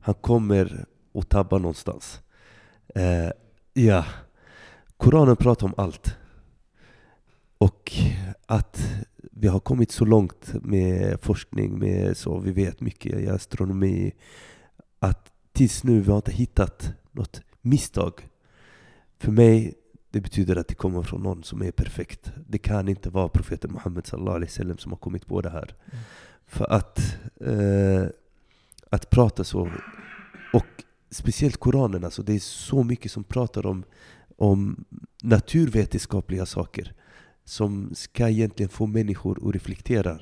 han 0.00 0.14
kommer 0.14 0.84
att 1.14 1.28
tabba 1.28 1.58
någonstans. 1.58 2.20
Ja, 3.72 4.04
Koranen 4.96 5.36
pratar 5.36 5.66
om 5.66 5.74
allt. 5.76 6.16
Och 7.58 7.92
att 8.46 8.88
vi 9.20 9.48
har 9.48 9.60
kommit 9.60 9.92
så 9.92 10.04
långt 10.04 10.54
med 10.62 11.20
forskning, 11.20 11.78
med 11.78 12.16
så 12.16 12.38
vi 12.38 12.52
vet 12.52 12.80
mycket 12.80 13.20
i 13.20 13.28
astronomi, 13.28 14.12
att 14.98 15.32
tills 15.56 15.84
nu 15.84 16.00
vi 16.00 16.10
har 16.10 16.16
inte 16.16 16.32
hittat 16.32 16.92
något 17.12 17.40
misstag. 17.62 18.28
För 19.18 19.32
mig, 19.32 19.74
det 20.10 20.20
betyder 20.20 20.56
att 20.56 20.68
det 20.68 20.74
kommer 20.74 21.02
från 21.02 21.22
någon 21.22 21.44
som 21.44 21.62
är 21.62 21.70
perfekt. 21.70 22.30
Det 22.48 22.58
kan 22.58 22.88
inte 22.88 23.10
vara 23.10 23.28
profeten 23.28 23.72
Muhammed 23.72 24.06
sallallahu 24.06 24.36
alaihi 24.36 24.50
wasallam 24.50 24.78
som 24.78 24.92
har 24.92 24.96
kommit 24.96 25.26
på 25.26 25.40
det 25.40 25.50
här. 25.50 25.74
För 26.46 26.72
att, 26.72 27.18
eh, 27.40 28.06
att 28.90 29.10
prata 29.10 29.44
så, 29.44 29.70
och 30.52 30.84
speciellt 31.10 31.56
Koranen, 31.56 32.04
alltså 32.04 32.22
det 32.22 32.34
är 32.34 32.38
så 32.38 32.82
mycket 32.82 33.12
som 33.12 33.24
pratar 33.24 33.66
om, 33.66 33.84
om 34.36 34.84
naturvetenskapliga 35.22 36.46
saker 36.46 36.92
som 37.44 37.90
ska 37.94 38.28
egentligen 38.28 38.70
få 38.70 38.86
människor 38.86 39.48
att 39.48 39.54
reflektera 39.54 40.18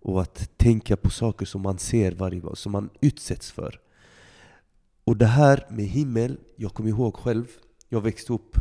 och 0.00 0.22
att 0.22 0.58
tänka 0.58 0.96
på 0.96 1.10
saker 1.10 1.46
som 1.46 1.62
man 1.62 1.78
ser 1.78 2.12
varje 2.12 2.40
gång, 2.40 2.56
som 2.56 2.72
man 2.72 2.90
utsätts 3.00 3.50
för. 3.50 3.80
Och 5.06 5.16
det 5.16 5.26
här 5.26 5.66
med 5.70 5.84
himmel, 5.84 6.38
jag 6.56 6.74
kommer 6.74 6.90
ihåg 6.90 7.16
själv, 7.16 7.46
jag 7.88 8.00
växte 8.00 8.32
upp 8.32 8.56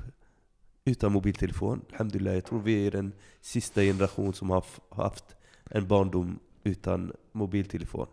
utan 0.85 1.11
mobiltelefon. 1.11 1.81
Alhamdulillah, 1.91 2.33
jag 2.33 2.45
tror 2.45 2.61
vi 2.61 2.87
är 2.87 2.91
den 2.91 3.11
sista 3.41 3.81
generation 3.81 4.33
som 4.33 4.49
har 4.49 4.63
haft 4.89 5.25
en 5.69 5.87
barndom 5.87 6.39
utan 6.63 7.11
mobiltelefon. 7.31 8.07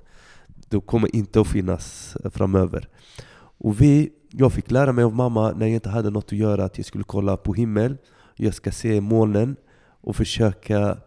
Det 0.68 0.80
kommer 0.80 1.16
inte 1.16 1.40
att 1.40 1.48
finnas 1.48 2.16
eh, 2.24 2.30
framöver. 2.30 2.88
Och 3.36 3.80
vi, 3.80 4.12
jag 4.30 4.52
fick 4.52 4.70
lära 4.70 4.92
mig 4.92 5.04
av 5.04 5.14
mamma 5.14 5.52
när 5.52 5.66
jag 5.66 5.74
inte 5.74 5.90
hade 5.90 6.10
något 6.10 6.24
att 6.24 6.38
göra 6.38 6.64
att 6.64 6.78
jag 6.78 6.86
skulle 6.86 7.04
kolla 7.04 7.36
på 7.36 7.54
himmel. 7.54 7.96
Jag 8.36 8.54
ska 8.54 8.72
se 8.72 9.00
molnen 9.00 9.56
och 10.00 10.16
försöka 10.16 10.98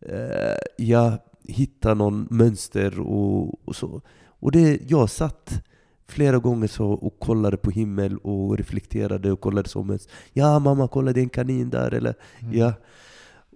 eh, 0.00 0.56
ja, 0.76 1.18
hitta 1.44 1.94
någon 1.94 2.26
mönster 2.30 3.00
och, 3.00 3.68
och 3.68 3.76
så. 3.76 4.02
Och 4.16 4.52
det, 4.52 4.90
jag 4.90 5.10
satt 5.10 5.64
flera 6.06 6.38
gånger 6.38 6.66
så 6.66 6.86
och 6.86 7.18
kollade 7.18 7.56
på 7.56 7.70
himmel 7.70 8.18
och 8.18 8.56
reflekterade 8.56 9.32
och 9.32 9.40
kollade 9.40 9.68
som 9.68 9.90
en 9.90 9.98
Ja 10.32 10.58
mamma, 10.58 10.88
kolla 10.88 11.12
det 11.12 11.20
är 11.20 11.22
en 11.22 11.28
kanin 11.28 11.70
där 11.70 11.94
eller 11.94 12.14
ja. 12.52 12.72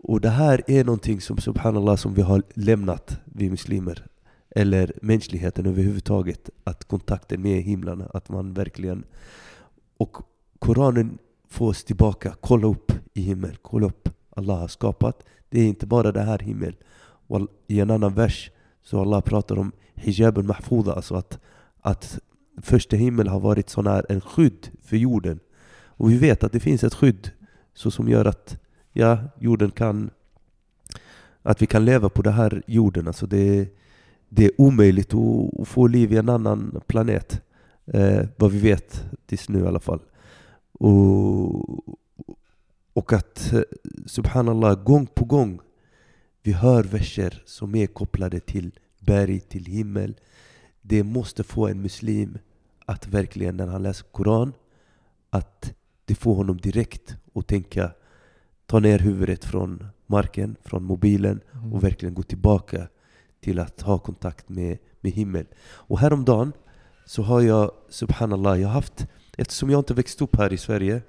Och 0.02 0.20
det 0.20 0.28
här 0.28 0.62
är 0.66 0.84
någonting 0.84 1.20
som 1.20 1.38
subhanallah 1.38 1.96
som 1.96 2.14
vi 2.14 2.22
har 2.22 2.42
lämnat, 2.54 3.20
vi 3.24 3.50
muslimer. 3.50 4.06
Eller 4.50 4.92
mänskligheten 5.02 5.66
överhuvudtaget. 5.66 6.50
Att 6.64 6.84
kontakten 6.84 7.42
med 7.42 7.62
himlarna, 7.62 8.06
att 8.14 8.28
man 8.28 8.54
verkligen... 8.54 9.04
Och 9.96 10.16
Koranen 10.58 11.18
får 11.48 11.68
oss 11.68 11.84
tillbaka, 11.84 12.34
kolla 12.40 12.66
upp 12.66 12.92
i 13.14 13.20
himmel, 13.20 13.56
kolla 13.62 13.86
upp. 13.86 14.08
Allah 14.30 14.58
har 14.58 14.68
skapat. 14.68 15.24
Det 15.48 15.60
är 15.60 15.66
inte 15.66 15.86
bara 15.86 16.12
det 16.12 16.22
här 16.22 16.38
himmel. 16.38 16.76
Och 17.28 17.48
I 17.66 17.80
en 17.80 17.90
annan 17.90 18.14
vers 18.14 18.50
så 18.82 19.00
Allah 19.00 19.20
pratar 19.20 19.58
om 19.58 19.72
hijaben 19.94 20.46
mahfuda, 20.46 20.92
alltså 20.92 21.14
att, 21.14 21.38
att 21.80 22.18
första 22.62 22.96
himmel 22.96 23.28
har 23.28 23.40
varit 23.40 23.70
sån 23.70 23.86
här 23.86 24.06
en 24.08 24.20
skydd 24.20 24.70
för 24.82 24.96
jorden. 24.96 25.40
Och 25.70 26.10
vi 26.10 26.18
vet 26.18 26.44
att 26.44 26.52
det 26.52 26.60
finns 26.60 26.84
ett 26.84 26.94
skydd 26.94 27.30
så 27.74 27.90
som 27.90 28.08
gör 28.08 28.24
att 28.24 28.58
ja, 28.92 29.18
jorden 29.38 29.70
kan 29.70 30.10
att 31.42 31.62
vi 31.62 31.66
kan 31.66 31.84
leva 31.84 32.08
på 32.08 32.22
den 32.22 32.32
här 32.32 32.62
jorden. 32.66 33.06
Alltså 33.06 33.26
det, 33.26 33.68
det 34.28 34.44
är 34.44 34.60
omöjligt 34.60 35.14
att, 35.14 35.60
att 35.60 35.68
få 35.68 35.86
liv 35.86 36.12
i 36.12 36.16
en 36.16 36.28
annan 36.28 36.80
planet. 36.86 37.42
Eh, 37.92 38.26
vad 38.36 38.52
vi 38.52 38.58
vet 38.58 39.04
tills 39.26 39.48
nu 39.48 39.58
i 39.58 39.66
alla 39.66 39.80
fall. 39.80 40.00
Och, 40.72 41.98
och 42.92 43.12
att 43.12 43.52
eh, 43.52 43.60
subhanallah, 44.06 44.84
gång 44.84 45.06
på 45.06 45.24
gång 45.24 45.60
vi 46.42 46.52
hör 46.52 46.82
verser 46.82 47.42
som 47.46 47.74
är 47.74 47.86
kopplade 47.86 48.40
till 48.40 48.78
berg, 48.98 49.40
till 49.40 49.64
himmel. 49.64 50.14
Det 50.82 51.02
måste 51.02 51.42
få 51.42 51.68
en 51.68 51.82
muslim 51.82 52.38
att 52.88 53.06
verkligen 53.06 53.56
när 53.56 53.66
han 53.66 53.82
läser 53.82 54.04
Koran, 54.12 54.52
att 55.30 55.74
det 56.04 56.14
får 56.14 56.34
honom 56.34 56.56
direkt 56.56 57.16
att 57.34 57.46
tänka, 57.46 57.90
ta 58.66 58.78
ner 58.80 58.98
huvudet 58.98 59.44
från 59.44 59.86
marken, 60.06 60.56
från 60.64 60.84
mobilen 60.84 61.40
Mm. 61.52 61.72
och 61.72 61.84
verkligen 61.84 62.14
gå 62.14 62.22
tillbaka 62.22 62.88
till 63.40 63.58
att 63.58 63.80
ha 63.80 63.98
kontakt 63.98 64.48
med, 64.48 64.78
med 65.00 65.12
himmel. 65.12 65.46
Och 65.88 65.98
häromdagen 65.98 66.52
så 67.06 67.22
har 67.22 67.40
jag, 67.40 67.72
subhanallah, 67.88 68.60
jag 68.60 68.68
haft, 68.68 69.06
eftersom 69.36 69.70
jag 69.70 69.80
inte 69.80 69.94
växt 69.94 70.22
upp 70.22 70.36
här 70.36 70.52
i 70.52 70.56
Sverige, 70.56 71.02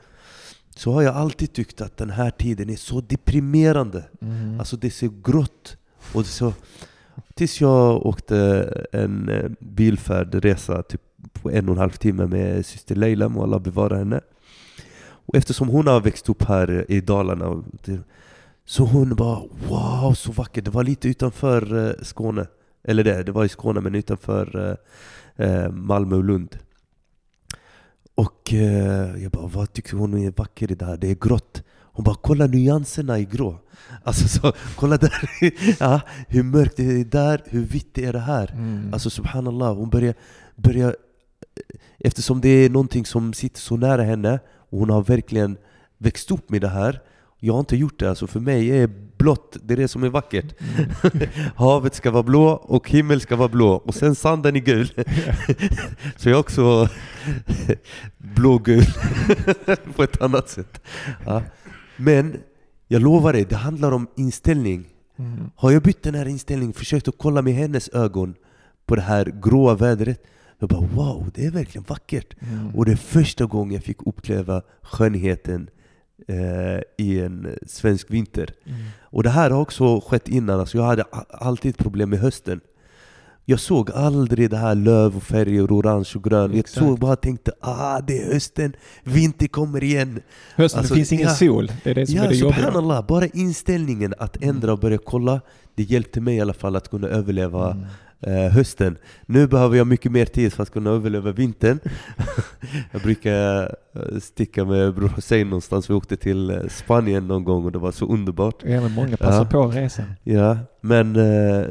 så 0.76 0.92
har 0.92 1.02
jag 1.02 1.15
alltid 1.15 1.54
tyckt 1.54 1.82
att 1.82 1.98
den 1.98 2.10
här 2.10 2.32
tiden 2.32 2.70
är 2.70 2.76
så 2.76 3.02
deprimerande. 3.02 4.04
Mm. 4.22 4.60
Alltså 4.60 4.78
det 4.78 4.88
är 4.88 4.92
så 4.92 5.10
grått. 5.24 5.78
Och 6.13 6.26
så, 6.26 6.54
tills 7.34 7.62
jag 7.62 8.06
åkte 8.06 8.38
en 8.92 9.30
eh, 9.30 9.52
bilfärdresa 9.60 10.84
typ 10.84 11.02
på 11.34 11.52
en 11.52 11.70
och 11.70 11.76
en 11.76 11.80
halv 11.80 11.92
timme 11.92 12.26
med 12.28 12.66
syster 12.66 12.96
Leila, 12.96 13.30
må 13.30 13.44
Allah 13.44 13.60
bevara 13.60 13.98
henne. 13.98 14.22
Och 15.02 15.36
eftersom 15.36 15.68
hon 15.68 15.88
har 15.88 16.02
växt 16.02 16.30
upp 16.30 16.44
här 16.44 16.86
i 16.92 17.02
Dalarna, 17.02 17.64
det- 17.86 18.00
så 18.66 18.84
hon 18.86 19.16
bara 19.16 19.40
wow, 19.68 20.14
så 20.14 20.32
vackert. 20.32 20.66
Det 20.66 20.72
var 20.72 20.84
lite 20.84 21.08
utanför 21.10 21.88
eh, 21.88 21.94
Skåne. 22.04 22.46
Eller 22.84 23.04
det, 23.04 23.24
det 23.24 23.32
var 23.32 23.46
i 23.46 23.50
Skåne 23.50 23.82
men 23.82 23.96
utanför 23.96 24.78
eh, 25.38 25.46
eh, 25.48 25.72
Malmö 25.72 26.16
och 26.16 26.24
Lund. 26.24 26.58
Och 28.16 28.54
jag 29.22 29.32
bara, 29.32 29.48
vad 29.48 29.74
tycker 29.74 29.98
hon 29.98 30.18
är 30.18 30.32
vacker 30.38 30.72
i 30.72 30.76
det 30.76 30.86
här? 30.86 30.98
Det 30.98 31.08
är 31.12 31.16
grått. 31.16 31.64
Hon 31.82 32.04
bara, 32.06 32.16
kolla 32.16 32.48
nyanserna 32.48 33.20
i 33.20 33.26
grå. 33.26 33.58
Alltså 34.04 34.28
så, 34.28 34.54
kolla 34.76 34.98
där, 34.98 35.30
ja, 35.80 36.02
hur 36.28 36.44
mörkt 36.44 36.78
det 36.78 36.84
är 36.84 37.06
där, 37.06 37.44
hur 37.46 37.64
vitt 37.66 37.98
är 37.98 38.14
det 38.14 38.20
här? 38.20 38.52
Mm. 38.52 38.90
Alltså 38.94 39.10
subhanallah, 39.10 39.76
hon 39.76 39.90
börjar, 39.90 40.14
börjar 40.56 40.96
Eftersom 41.99 42.41
det 42.41 42.49
är 42.49 42.69
någonting 42.69 43.06
som 43.06 43.34
sitter 43.34 43.60
så 43.60 43.78
nära 43.78 44.04
henne 44.04 44.39
och 44.69 44.80
hon 44.80 44.89
har 44.89 45.02
verkligen 45.02 45.58
växt 45.97 46.32
upp 46.32 46.49
med 46.49 46.62
det 46.62 46.67
här 46.67 47.02
Jag 47.39 47.54
har 47.54 47.60
inte 47.60 47.75
gjort 47.75 47.99
det, 47.99 48.10
alltså 48.10 48.28
för 48.28 48.39
mig 48.39 48.69
är 48.69 48.89
blått, 49.17 49.58
det 49.63 49.73
är 49.73 49.78
det 49.78 49.88
som 49.88 50.04
är 50.04 50.10
vackert. 50.10 50.56
Havet 51.56 51.95
ska 51.95 52.12
vara 52.12 52.23
blå 52.23 52.47
och 52.47 52.89
himmel 52.89 53.21
ska 53.21 53.36
vara 53.36 53.49
blå 53.49 53.73
och 53.73 53.95
sen 53.95 54.15
sanden 54.15 54.56
är 54.56 54.60
gul. 54.60 54.88
Så 56.17 56.30
jag 56.30 56.36
är 56.36 56.39
också 56.39 56.89
blågul 58.17 58.86
på 59.95 60.04
ett 60.04 60.21
annat 60.21 60.49
sätt. 60.49 60.82
Ja. 61.25 61.43
Men 61.97 62.38
jag 62.88 63.02
lovar 63.02 63.34
dig, 63.34 63.45
det 63.45 63.56
handlar 63.56 63.91
om 63.91 64.08
inställning. 64.15 64.86
Mm. 65.19 65.52
har 65.56 65.71
jag 65.71 65.82
bytt 65.84 66.04
den 66.04 66.15
här 66.15 66.28
inställningen, 66.28 66.73
försökt 66.73 67.08
att 67.08 67.17
kolla 67.17 67.41
med 67.41 67.54
hennes 67.54 67.89
ögon 67.89 68.36
på 68.86 68.95
det 68.95 69.02
här 69.02 69.34
gråa 69.41 69.75
vädret 69.75 70.23
Jag 70.60 70.69
bara 70.69 70.82
wow, 70.82 71.32
det 71.36 71.45
är 71.45 71.52
verkligen 71.52 71.86
vackert 71.88 72.36
Mm. 72.41 72.76
Och 72.76 72.86
det 72.86 72.91
är 72.91 72.95
första 72.95 73.45
gången 73.45 73.74
jag 73.74 73.84
fick 73.84 74.08
uppleva 74.08 74.62
skönheten 74.82 75.69
eh, 76.28 77.06
i 77.06 77.19
en 77.19 77.48
svensk 77.67 78.12
vinter 78.12 78.50
Mm. 78.65 78.80
Och 79.02 79.24
det 79.24 79.30
här 79.30 79.50
har 79.50 79.62
också 79.62 80.02
skett 80.02 80.28
innan, 80.30 80.60
alltså 80.60 80.78
jag 80.78 80.86
hade 80.86 81.04
alltid 81.30 81.78
problem 81.78 82.10
med 82.10 82.19
hösten 82.19 82.62
Jag 83.45 83.60
såg 83.60 83.91
aldrig 83.91 84.50
det 84.50 84.58
här 84.58 84.76
löv 84.76 85.15
och 85.17 85.24
färger 85.24 85.67
orange 85.67 86.10
och 86.15 86.24
grön 86.24 86.52
Jag 86.52 86.60
Exakt. 86.60 86.86
såg 86.86 87.00
bara 87.00 87.15
tänkte 87.15 87.52
ah 87.60 88.00
det 88.08 88.22
är 88.22 88.34
hösten, 88.34 88.74
vinter 89.04 89.48
kommer 89.48 89.84
igen 89.84 90.22
Hösten, 90.56 90.80
Alltså, 90.80 90.93
det 90.93 90.98
finns 90.98 91.12
ingen 91.12 91.28
ja. 91.28 91.34
sol. 91.36 91.72
Det 91.84 91.89
är 91.89 91.95
det 91.95 92.08
som 92.08 92.17
är 92.17 92.24
Ja 92.24 92.30
det 92.30 92.36
jobbiga. 92.36 93.02
bara 93.02 93.26
inställningen 93.26 94.13
att 94.17 94.43
ändra 94.43 94.74
och 94.74 94.80
börja 94.80 94.98
kolla 94.98 95.41
Det 95.76 95.84
hjälpte 95.84 96.22
mig 96.22 96.36
i 96.36 96.41
alla 96.41 96.54
fall 96.54 96.76
att 96.76 96.89
kunna 96.89 97.08
överleva 97.08 97.72
Mm. 97.72 97.86
Eh, 98.22 98.34
hösten. 98.52 98.98
Nu 99.26 99.48
behöver 99.48 99.78
jag 99.78 99.88
mycket 99.88 100.12
mer 100.12 100.26
tid 100.26 100.54
för 100.54 100.64
att 100.64 100.70
kunna 100.72 100.90
överleva 100.90 101.32
vintern. 101.32 101.80
jag 102.92 103.02
brukar 103.02 103.62
eh, 103.94 104.20
sticka 104.20 104.66
med 104.66 104.96
Bror 104.96 105.08
Hussein 105.08 105.50
någonstans. 105.50 105.90
Vi 105.90 105.94
åkte 105.94 106.18
till 106.18 106.50
eh, 106.50 106.68
Spanien 106.70 107.28
någon 107.28 107.44
gång 107.44 107.66
och 107.66 107.72
det 107.72 107.80
var 107.80 107.92
så 107.92 108.06
underbart. 108.06 108.64
Även 108.64 108.92
många 108.92 109.18
passar 109.18 109.44
Ja. 109.44 109.46
på 109.46 109.68
resan. 109.68 110.06
Ja, 110.24 110.58
men, 110.82 111.16
eh, 111.16 111.68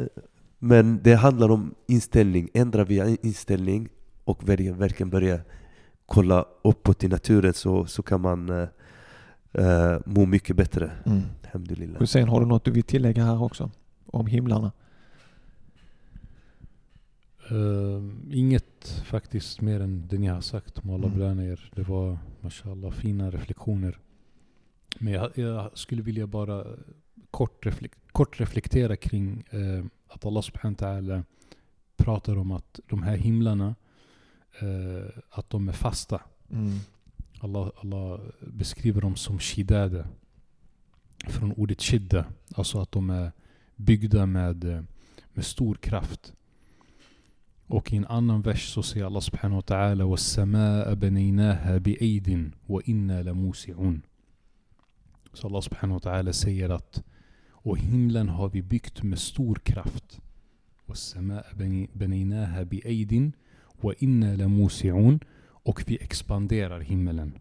men 0.59 1.01
det 1.03 1.15
handlar 1.15 1.51
om 1.51 1.75
inställning. 1.89 2.49
Ändrar 2.55 2.85
vi 2.85 3.17
inställning 3.23 3.89
och 4.25 4.49
verkligen, 4.49 4.79
verkligen 4.79 5.11
börja 5.11 5.41
kolla 6.07 6.45
uppåt 6.65 7.05
i 7.05 7.09
naturen 7.09 7.55
så, 7.55 7.87
så 7.87 8.03
kan 8.03 8.21
man 8.21 8.49
eh, 8.49 8.69
eh, 9.53 9.99
må 10.07 10.27
mycket 10.27 10.57
bättre. 10.57 10.91
Mm. 11.07 11.23
Hussein, 11.99 12.29
har 12.29 12.41
du 12.41 12.47
något 12.47 12.65
du 12.65 12.71
vill 12.71 12.83
tillägga 12.83 13.25
här 13.25 13.43
också? 13.43 13.71
Om 14.07 14.27
himlarna? 14.27 14.73
Ehm, 17.51 18.31
inget 18.33 19.03
faktiskt 19.05 19.61
mer 19.61 19.81
än 19.81 20.09
det 20.09 20.19
ni 20.19 20.27
har 20.27 20.41
sagt. 20.41 20.85
Må 20.85 20.95
Allah 20.95 21.13
Mm. 21.13 21.41
er. 21.41 21.71
Det 21.75 21.89
var 21.89 22.19
mashallah 22.41 22.93
fina 22.93 23.31
reflektioner. 23.31 23.99
Men 24.99 25.13
jag, 25.13 25.39
jag 25.39 25.79
skulle 25.79 26.03
vilja 26.03 26.27
bara 26.27 26.67
kort, 27.31 27.67
reflek 27.67 27.93
kort 28.13 28.41
reflektera 28.41 28.97
kring 28.97 29.45
eh, 29.51 29.85
att 30.09 30.25
Allah 30.25 30.43
subhanahu 30.43 31.23
pratar 31.97 32.39
om 32.39 32.53
att 32.53 32.81
de 32.89 33.03
här 33.03 33.17
himlarna, 33.17 33.75
eh, 34.61 35.09
att 35.31 35.51
de 35.51 35.69
är 35.69 35.73
fasta. 35.73 36.21
Mm. 36.51 36.79
Allah, 37.41 37.71
Allah 37.77 38.21
beskriver 38.41 39.01
dem 39.01 39.17
som 39.17 39.39
shidada. 39.39 40.07
Från 41.29 41.53
ordet 41.53 41.83
shidda. 41.83 42.25
Alltså 42.55 42.81
att 42.81 42.93
de 42.93 43.11
är 43.11 43.33
byggda 43.77 44.27
med, 44.27 44.65
eh, 44.65 44.83
med 45.35 45.45
stor 45.45 45.75
kraft. 45.75 46.33
Och 47.68 47.94
i 47.94 47.98
en 47.98 48.06
annan 48.06 48.42
vers 48.42 48.74
så 48.74 48.84
säger 48.84 49.06
Allah 49.06 49.22
subhanahu 49.22 49.56
wa 49.56 49.62
ta'ala 49.62 50.04
وَالسَّمَاءَ 50.04 50.94
بَنَيْنَاهَا 50.96 51.78
بِأَيْدٍ 51.78 52.52
وَإِنَّا 52.68 53.24
لَمُوسِعُونَ 53.24 54.02
Så 55.34 55.48
Allah 55.48 55.62
subhanahu 55.62 55.94
wa 56.04 56.12
ta'ala 56.12 56.34
säger 56.34 56.70
att 56.70 57.04
och 57.66 57.78
himlen 57.78 58.30
har 58.30 58.50
vi 58.50 58.62
byggt 58.62 59.04
med 59.04 59.20
stor 59.20 59.56
kraft. 59.56 60.22
وَالسَّمَاءَ 60.88 61.46
بَنَي- 61.56 61.90
بَنَيْنَاهَا 61.94 62.64
بِأَيْدٍ 62.64 63.32
وَإِنَّا 63.82 64.36
لَمُوسِعُونَ 64.36 65.20
och 65.66 65.84
vi 65.88 65.98
expanderar 66.02 66.80
himmelen. 66.80 67.40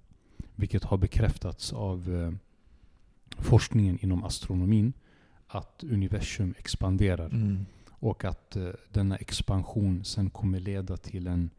Vilket 0.56 0.84
har 0.84 0.96
bekräftats 0.98 1.72
av 1.72 2.14
eh, 2.14 2.32
forskningen 3.38 3.98
inom 4.02 4.24
astronomin. 4.24 4.92
Att 5.46 5.84
universum 5.84 6.54
expanderar. 6.58 7.26
Mm. 7.26 7.66
Och 7.99 8.25
att 8.25 8.55
eh, 8.55 8.69
denna 8.91 9.15
expansion 9.15 10.03
sen 10.03 10.29
kommer 10.29 10.59
leda 10.59 10.97
till 10.97 11.27
en 11.27 11.49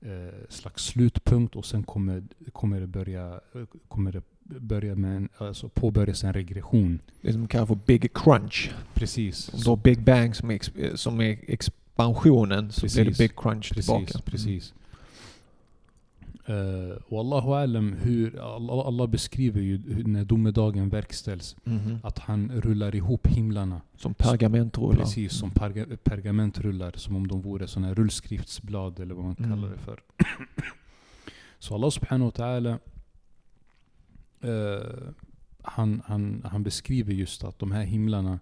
eh, 0.00 0.48
slags 0.48 0.84
slutpunkt 0.84 1.56
och 1.56 1.66
sen 1.66 1.82
kommer, 1.84 2.22
kommer 2.52 2.80
det 2.80 2.86
börja, 2.86 3.40
eh, 3.54 3.62
kommer 3.88 4.12
det 4.12 4.22
börja 4.44 4.94
med 4.94 5.16
en, 5.16 5.28
alltså 5.38 5.68
påbörjas 5.68 6.24
en 6.24 6.32
regression. 6.32 6.98
Det 7.20 7.32
som 7.32 7.48
kallas 7.48 7.68
för 7.68 7.78
Big 7.86 8.12
Crunch. 8.14 8.70
Precis. 8.94 9.50
Om 9.54 9.60
du 9.60 9.70
har 9.70 9.76
Big 9.76 10.04
Bang 10.04 10.36
som 10.36 10.50
är, 10.50 10.96
som 10.96 11.20
är 11.20 11.38
expansionen 11.46 12.72
så 12.72 12.80
blir 12.80 12.96
det 12.96 13.04
Precis. 13.04 13.18
Big 13.18 13.36
Crunch 13.36 13.74
Precis, 13.74 13.86
tillbaka. 13.86 14.18
precis. 14.24 14.74
Uh, 16.48 16.96
och 17.06 17.20
Allahu 17.20 17.52
alam 17.52 17.92
hur, 17.92 18.38
Allah, 18.56 18.86
Allah 18.86 19.06
beskriver 19.06 19.60
ju 19.60 20.04
när 20.06 20.24
domedagen 20.24 20.88
verkställs. 20.88 21.56
Mm. 21.64 21.78
Mhm. 21.84 21.98
Att 22.02 22.18
han 22.18 22.50
rullar 22.60 22.94
ihop 22.94 23.26
himlarna. 23.26 23.80
Som 23.96 24.14
pergamentrullar. 24.14 24.96
Precis 24.96 25.32
som 25.32 25.50
perga, 25.50 25.86
pergamentrullar. 26.04 26.92
Som 26.96 27.16
om 27.16 27.26
de 27.28 27.40
vore 27.42 27.66
sådana 27.66 27.86
här 27.88 27.94
rullskriftsblad 27.94 29.00
eller 29.00 29.14
vad 29.14 29.24
man 29.24 29.36
Mm. 29.38 29.50
kallar 29.50 29.68
det 29.70 29.78
för. 29.78 30.00
Så 31.58 31.74
Allah 31.74 31.90
subhanahu 31.90 32.30
wa 32.36 32.44
ta'ala 32.44 32.78
eh, 34.40 35.12
han, 35.62 36.02
han, 36.06 36.42
han 36.50 36.62
beskriver 36.62 37.12
just 37.12 37.44
att 37.44 37.58
de 37.58 37.72
här 37.72 37.82
himlarna 37.84 38.38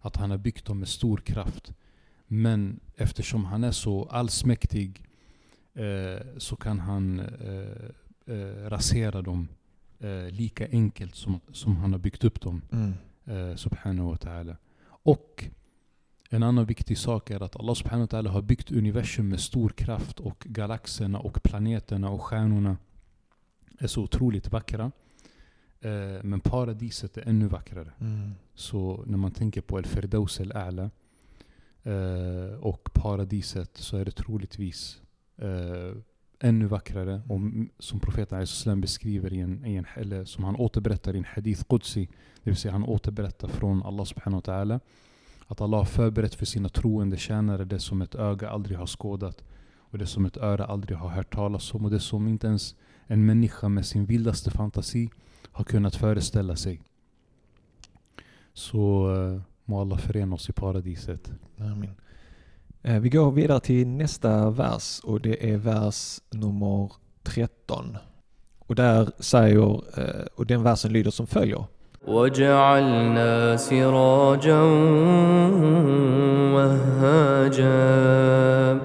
att 0.00 0.16
han 0.16 0.30
har 0.30 0.38
byggt 0.38 0.64
dem 0.66 0.78
med 0.78 0.88
stor 0.88 1.16
kraft. 1.18 1.72
Men 2.26 2.80
eftersom 2.96 3.44
han 3.44 3.64
är 3.64 3.70
så 3.72 4.04
allsmäktig 4.04 5.02
så 6.38 6.56
kan 6.56 6.80
han 6.80 7.20
eh, 7.20 8.34
eh, 8.34 8.68
rasera 8.68 9.22
dem 9.22 9.48
eh, 9.98 10.30
lika 10.30 10.68
enkelt 10.68 11.14
som, 11.14 11.40
som 11.52 11.76
han 11.76 11.92
har 11.92 11.98
byggt 11.98 12.24
upp 12.24 12.40
dem. 12.40 12.62
Mm. 12.72 12.94
Eh, 13.24 13.56
subhanahu 13.56 14.10
wa 14.10 14.16
ta'ala. 14.16 14.56
Och 14.86 15.44
en 16.30 16.42
annan 16.42 16.66
viktig 16.66 16.98
sak 16.98 17.30
är 17.30 17.42
att 17.42 17.56
Allah 17.56 17.74
subhanahu 17.74 18.08
wa 18.10 18.18
ta'ala 18.18 18.28
har 18.28 18.42
byggt 18.42 18.72
universum 18.72 19.28
med 19.28 19.40
stor 19.40 19.68
kraft 19.68 20.20
och 20.20 20.46
galaxerna 20.48 21.18
och 21.18 21.42
planeterna 21.42 22.10
och 22.10 22.22
stjärnorna 22.22 22.76
är 23.78 23.86
så 23.86 24.02
otroligt 24.02 24.52
vackra. 24.52 24.92
Eh, 25.80 26.22
men 26.22 26.40
paradiset 26.40 27.16
är 27.16 27.28
ännu 27.28 27.46
vackrare. 27.46 27.92
Mm. 28.00 28.34
Så 28.54 29.04
när 29.06 29.18
man 29.18 29.30
tänker 29.30 29.60
på 29.60 29.76
Al-Firdaus 29.76 30.40
al-A'la 30.40 30.90
eh, 31.82 32.58
och 32.60 32.90
paradiset 32.92 33.76
så 33.76 33.96
är 33.96 34.04
det 34.04 34.10
troligtvis 34.10 35.00
eh, 35.38 35.96
ännu 36.40 36.66
vackrare. 36.66 37.22
Och 37.28 37.40
som 37.78 38.00
profeten 38.00 38.42
Islam 38.42 38.80
beskriver 38.80 39.32
i 39.32 39.40
en, 39.40 39.64
i 39.64 39.74
en, 39.76 39.86
eller 39.94 40.24
som 40.24 40.44
han 40.44 40.56
återberättar 40.56 41.14
i 41.14 41.18
en 41.18 41.24
hadith 41.24 41.64
Qudsi, 41.68 42.08
det 42.42 42.50
vill 42.50 42.56
säga 42.56 42.72
han 42.72 42.84
återberättar 42.84 43.48
från 43.48 43.82
Allah 43.82 44.04
subhanahu 44.04 44.42
wa 44.46 44.52
ta'ala 44.52 44.80
att 45.46 45.60
Allah 45.60 45.78
har 45.78 45.84
förberett 45.84 46.34
för 46.34 46.46
sina 46.46 46.68
troende 46.68 47.16
tjänare 47.16 47.64
det 47.64 47.78
som 47.78 48.02
ett 48.02 48.14
öga 48.14 48.50
aldrig 48.50 48.78
har 48.78 48.86
skådat 48.86 49.44
och 49.76 49.98
det 49.98 50.06
som 50.06 50.26
ett 50.26 50.36
öra 50.36 50.64
aldrig 50.64 50.98
har 50.98 51.08
hört 51.08 51.34
talas 51.34 51.74
om 51.74 51.84
och 51.84 51.90
det 51.90 52.00
som 52.00 52.28
inte 52.28 52.46
ens 52.46 52.74
en 53.06 53.26
människa 53.26 53.68
med 53.68 53.86
sin 53.86 54.06
vildaste 54.06 54.50
fantasi 54.50 55.10
har 55.52 55.64
kunnat 55.64 55.96
föreställa 55.96 56.56
sig. 56.56 56.82
Så 58.52 59.14
eh, 59.14 59.40
må 59.64 59.80
Allah 59.80 59.98
förena 59.98 60.34
oss 60.34 60.48
i 60.48 60.52
paradiset. 60.52 61.32
Amen. 61.58 61.94
Eh, 62.85 62.99
Vi 62.99 63.09
går 63.09 63.31
vidare 63.31 63.59
till 63.59 63.87
nästa 63.87 64.49
vers 64.49 64.99
och 65.03 65.21
det 65.21 65.51
är 65.53 65.57
vers 65.57 66.19
nummer 66.31 66.91
13. 67.23 67.97
Och 68.59 68.75
där 68.75 69.09
säger, 69.19 69.81
eh, 69.99 70.25
och 70.35 70.45
den 70.45 70.63
versen 70.63 70.93
lyder 70.93 71.11
som 71.11 71.27
följer. 71.27 71.65
وجعلنا 72.07 73.57
سراجا 73.57 74.61
وهاجا 76.53 78.79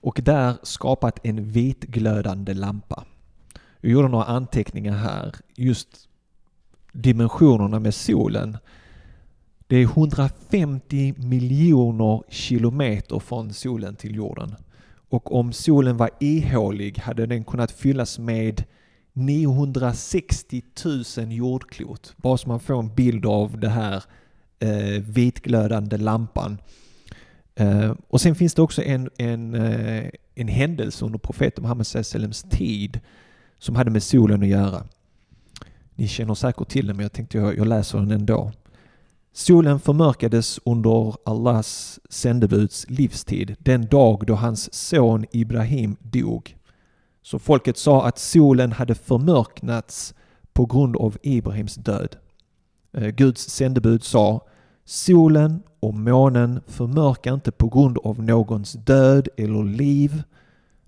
Och 0.00 0.20
där 0.22 0.54
skapat 0.62 1.18
en 1.22 1.50
vitglödande 1.50 2.54
lampa. 2.54 3.04
Jag 3.80 3.92
gjorde 3.92 4.08
några 4.08 4.24
anteckningar 4.24 4.96
här. 4.96 5.34
Just 5.56 5.88
dimensionerna 6.92 7.78
med 7.78 7.94
solen. 7.94 8.56
det 9.69 9.77
är 9.77 9.83
150 9.83 11.13
miljoner 11.17 12.23
kilometer 12.29 13.19
från 13.19 13.53
solen 13.53 13.95
till 13.95 14.15
jorden. 14.15 14.55
Och 15.09 15.35
om 15.35 15.53
solen 15.53 15.97
var 15.97 16.09
ihålig 16.19 16.97
hade 16.97 17.25
den 17.25 17.43
kunnat 17.43 17.71
fyllas 17.71 18.19
med 18.19 18.63
960 19.13 20.63
000 21.17 21.31
jordklot. 21.31 22.13
Bara 22.17 22.37
så 22.37 22.47
man 22.47 22.59
får 22.59 22.79
en 22.79 22.95
bild 22.95 23.25
av 23.25 23.59
det 23.59 23.69
här 23.69 24.03
eh, 24.59 25.03
vitglödande 25.03 25.97
lampan. 25.97 26.57
Eh, 27.55 27.93
och 28.07 28.21
sen 28.21 28.35
finns 28.35 28.53
det 28.53 28.61
också 28.61 28.83
en, 28.83 29.09
en, 29.17 29.55
eh, 29.55 30.09
en 30.35 30.47
händelse 30.47 31.05
under 31.05 31.19
profeten 31.19 31.61
Muhammed 31.61 31.87
Sallams 31.87 32.43
tid 32.43 32.99
som 33.59 33.75
hade 33.75 33.91
med 33.91 34.03
solen 34.03 34.41
att 34.41 34.47
göra. 34.47 34.83
Ni 35.95 36.07
känner 36.07 36.33
säkert 36.33 36.69
till 36.69 36.87
den 36.87 36.95
men 36.95 37.03
jag 37.03 37.13
tänkte 37.13 37.37
jag, 37.37 37.57
jag 37.57 37.67
läser 37.67 37.99
den 37.99 38.11
ändå. 38.11 38.51
Solen 39.37 39.79
förmörkades 39.79 40.59
under 40.65 41.15
Allahs 41.25 41.99
sändebuds 42.09 42.85
livstid 42.89 43.55
den 43.59 43.85
dag 43.85 44.23
då 44.27 44.35
hans 44.35 44.73
son 44.73 45.25
Ibrahim 45.31 45.95
dog. 45.99 46.57
Så 47.21 47.39
folket 47.39 47.77
sa 47.77 48.07
att 48.07 48.19
solen 48.19 48.71
hade 48.71 48.95
förmörknats 48.95 50.13
på 50.53 50.65
grund 50.65 50.95
av 50.95 51.17
Ibrahims 51.23 51.75
död. 51.75 52.15
Eh, 52.93 53.07
Guds 53.07 53.49
sändebud 53.49 54.03
sa 54.03 54.47
Solen 54.85 55.63
och 55.79 55.93
månen 55.93 56.61
förmörkar 56.67 57.33
inte 57.33 57.51
på 57.51 57.69
grund 57.69 57.97
av 57.97 58.23
någons 58.23 58.73
död 58.73 59.27
eller 59.37 59.63
liv, 59.63 60.23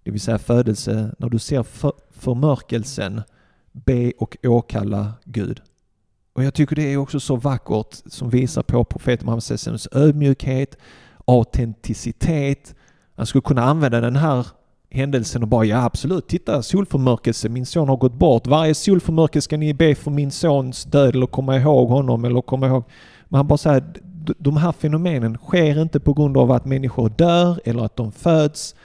det 0.03 0.11
vill 0.11 0.21
säga 0.21 0.39
födelse. 0.39 1.15
När 1.17 1.29
du 1.29 1.39
ser 1.39 1.63
för 1.63 1.91
förmörkelsen, 2.11 3.21
be 3.71 4.11
och 4.17 4.37
åkalla 4.43 5.13
Gud. 5.25 5.61
Och 6.39 6.45
jag 6.45 6.53
tycker 6.53 6.75
det 6.75 6.93
är 6.93 6.97
också 6.97 7.19
så 7.19 7.35
vackert 7.35 7.95
som 8.05 8.29
visar 8.29 8.63
på 8.63 8.83
profeten 8.83 9.25
Muhammed 9.25 9.79
ödmjukhet, 9.91 10.77
autenticitet. 11.25 12.75
Han 13.15 13.25
skulle 13.25 13.41
kunna 13.41 13.63
använda 13.63 14.01
den 14.01 14.15
här 14.15 14.47
händelsen 14.89 15.41
och 15.43 15.47
bara 15.47 15.65
ja 15.65 15.83
absolut, 15.83 16.27
titta 16.27 16.61
solförmörkelse, 16.61 17.49
min 17.49 17.65
son 17.65 17.89
har 17.89 17.97
gått 17.97 18.13
bort. 18.13 18.47
Varje 18.47 18.75
solförmörkelse 18.75 19.45
ska 19.45 19.57
ni 19.57 19.73
be 19.73 19.95
för 19.95 20.11
min 20.11 20.31
sons 20.31 20.83
död 20.83 21.15
eller 21.15 21.25
komma 21.25 21.57
ihåg 21.57 21.89
honom 21.89 22.25
eller 22.25 22.41
komma 22.41 22.67
ihåg. 22.67 22.83
Men 23.27 23.37
han 23.37 23.47
bara 23.47 23.57
säger 23.57 23.83
de 24.37 24.57
här 24.57 24.71
fenomenen 24.71 25.37
sker 25.37 25.81
inte 25.81 25.99
på 25.99 26.13
grund 26.13 26.37
av 26.37 26.51
att 26.51 26.65
människor 26.65 27.09
dör 27.09 27.61
eller 27.65 27.85
att 27.85 27.95
de 27.95 28.11
föds. 28.11 28.75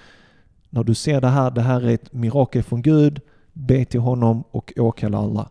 När 0.70 0.84
du 0.84 0.94
ser 0.94 1.20
det 1.20 1.28
här, 1.28 1.50
det 1.50 1.62
här 1.62 1.80
är 1.80 1.94
ett 1.94 2.12
mirakel 2.12 2.62
från 2.62 2.82
Gud, 2.82 3.20
be 3.52 3.84
till 3.84 4.00
honom 4.00 4.44
och 4.50 4.72
åkalla 4.76 5.18
Allah. 5.18 5.46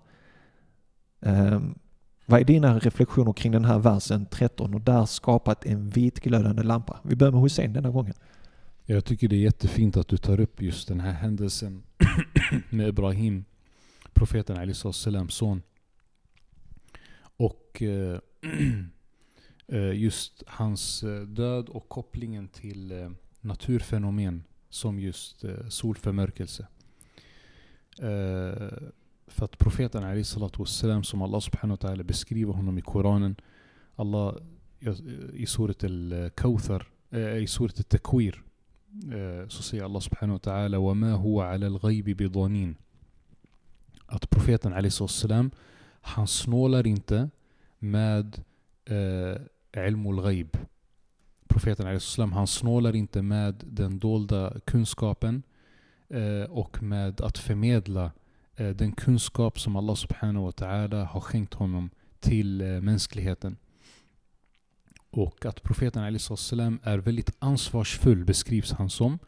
Um, 1.20 1.76
vad 2.25 2.39
är 2.39 2.43
dina 2.43 2.79
reflektioner 2.79 3.33
kring 3.33 3.51
den 3.51 3.65
här 3.65 3.79
versen 3.79 4.25
13 4.25 4.73
och 4.73 4.81
där 4.81 5.05
skapat 5.05 5.65
en 5.65 5.89
vitglödande 5.89 6.63
lampa? 6.63 6.99
Vi 7.03 7.15
börjar 7.15 7.31
med 7.31 7.41
Hussein 7.41 7.73
denna 7.73 7.89
gången. 7.89 8.13
Jag 8.86 9.05
tycker 9.05 9.27
det 9.27 9.36
är 9.36 9.39
jättefint 9.39 9.97
att 9.97 10.07
du 10.07 10.17
tar 10.17 10.39
upp 10.39 10.62
just 10.62 10.88
den 10.88 10.99
här 10.99 11.12
händelsen 11.12 11.83
med 12.69 12.88
Ibrahim, 12.88 13.45
profeten 14.13 14.57
Ali 14.57 14.73
Salams 14.73 15.33
son. 15.33 15.62
Och 17.38 17.81
eh, 17.81 18.19
eh 19.67 19.93
just 19.93 20.43
hans 20.47 21.03
eh, 21.03 21.21
död 21.21 21.69
och 21.69 21.89
kopplingen 21.89 22.47
till 22.47 22.91
eh, 22.91 23.09
naturfenomen 23.41 24.43
som 24.69 24.99
just 24.99 25.45
solförmörkelse. 25.69 26.67
Eh, 27.99 28.89
för 29.33 29.44
att 29.44 29.59
profeten 29.59 30.05
Ali 30.05 30.24
Salam 30.24 31.05
som 31.05 31.22
Allah 31.22 31.40
subhanahu 31.40 31.79
wa 31.81 31.88
ta'ala 31.88 32.03
beskriver 32.03 32.53
honom 32.53 32.79
i 32.79 32.83
Koranen. 32.83 33.37
Allah 33.96 34.35
ja, 34.79 34.92
i 35.33 35.46
surat 35.46 35.85
al-Kawthar, 35.85 36.87
eh, 37.11 37.37
i 37.37 37.46
surat 37.46 37.79
al-Takwir 37.79 38.42
eh, 39.12 39.48
så 39.48 39.62
säger 39.62 39.85
Allah 39.85 40.01
subhanahu 40.01 40.35
wa 40.35 40.53
ta'ala 40.53 40.79
وَمَا 40.79 41.12
هُوَ 41.12 41.42
عَلَى 41.42 41.66
الْغَيْبِ 41.66 42.16
بِضَنِينَ 42.16 42.74
Att 44.07 44.31
profeten 44.31 44.72
Ali 44.72 44.90
Salam 44.90 45.51
han 46.01 46.27
snålar 46.27 46.87
inte 46.87 47.31
med 47.79 48.44
eh, 48.85 49.87
ilmul 49.87 50.22
ghaib. 50.22 50.57
Profeten 51.48 51.87
Ali 51.87 52.01
Salam 52.01 52.33
han 52.33 52.46
snålar 52.46 52.96
inte 52.96 53.22
med 53.22 53.64
den 53.66 53.98
dolda 53.98 54.61
kunskapen 54.64 55.42
eh, 56.09 56.51
och 56.51 56.83
med 56.83 57.20
att 57.20 57.38
förmedla 57.38 58.05
eh, 58.05 58.11
Eh, 58.56 58.70
den 58.70 58.92
kunskap 58.92 59.60
som 59.60 59.76
Allah 59.76 59.96
subhanahu 59.96 60.46
wa 60.46 60.52
ta'ala 60.52 61.06
har 61.06 61.22
skänkt 61.22 61.54
honom 61.54 61.89
till 62.20 62.62
eh, 62.62 62.68
mänskligheten. 62.68 63.58
Och 65.10 65.46
att 65.46 65.63
profeten 65.63 66.04
Ali 66.04 66.20
Salam 66.20 66.80
är 66.84 66.98
väldigt 66.98 67.32
ansvarsfull 67.39 68.26
beskrivs 68.26 68.72
han 68.72 68.89
som 68.89 69.20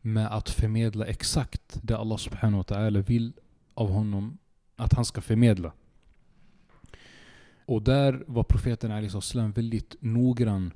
med 0.00 0.26
att 0.26 0.50
förmedla 0.50 1.06
exakt 1.06 1.78
det 1.82 1.96
Allah 1.96 2.16
subhanahu 2.16 2.56
wa 2.56 2.76
ta'ala 2.76 3.02
vill 3.02 3.32
av 3.74 3.90
honom 3.90 4.38
att 4.76 4.92
han 4.92 5.04
ska 5.04 5.20
förmedla. 5.20 5.72
Och 7.66 7.82
där 7.82 8.24
var 8.26 8.42
profeten 8.42 8.92
Ali 8.92 9.10
Salam 9.10 9.52
väldigt 9.52 9.96
noggrann 10.00 10.72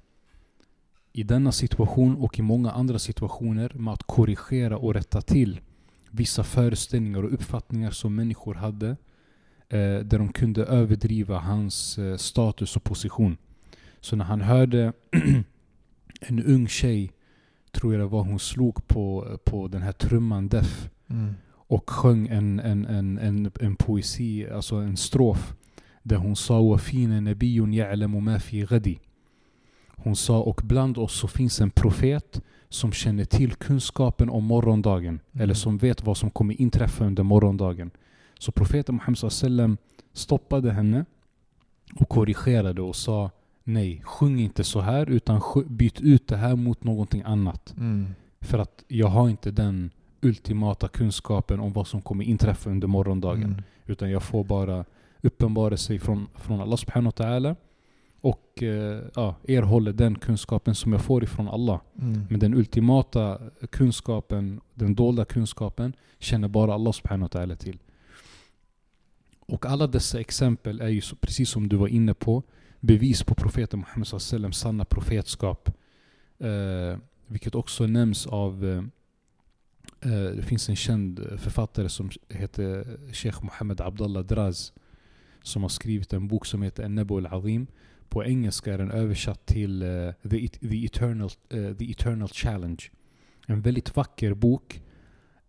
i 1.13 1.23
denna 1.23 1.53
situation 1.53 2.17
och 2.17 2.39
i 2.39 2.43
många 2.43 2.71
andra 2.71 2.99
situationer 2.99 3.73
med 3.75 3.95
att 3.95 4.03
korrigera 4.03 4.77
och 4.79 4.95
rätta 4.95 5.21
till 5.21 5.61
vissa 6.12 6.44
föreställningar 6.44 7.24
och 7.24 7.34
uppfattningar 7.34 7.92
som 7.92 8.16
människor 8.16 8.54
hade 8.54 8.90
eh, 9.70 10.00
där 10.00 10.18
de 10.18 10.34
kunde 10.34 10.66
överdriva 10.66 11.40
hans 11.40 11.98
eh, 11.98 12.18
status 12.18 12.76
och 12.76 12.84
position. 12.84 13.38
Så 14.00 14.16
när 14.16 14.26
han 14.26 14.42
hörde 14.42 14.94
en 16.20 16.44
ung 16.44 16.68
tjej, 16.68 17.12
tror 17.72 17.94
jag 17.94 18.02
det 18.02 18.08
var, 18.08 18.24
hon 18.24 18.40
slog 18.40 18.88
på, 18.88 19.38
på 19.46 19.68
den 19.68 19.82
här 19.82 19.92
trumman 19.92 20.48
Def 20.48 20.90
Mm. 21.08 21.34
och 21.68 21.90
sjöng 21.90 22.28
en, 22.28 22.60
en, 22.60 22.86
en, 22.86 23.18
en, 23.18 23.52
en 23.60 23.76
poesi, 23.76 24.50
alltså 24.50 24.76
en 24.76 24.98
strof 24.98 25.54
där 26.04 26.16
hon 26.16 26.36
sa 26.36 26.60
وَفِينَ 26.60 27.24
نَبِيٌّ 27.24 27.76
يَعْلَمُ 27.76 28.24
مَا 28.24 28.38
فِي 28.38 28.66
غَدِي 28.66 29.00
Hon 29.88 30.16
sa 30.16 30.40
och 30.40 30.62
bland 30.64 30.98
oss 30.98 31.20
så 31.20 31.28
finns 31.28 31.62
en 31.62 31.72
profet 31.72 32.42
som 32.71 32.93
känner 32.93 33.25
till 33.25 33.55
kunskapen 33.55 34.31
om 34.31 34.45
morgondagen 34.45 35.21
Mm. 35.33 35.43
eller 35.43 35.55
som 35.55 35.79
vet 35.79 36.07
vad 36.07 36.17
som 36.17 36.31
kommer 36.31 36.61
inträffa 36.61 37.05
under 37.05 37.23
morgondagen. 37.23 37.91
Så 38.39 38.53
profeten 38.53 38.95
Muhammed 38.95 39.19
sallam 39.19 39.77
stoppade 40.13 40.73
henne 40.73 41.05
och 41.95 42.09
korrigerade 42.09 42.83
och 42.83 42.97
sa 42.97 43.31
nej, 43.65 44.03
sjung 44.05 44.41
inte 44.41 44.65
så 44.65 44.81
här 44.81 45.11
utan 45.11 45.41
byt 45.67 46.01
ut 46.01 46.29
det 46.29 46.37
här 46.37 46.57
mot 46.57 46.85
någonting 46.85 47.23
annat. 47.27 47.75
Mm. 47.77 48.07
För 48.41 48.59
att 48.59 48.85
jag 48.89 49.09
har 49.09 49.29
inte 49.29 49.51
den 49.51 49.91
ultimata 50.23 50.89
kunskapen 50.89 51.61
om 51.61 51.73
vad 51.73 51.87
som 51.87 52.03
kommer 52.03 52.25
inträffa 52.25 52.71
under 52.71 52.89
morgondagen. 52.89 53.45
Mm. 53.45 53.63
Utan 53.87 54.11
jag 54.11 54.23
får 54.23 54.45
bara 54.45 54.85
uppenbarelse 55.23 55.99
från, 55.99 56.27
från 56.35 56.61
Allah 56.61 56.77
subhanahu 56.77 57.13
wa 57.19 57.25
ta'ala 57.25 57.57
och 58.21 58.63
eh, 58.63 59.03
ja, 59.15 59.35
erhåller 59.49 59.93
den 59.93 60.15
kunskapen 60.15 60.75
som 60.75 60.93
jag 60.93 61.01
får 61.01 61.25
ifrån 61.25 61.49
Allah. 61.49 61.81
Mm. 61.99 62.27
Men 62.31 62.41
den 62.41 62.55
ultimata 62.55 63.39
kunskapen, 63.71 64.61
den 64.75 64.95
dolda 64.95 65.25
kunskapen, 65.25 65.93
känner 66.19 66.49
bara 66.49 66.75
Allah 66.75 66.93
subhanahu 66.93 67.29
wa 67.33 67.41
ta'ala 67.41 67.57
till. 67.57 67.79
Och 69.41 69.67
alla 69.67 69.87
dessa 69.87 70.21
exempel 70.21 70.81
är 70.81 70.89
ju 70.89 71.01
så, 71.01 71.17
precis 71.17 71.51
som 71.51 71.69
du 71.69 71.77
var 71.77 71.89
inne 71.89 72.15
på, 72.15 72.43
bevis 72.81 73.23
på 73.23 73.35
profeten 73.35 73.79
Muhammed 73.79 74.07
sallam 74.07 74.53
sanna 74.53 74.85
profetskap. 74.85 75.69
Eh, 76.39 76.99
vilket 77.27 77.55
också 77.55 77.87
nämns 77.87 78.27
av 78.27 78.67
eh, 78.67 80.13
eh, 80.13 80.31
det 80.37 80.43
finns 80.43 80.69
en 80.69 80.77
känd 80.77 81.21
författare 81.39 81.89
som 81.89 82.11
heter 82.29 82.99
Sheikh 83.13 83.45
Mohammed 83.45 83.81
Abdullah 83.81 84.23
Draz 84.23 84.73
som 85.43 85.63
har 85.63 85.69
skrivit 85.69 86.13
en 86.13 86.29
bok 86.29 86.47
som 86.47 86.63
heter 86.63 86.85
An-Nabu 86.85 87.17
al-Azim. 87.17 87.67
På 88.11 88.25
engelska 88.25 88.75
är 88.75 88.79
den 88.79 88.91
översatt 88.91 89.47
till 89.47 89.83
uh, 89.83 90.13
the, 90.23 90.49
the, 90.49 90.85
Eternal, 90.85 91.31
uh, 91.55 91.75
the 91.75 91.91
Eternal 91.91 92.29
Challenge. 92.29 92.83
En 93.47 93.61
väldigt 93.61 93.97
vacker 93.97 94.35
bok 94.35 94.83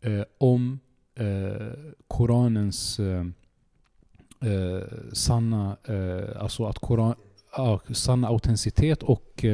uh, 0.05 0.23
om 0.37 0.79
Koranens 2.07 2.99
sanna, 5.13 5.77
alltså 6.35 6.65
att 6.65 6.79
Koran, 6.79 7.15
sanna 7.91 8.27
autenticitet 8.27 9.03
och 9.03 9.45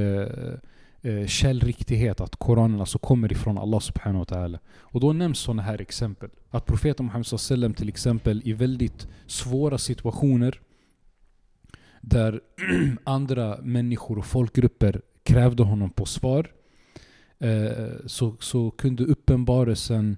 källriktighet. 1.27 2.21
Att 2.21 2.35
Koranen 2.35 2.79
alltså 2.79 2.99
kommer 2.99 3.31
ifrån 3.31 3.57
Allah 3.57 3.79
subhanahu 3.79 4.19
wa 4.19 4.25
ta'ala. 4.25 4.59
Och 4.79 4.99
då 4.99 5.13
nämns 5.13 5.39
sådana 5.39 5.61
här 5.61 5.81
exempel. 5.81 6.29
Att 6.49 6.65
profeten 6.65 7.05
Muhammed 7.05 7.25
sallam 7.25 7.73
till 7.73 7.89
exempel 7.89 8.41
i 8.45 8.53
väldigt 8.53 9.07
svåra 9.27 9.77
situationer 9.77 10.61
där 12.09 12.41
andra 13.03 13.57
människor 13.61 14.17
och 14.17 14.25
folkgrupper 14.25 15.01
krävde 15.23 15.63
honom 15.63 15.89
på 15.89 16.05
svar 16.05 16.51
eh, 17.39 17.95
så, 18.05 18.35
så 18.39 18.71
kunde 18.71 19.03
uppenbarelsen 19.03 20.17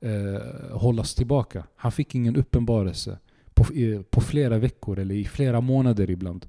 eh, 0.00 0.78
hållas 0.78 1.14
tillbaka. 1.14 1.64
Han 1.76 1.92
fick 1.92 2.14
ingen 2.14 2.36
uppenbarelse 2.36 3.18
på, 3.54 3.74
i, 3.74 4.02
på 4.10 4.20
flera 4.20 4.58
veckor 4.58 4.98
eller 4.98 5.14
i 5.14 5.24
flera 5.24 5.60
månader 5.60 6.10
ibland. 6.10 6.46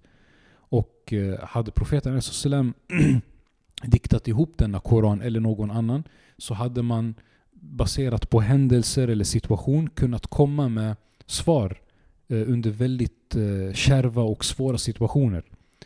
Och 0.53 1.13
eh, 1.13 1.39
hade 1.39 1.71
profeten 1.71 2.21
sallam 2.21 2.73
diktat 3.83 4.27
ihop 4.27 4.53
denna 4.57 4.79
Koran 4.79 5.21
eller 5.21 5.39
någon 5.39 5.71
annan 5.71 6.03
så 6.37 6.53
hade 6.53 6.81
man 6.81 7.15
baserat 7.51 8.29
på 8.29 8.41
händelser 8.41 9.07
eller 9.07 9.23
situation 9.23 9.89
kunnat 9.89 10.27
komma 10.27 10.69
med 10.69 10.95
svar 11.25 11.71
eh, 11.71 11.90
Eh, 12.31 12.49
under 12.49 12.71
väldigt 12.71 13.35
eh, 13.35 13.73
kärva 13.73 14.21
och 14.21 14.45
svåra 14.45 14.77
situationer. 14.77 15.43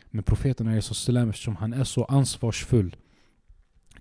Men 0.09 0.23
profeten 0.23 0.81
Salam, 0.81 1.29
eftersom 1.29 1.55
han 1.55 1.73
är 1.73 1.83
så 1.83 2.03
ansvarsfull 2.03 2.95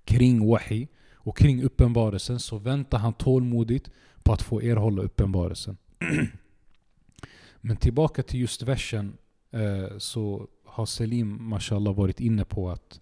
kring 0.05 0.47
wahi 0.47 0.89
och 1.15 1.39
kring 1.39 1.63
uppenbarelsen 1.63 2.41
så 2.41 2.59
väntar 2.59 2.99
han 2.99 3.13
tålmodigt 3.13 3.91
på 4.23 4.33
att 4.33 4.43
få 4.43 4.63
erhålla 4.63 5.03
uppenbarelsen. 5.03 5.77
Men 7.61 7.77
tillbaka 7.77 8.23
till 8.23 8.41
just 8.41 8.63
versen 8.63 9.17
eh, 9.51 9.99
så 9.99 10.49
har 10.65 10.87
Selim 10.87 11.49
mashallah 11.49 11.95
varit 11.95 12.21
inne 12.21 12.45
på 12.45 12.71
att 12.71 13.01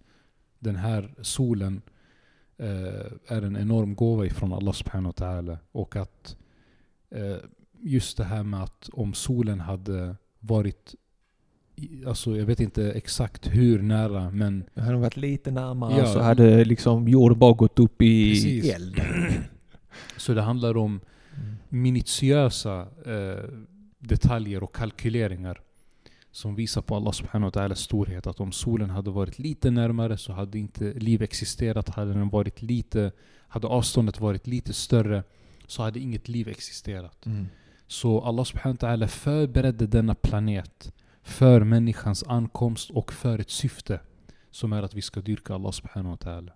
den 0.59 0.75
här 0.75 1.13
solen 1.21 1.81
är 3.27 3.41
en 3.41 3.57
enorm 3.57 3.95
gåva 3.95 4.25
ifrån 4.25 4.53
Allah 4.53 4.73
subhanahu 4.73 5.13
wa 5.17 5.27
ta'ala. 5.27 5.57
Och 5.71 5.95
att 5.95 6.37
just 7.83 8.17
det 8.17 8.23
här 8.23 8.43
med 8.43 8.63
att 8.63 8.89
om 8.93 9.13
solen 9.13 9.59
hade 9.59 10.15
varit 10.39 10.95
Alltså 12.07 12.37
jag 12.37 12.45
vet 12.45 12.59
inte 12.59 12.91
exakt 12.91 13.47
hur 13.47 13.81
nära 13.81 14.29
men 14.29 14.63
hade 14.75 14.97
varit 14.97 15.17
lite 15.17 15.51
närmare 15.51 15.97
Ja. 15.97 16.13
så 16.13 16.19
hade 16.19 16.65
liksom 16.65 17.07
jorden 17.07 17.39
bara 17.39 17.53
gått 17.53 17.79
upp 17.79 18.01
i 18.01 18.29
Precis. 18.33 18.73
eld. 18.75 19.01
Så 20.17 20.33
det 20.33 20.41
handlar 20.41 20.77
om 20.77 20.99
Mm. 21.37 21.55
minutiösa 21.69 22.81
eh, 23.05 23.43
detaljer 23.99 24.63
och 24.63 24.75
kalkyleringar 24.75 25.61
som 26.31 26.55
visar 26.55 26.81
på 26.81 26.95
Allah 26.95 27.11
subhanahu 27.11 27.51
wa 27.55 27.61
ta'alas 27.61 27.75
storhet. 27.81 28.27
Att 28.27 28.39
om 28.39 28.51
solen 28.51 28.89
hade 28.89 29.11
varit 29.11 29.39
lite 29.39 29.71
närmare 29.71 30.17
så 30.17 30.33
hade 30.33 30.59
inte 30.59 30.93
liv 30.93 31.21
existerat. 31.21 31.89
Hade, 31.89 32.13
den 32.13 32.29
varit 32.29 32.61
lite, 32.61 33.11
hade 33.47 33.67
avståndet 33.67 34.19
varit 34.19 34.47
lite 34.47 34.73
större 34.73 35.23
så 35.67 35.83
hade 35.83 35.99
inget 35.99 36.27
liv 36.27 36.47
existerat. 36.47 37.25
Mm. 37.25 37.47
Så 37.93 38.21
Allah 38.21 38.43
subhanahu 38.43 38.77
wa 38.81 38.87
ta'ala 38.87 39.07
förberedde 39.07 39.87
denna 39.87 40.15
planet 40.15 40.93
för 41.23 41.63
människans 41.63 42.23
ankomst 42.23 42.89
och 42.89 43.13
för 43.13 43.39
ett 43.39 43.49
syfte 43.49 43.99
som 44.51 44.73
är 44.73 44.83
att 44.83 44.93
vi 44.93 45.01
ska 45.01 45.21
dyrka 45.21 45.53
Allah 45.53 45.71
subhanahu 45.71 46.09
wa 46.09 46.17
ta'ala. 46.31 46.51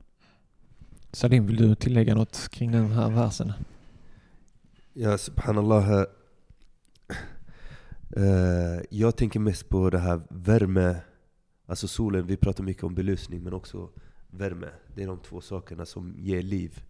Salim, 1.12 1.48
vill 1.48 1.56
du 1.56 1.76
tillägga 1.76 2.16
något 2.16 2.50
kring 2.50 2.72
den 2.72 2.92
här 2.92 3.10
versen? 3.10 3.54
Ja, 4.94 5.18
subhanallah. 5.18 6.06
Eh, 8.16 8.82
jag 8.90 9.16
tänker 9.16 9.40
mest 9.40 9.70
på 9.70 9.90
det 9.90 10.00
här 10.00 10.22
värme, 10.30 10.96
alltså 11.66 11.88
solen, 11.88 12.28
vi 12.28 12.38
pratar 12.38 12.64
mycket 12.64 12.84
om 12.84 12.96
belysning 12.96 13.44
men 13.44 13.54
också 13.54 13.90
värme. 14.28 14.68
Det 14.96 15.04
är 15.04 15.08
de 15.08 15.20
två 15.20 15.42
sakerna 15.42 15.86
som 15.86 16.16
ger 16.18 16.42
liv 16.42 16.84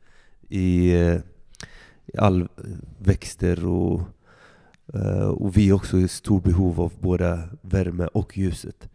i, 0.49 0.93
eh, 0.93 1.19
i 2.05 2.17
all 2.17 2.47
växter 2.99 3.65
och, 3.65 4.01
Uh, 4.95 5.27
och 5.27 5.57
vi 5.57 5.69
är 5.69 5.73
också 5.73 5.97
i 5.97 6.07
stort 6.07 6.43
behov 6.43 6.81
av 6.81 6.93
både 6.99 7.49
värme 7.61 8.07
och 8.07 8.37
ljuset. 8.37 8.89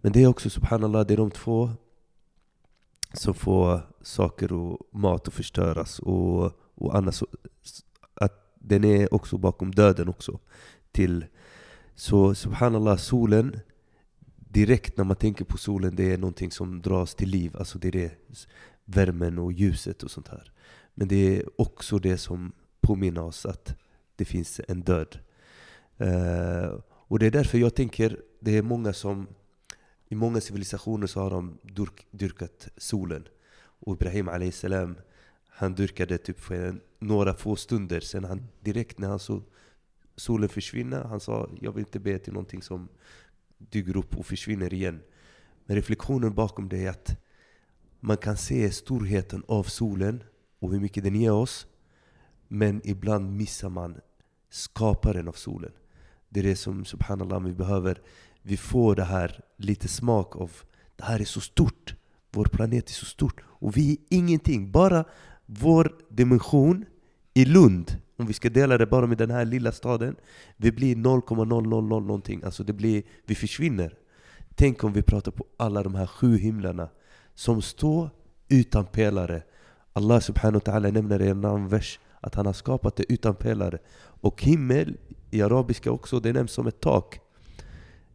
Men 0.00 0.12
det 0.12 0.22
är 0.22 0.26
också 0.26 0.50
subhanallah, 0.50 1.06
det 1.06 1.14
är 1.14 1.18
de 1.18 1.30
två 1.30 1.70
som 3.12 3.34
får 3.34 3.80
saker 4.02 4.52
och 4.52 4.78
mat 4.92 5.28
att 5.28 5.34
förstöras 5.34 5.98
och, 5.98 6.52
och 6.74 6.96
annars 6.96 7.22
att 8.14 8.54
den 8.54 8.84
är 8.84 9.14
också 9.14 9.38
bakom 9.38 9.70
döden 9.70 10.08
också. 10.08 10.38
Till, 10.92 11.26
så 11.94 12.34
subhanallah, 12.34 12.96
solen 12.96 13.60
direkt 14.36 14.96
när 14.96 15.04
man 15.04 15.16
tänker 15.16 15.44
på 15.44 15.58
solen, 15.58 15.96
det 15.96 16.12
är 16.12 16.18
någonting 16.18 16.50
som 16.50 16.82
dras 16.82 17.14
till 17.14 17.28
liv. 17.28 17.56
Alltså 17.58 17.78
det 17.78 17.88
är 17.88 17.92
det, 17.92 18.12
värmen 18.84 19.38
och 19.38 19.52
ljuset 19.52 20.02
och 20.02 20.10
sånt 20.10 20.28
här. 20.28 20.52
Men 20.94 21.08
det 21.08 21.36
är 21.36 21.60
också 21.60 21.98
det 21.98 22.18
som 22.18 22.52
påminner 22.80 23.22
oss 23.22 23.46
att 23.46 23.74
det 24.16 24.24
finns 24.24 24.60
en 24.68 24.80
död. 24.80 25.18
Eh, 25.98 26.78
och 26.88 27.18
det 27.18 27.26
är 27.26 27.30
därför 27.30 27.58
jag 27.58 27.74
tänker, 27.74 28.20
det 28.40 28.56
är 28.56 28.62
många 28.62 28.92
som 28.92 29.28
i 30.08 30.14
många 30.14 30.40
civilisationer 30.40 31.06
så 31.06 31.20
har 31.20 31.30
de 31.30 31.58
dyrk, 31.62 32.06
dyrkat 32.10 32.68
solen. 32.76 33.28
Och 33.80 33.94
Ibrahim 33.94 34.52
salam 34.52 34.96
han 35.48 35.74
dyrkade 35.74 36.18
typ 36.18 36.40
för 36.40 36.80
några 36.98 37.34
få 37.34 37.56
stunder. 37.56 38.00
Sen 38.00 38.24
han 38.24 38.48
direkt 38.60 38.98
när 38.98 39.08
han 39.08 39.18
såg 39.18 39.42
solen 40.16 40.48
försvinna, 40.48 41.06
han 41.06 41.20
sa 41.20 41.50
jag 41.60 41.72
vill 41.72 41.80
inte 41.80 41.98
be 41.98 42.18
till 42.18 42.32
någonting 42.32 42.62
som 42.62 42.88
dyker 43.58 43.96
upp 43.96 44.18
och 44.18 44.26
försvinner 44.26 44.74
igen. 44.74 45.00
Men 45.66 45.76
reflektionen 45.76 46.34
bakom 46.34 46.68
det 46.68 46.84
är 46.86 46.90
att 46.90 47.20
man 48.00 48.16
kan 48.16 48.36
se 48.36 48.70
storheten 48.70 49.42
av 49.48 49.62
solen 49.62 50.22
och 50.58 50.72
hur 50.72 50.80
mycket 50.80 51.04
den 51.04 51.14
ger 51.14 51.32
oss. 51.32 51.66
Men 52.48 52.80
ibland 52.84 53.36
missar 53.36 53.68
man 53.68 54.00
skaparen 54.50 55.28
av 55.28 55.32
solen. 55.32 55.72
Det 56.28 56.40
är 56.40 56.44
det 56.44 56.56
som 56.56 56.84
subhanallah 56.84 57.40
vi 57.40 57.52
behöver. 57.52 58.00
Vi 58.42 58.56
får 58.56 58.94
det 58.94 59.04
här 59.04 59.40
lite 59.56 59.88
smak 59.88 60.36
av 60.36 60.50
det 60.96 61.04
här 61.04 61.20
är 61.20 61.24
så 61.24 61.40
stort. 61.40 61.94
Vår 62.30 62.44
planet 62.44 62.88
är 62.88 62.92
så 62.92 63.04
stort. 63.04 63.40
Och 63.46 63.76
vi 63.76 63.92
är 63.92 63.98
ingenting. 64.16 64.70
Bara 64.70 65.04
vår 65.46 65.92
dimension 66.08 66.84
i 67.34 67.44
Lund, 67.44 67.96
om 68.16 68.26
vi 68.26 68.32
ska 68.32 68.50
dela 68.50 68.78
det 68.78 68.86
bara 68.86 69.06
med 69.06 69.18
den 69.18 69.30
här 69.30 69.44
lilla 69.44 69.72
staden, 69.72 70.16
vi 70.56 70.72
blir 70.72 70.96
0,000 70.96 71.88
någonting. 71.88 72.42
Alltså 72.44 72.64
det 72.64 72.72
blir, 72.72 73.02
vi 73.26 73.34
försvinner. 73.34 73.94
Tänk 74.54 74.84
om 74.84 74.92
vi 74.92 75.02
pratar 75.02 75.32
på 75.32 75.46
alla 75.56 75.82
de 75.82 75.94
här 75.94 76.06
sju 76.06 76.38
himlarna 76.38 76.88
som 77.34 77.62
står 77.62 78.10
utan 78.48 78.86
pelare. 78.86 79.42
Allah 79.92 80.20
subhanahu 80.20 80.60
wa 80.64 80.72
ta'ala 80.72 80.92
nämner 80.92 81.22
i 81.22 81.28
en 81.28 81.44
annan 81.44 81.68
vers 81.68 82.00
att 82.20 82.34
han 82.34 82.46
har 82.46 82.52
skapat 82.52 82.96
det 82.96 83.12
utan 83.12 83.34
pelare. 83.34 83.78
Och 84.20 84.42
himmel, 84.42 84.96
i 85.30 85.42
arabiska 85.42 85.90
också, 85.90 86.20
det 86.20 86.32
nämns 86.32 86.52
som 86.52 86.66
ett 86.66 86.80
tak. 86.80 87.20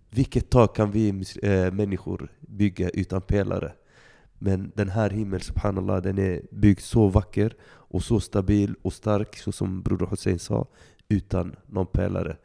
Vilket 0.10 0.50
tak 0.50 0.76
kan 0.76 0.92
vi 0.92 1.10
äh, 1.44 1.72
människor 1.72 2.32
bygga 2.40 2.90
utan 2.90 3.22
pelare? 3.22 3.72
Men 4.40 4.72
den 4.76 4.90
här 4.90 5.10
himlen, 5.10 5.42
subhanallah, 5.42 6.02
den 6.02 6.20
är 6.20 6.42
byggd 6.52 6.80
så 6.80 7.08
vacker 7.08 7.56
och 7.66 8.04
så 8.04 8.20
stabil 8.20 8.76
och 8.82 8.94
stark, 8.94 9.38
så 9.38 9.52
som 9.52 9.82
Broder 9.82 10.06
Hussein 10.06 10.40
sa, 10.40 10.68
utan 11.10 11.56
någon 11.68 11.88
pelare. 11.88 12.38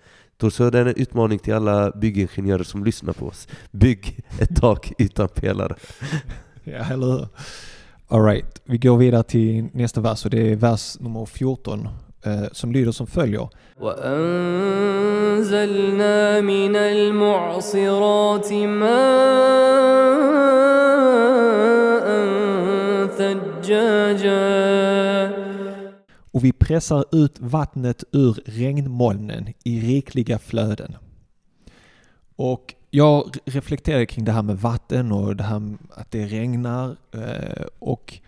Så 0.51 0.71
det 0.71 0.79
är 0.79 0.87
en 0.87 0.95
utmaning 0.97 1.39
till 1.39 1.55
alla 1.55 1.91
byggingenjörer 1.91 2.65
som 2.65 2.85
lyssnar 2.85 3.13
på 3.13 3.27
oss. 3.27 3.49
Bygg 3.71 4.25
ett 4.41 4.57
tak 4.57 4.93
utan 4.99 5.29
pelare. 5.29 5.77
Ja, 6.65 6.85
eller 6.93 7.07
hur? 7.07 7.29
Alright, 8.08 8.62
vi 8.66 8.78
går 8.78 8.97
vidare 8.97 9.24
till 9.24 9.70
nästa 9.74 10.01
vers 10.01 10.26
och 10.26 10.32
det 10.32 10.51
är 10.51 10.56
vers 10.56 10.99
nummer 10.99 11.26
14 11.26 11.88
eh, 12.26 12.43
som 12.51 12.72
lyder 12.72 12.91
som 12.91 13.08
följer. 13.08 13.49
وأنزلنا 13.80 15.32
من 16.41 16.76
المعصرات 16.76 18.54
ماء 18.54 19.84
ثجاجا 23.18 24.64
Och 26.34 26.43
vi 26.43 26.51
pressar 26.51 27.06
ut 27.12 27.39
vattnet 27.39 28.04
ur 28.12 28.38
regnmolnen 28.45 29.54
i 29.64 29.80
rikliga 29.80 30.39
flöden. 30.39 30.95
Och 32.36 32.76
jag 32.91 33.36
reflekterade 33.45 34.07
kring 34.07 34.24
det 34.24 34.32
här 34.32 34.43
med 34.43 34.59
vatten 34.59 35.12
och 35.12 35.36
det 35.36 35.45
här 35.45 35.76
att 35.91 36.11
det 36.11 36.26
regnar 36.26 36.97
eh, 37.12 37.66
och 37.78 38.18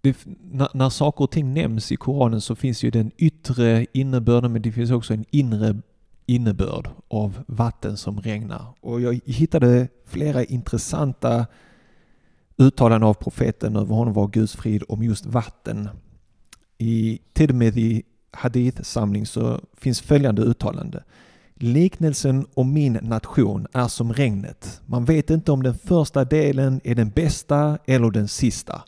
det, 0.00 0.16
när, 0.52 0.68
när 0.74 0.90
saker 0.90 1.24
och 1.24 1.30
ting 1.30 1.54
nämns 1.54 1.92
i 1.92 1.96
Koranen 1.96 2.40
så 2.40 2.54
finns 2.54 2.82
ju 2.82 2.90
den 2.90 3.10
yttre 3.16 3.86
innebörden 3.92 4.52
men 4.52 4.62
det 4.62 4.72
finns 4.72 4.90
också 4.90 5.14
en 5.14 5.24
inre 5.30 5.76
innebörd 6.26 6.88
av 7.08 7.44
vatten 7.46 7.96
som 7.96 8.20
regnar. 8.20 8.66
Och 8.80 9.00
jag 9.00 9.20
hittade 9.24 9.88
flera 10.06 10.44
intressanta 10.44 11.46
uttalanden 12.56 13.08
av 13.08 13.14
profeten 13.14 13.76
över 13.76 13.94
honom 13.94 14.14
var 14.14 14.28
Guds 14.28 14.56
frid 14.56 14.82
om 14.88 15.02
just 15.02 15.26
vatten. 15.26 15.88
I 16.78 17.18
Tirmidhi 17.32 18.02
Hadith-samling 18.32 19.26
så 19.26 19.60
finns 19.76 20.00
följande 20.00 20.42
uttalande. 20.42 21.04
Liknelsen 21.62 22.46
om 22.54 22.72
min 22.72 22.98
nation 23.02 23.66
är 23.72 23.88
som 23.88 24.12
regnet. 24.12 24.80
Man 24.86 25.04
vet 25.04 25.30
inte 25.30 25.52
om 25.52 25.62
den 25.62 25.74
första 25.74 26.24
delen 26.24 26.80
är 26.84 26.94
den 26.94 27.10
bästa 27.10 27.78
eller 27.86 28.10
den 28.10 28.28
sista. 28.28 28.82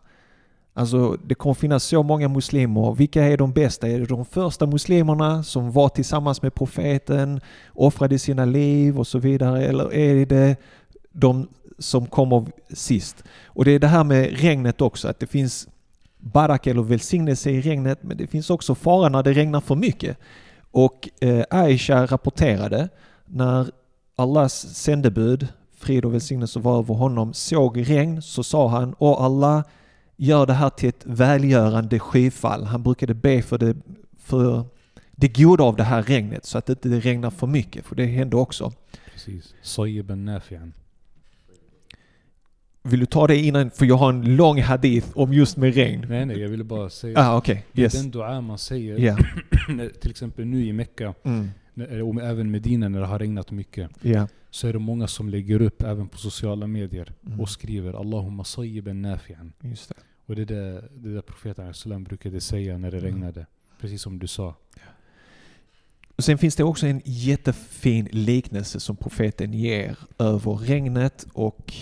Alltså 0.75 1.17
det 1.27 1.35
kommer 1.35 1.55
finnas 1.55 1.85
så 1.85 2.03
många 2.03 2.29
muslimer. 2.29 2.95
Vilka 2.95 3.25
är 3.25 3.37
de 3.37 3.53
bästa? 3.53 3.89
Är 3.89 3.99
det 3.99 4.07
de 4.07 4.25
första 4.25 4.67
muslimerna 4.67 5.43
som 5.43 5.73
var 5.73 5.89
tillsammans 5.89 6.43
med 6.43 6.55
profeten, 6.55 7.41
offrade 7.73 8.19
sina 8.19 8.45
liv 8.45 8.99
och 8.99 9.07
så 9.07 9.19
vidare? 9.19 9.65
Eller 9.65 9.95
är 9.95 10.27
det 10.27 10.57
de 11.13 11.49
som 11.79 12.07
kommer 12.07 12.47
sist? 12.71 13.25
Och 13.47 13.65
det 13.65 13.71
är 13.71 13.79
det 13.79 13.87
här 13.87 14.05
med 14.05 14.41
regnet 14.41 14.81
också, 14.81 15.09
att 15.09 15.21
det 15.21 15.27
finns 15.27 15.69
barak 16.19 16.67
eller 16.67 16.83
välsignelse 16.83 17.51
i 17.51 17.61
regnet, 17.61 17.99
men 18.03 18.17
det 18.17 18.27
finns 18.27 18.51
också 18.51 18.75
fara 18.75 19.09
när 19.09 19.23
det 19.23 19.33
regnar 19.33 19.61
för 19.61 19.75
mycket. 19.75 20.19
Och 20.73 21.09
eh, 21.21 21.45
Aisha 21.51 22.07
rapporterade 22.07 22.89
när 23.27 23.71
Allahs 24.17 24.75
sändebud, 24.75 25.49
frid 25.77 26.05
och 26.05 26.15
välsignelse 26.15 26.59
var 26.59 26.79
över 26.79 26.95
honom, 26.95 27.35
såg 27.35 27.91
regn 27.91 28.23
så 28.23 28.43
sa 28.43 28.69
han 28.69 28.95
Åh 28.99 29.25
Allah, 29.25 29.65
gör 30.17 30.47
det 30.47 30.53
här 30.53 30.71
till 30.71 30.89
ett 30.89 31.03
välgörande 31.07 31.99
skyfall. 31.99 32.65
Han 32.65 32.83
brukade 32.83 33.15
be 33.15 33.43
för 33.43 33.59
det, 33.59 33.77
för 34.19 34.65
det 35.11 35.29
goda 35.29 35.65
av 35.65 35.77
det 35.77 35.83
här 35.83 36.03
regnet 36.03 36.45
så 36.45 36.59
att 36.59 36.67
det 36.67 36.73
inte 36.73 36.89
regnar 36.89 37.31
för 37.31 37.47
mycket, 37.47 37.87
för 37.87 37.97
det 37.97 38.07
hände 38.07 38.37
också. 38.37 38.73
Precis. 39.13 39.55
Sojiben 39.63 40.29
nafi'an. 40.29 40.73
Vill 42.83 43.01
du 43.01 43.07
ta 43.07 43.27
det 43.27 43.37
innan? 43.39 43.71
För 43.71 43.87
jag 43.87 43.97
har 43.97 44.09
en 44.09 44.37
lång 44.37 44.61
hadith 44.63 45.07
om 45.15 45.33
just 45.33 45.57
med 45.57 45.75
regn. 45.75 46.07
Nej 46.09 46.27
nej, 46.27 46.39
jag 46.41 46.49
ville 46.49 46.65
bara 46.65 46.91
säga. 46.91 47.19
Ah. 47.21 47.37
Okay. 47.37 47.59
Yes. 47.75 47.93
den 47.93 48.11
dua 48.11 48.41
man 48.41 48.59
säger, 48.59 49.17
när- 49.69 49.89
till 50.01 50.11
exempel 50.11 50.45
nu 50.47 50.67
i 50.67 50.73
Mecka, 50.73 51.15
Mm. 51.25 51.49
och 52.05 52.23
även 52.23 52.51
Medina 52.51 52.89
när 52.89 53.01
det 53.01 53.07
har 53.07 53.19
regnat 53.19 53.51
mycket, 53.51 53.91
Ja. 54.01 54.29
så 54.51 54.69
är 54.69 54.73
det 54.73 54.79
många 54.79 55.07
som 55.07 55.29
lägger 55.29 55.63
upp 55.63 55.83
även 55.83 56.09
på 56.09 56.19
sociala 56.19 56.67
medier 56.67 57.13
Mm. 57.27 57.41
och 57.41 57.49
skriver 57.49 57.93
Allahumma 58.01 58.45
sayyiban 58.45 59.07
nafi'an. 59.07 59.53
Just 59.63 59.89
det. 59.89 59.95
Och 60.27 60.37
det 60.37 60.43
är 60.43 60.47
det, 60.47 60.85
det 60.97 61.15
där 61.15 61.21
profeten 61.23 62.05
brukade 62.05 62.41
säga 62.41 62.79
när 62.79 62.91
det 62.91 62.99
Mm. 62.99 63.11
regnade. 63.13 63.47
Precis 63.81 64.03
som 64.03 64.19
du 64.19 64.27
sa. 64.27 64.55
Och 66.17 66.25
sen 66.25 66.39
finns 66.39 66.57
det 66.57 66.65
också 66.65 66.87
en 66.87 67.03
jättefin 67.05 68.09
liknelse 68.13 68.81
som 68.81 68.97
profeten 68.97 69.53
ger 69.53 69.97
över 70.19 70.53
regnet 70.55 71.27
och 71.33 71.75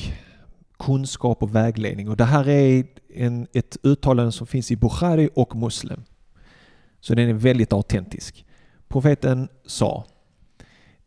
kunskap 0.80 1.42
och 1.42 1.54
vägledning. 1.54 2.08
Och 2.08 2.16
det 2.16 2.24
här 2.24 2.48
är 2.48 2.84
en, 3.14 3.46
ett 3.52 3.76
uttalande 3.82 4.32
som 4.32 4.46
finns 4.46 4.70
i 4.70 4.76
Bukhari 4.76 5.28
och 5.34 5.56
Muslim. 5.56 6.04
Så 7.00 7.14
den 7.14 7.28
är 7.28 7.32
väldigt 7.32 7.72
autentisk. 7.72 8.46
Profeten 8.88 9.48
sa 9.66 10.04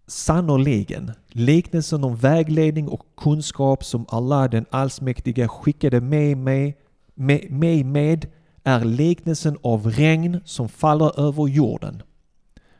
Sannoliken, 0.07 1.11
liknelsen 1.27 2.03
om 2.03 2.15
vägledning 2.15 2.87
och 2.87 3.05
kunskap 3.17 3.85
som 3.85 4.05
Allah 4.09 4.49
den 4.49 4.65
allsmäktige 4.69 5.47
skickade 5.47 6.01
med 6.01 6.37
mig, 6.37 6.77
med, 7.13 7.51
mig 7.51 7.83
med 7.83 8.25
är 8.63 8.85
liknelsen 8.85 9.57
av 9.61 9.91
regn 9.91 10.39
som 10.45 10.69
faller 10.69 11.19
över 11.27 11.47
jorden. 11.47 12.01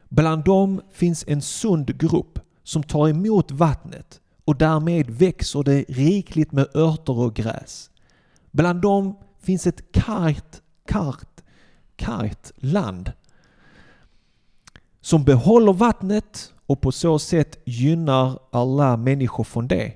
Bland 0.09 0.43
dem 0.43 0.81
finns 0.91 1.25
en 1.27 1.41
sund 1.41 1.97
grupp 1.97 2.39
som 2.63 2.83
tar 2.83 3.09
emot 3.09 3.51
vattnet 3.51 4.21
och 4.45 4.55
därmed 4.55 5.09
växer 5.09 5.63
det 5.63 5.85
rikligt 5.87 6.51
med 6.51 6.67
örter 6.75 7.19
och 7.19 7.33
gräs. 7.33 7.89
Bland 8.51 8.81
dem 8.81 9.17
finns 9.41 9.67
ett 9.67 9.91
kargt, 9.91 10.61
kargt, 10.85 11.43
kargt 11.95 12.51
land 12.55 13.11
som 15.01 15.23
behåller 15.23 15.73
vattnet 15.73 16.53
och 16.65 16.81
på 16.81 16.91
så 16.91 17.19
sätt 17.19 17.57
gynnar 17.65 18.39
alla 18.51 18.97
människor 18.97 19.43
från 19.43 19.67
det. 19.67 19.93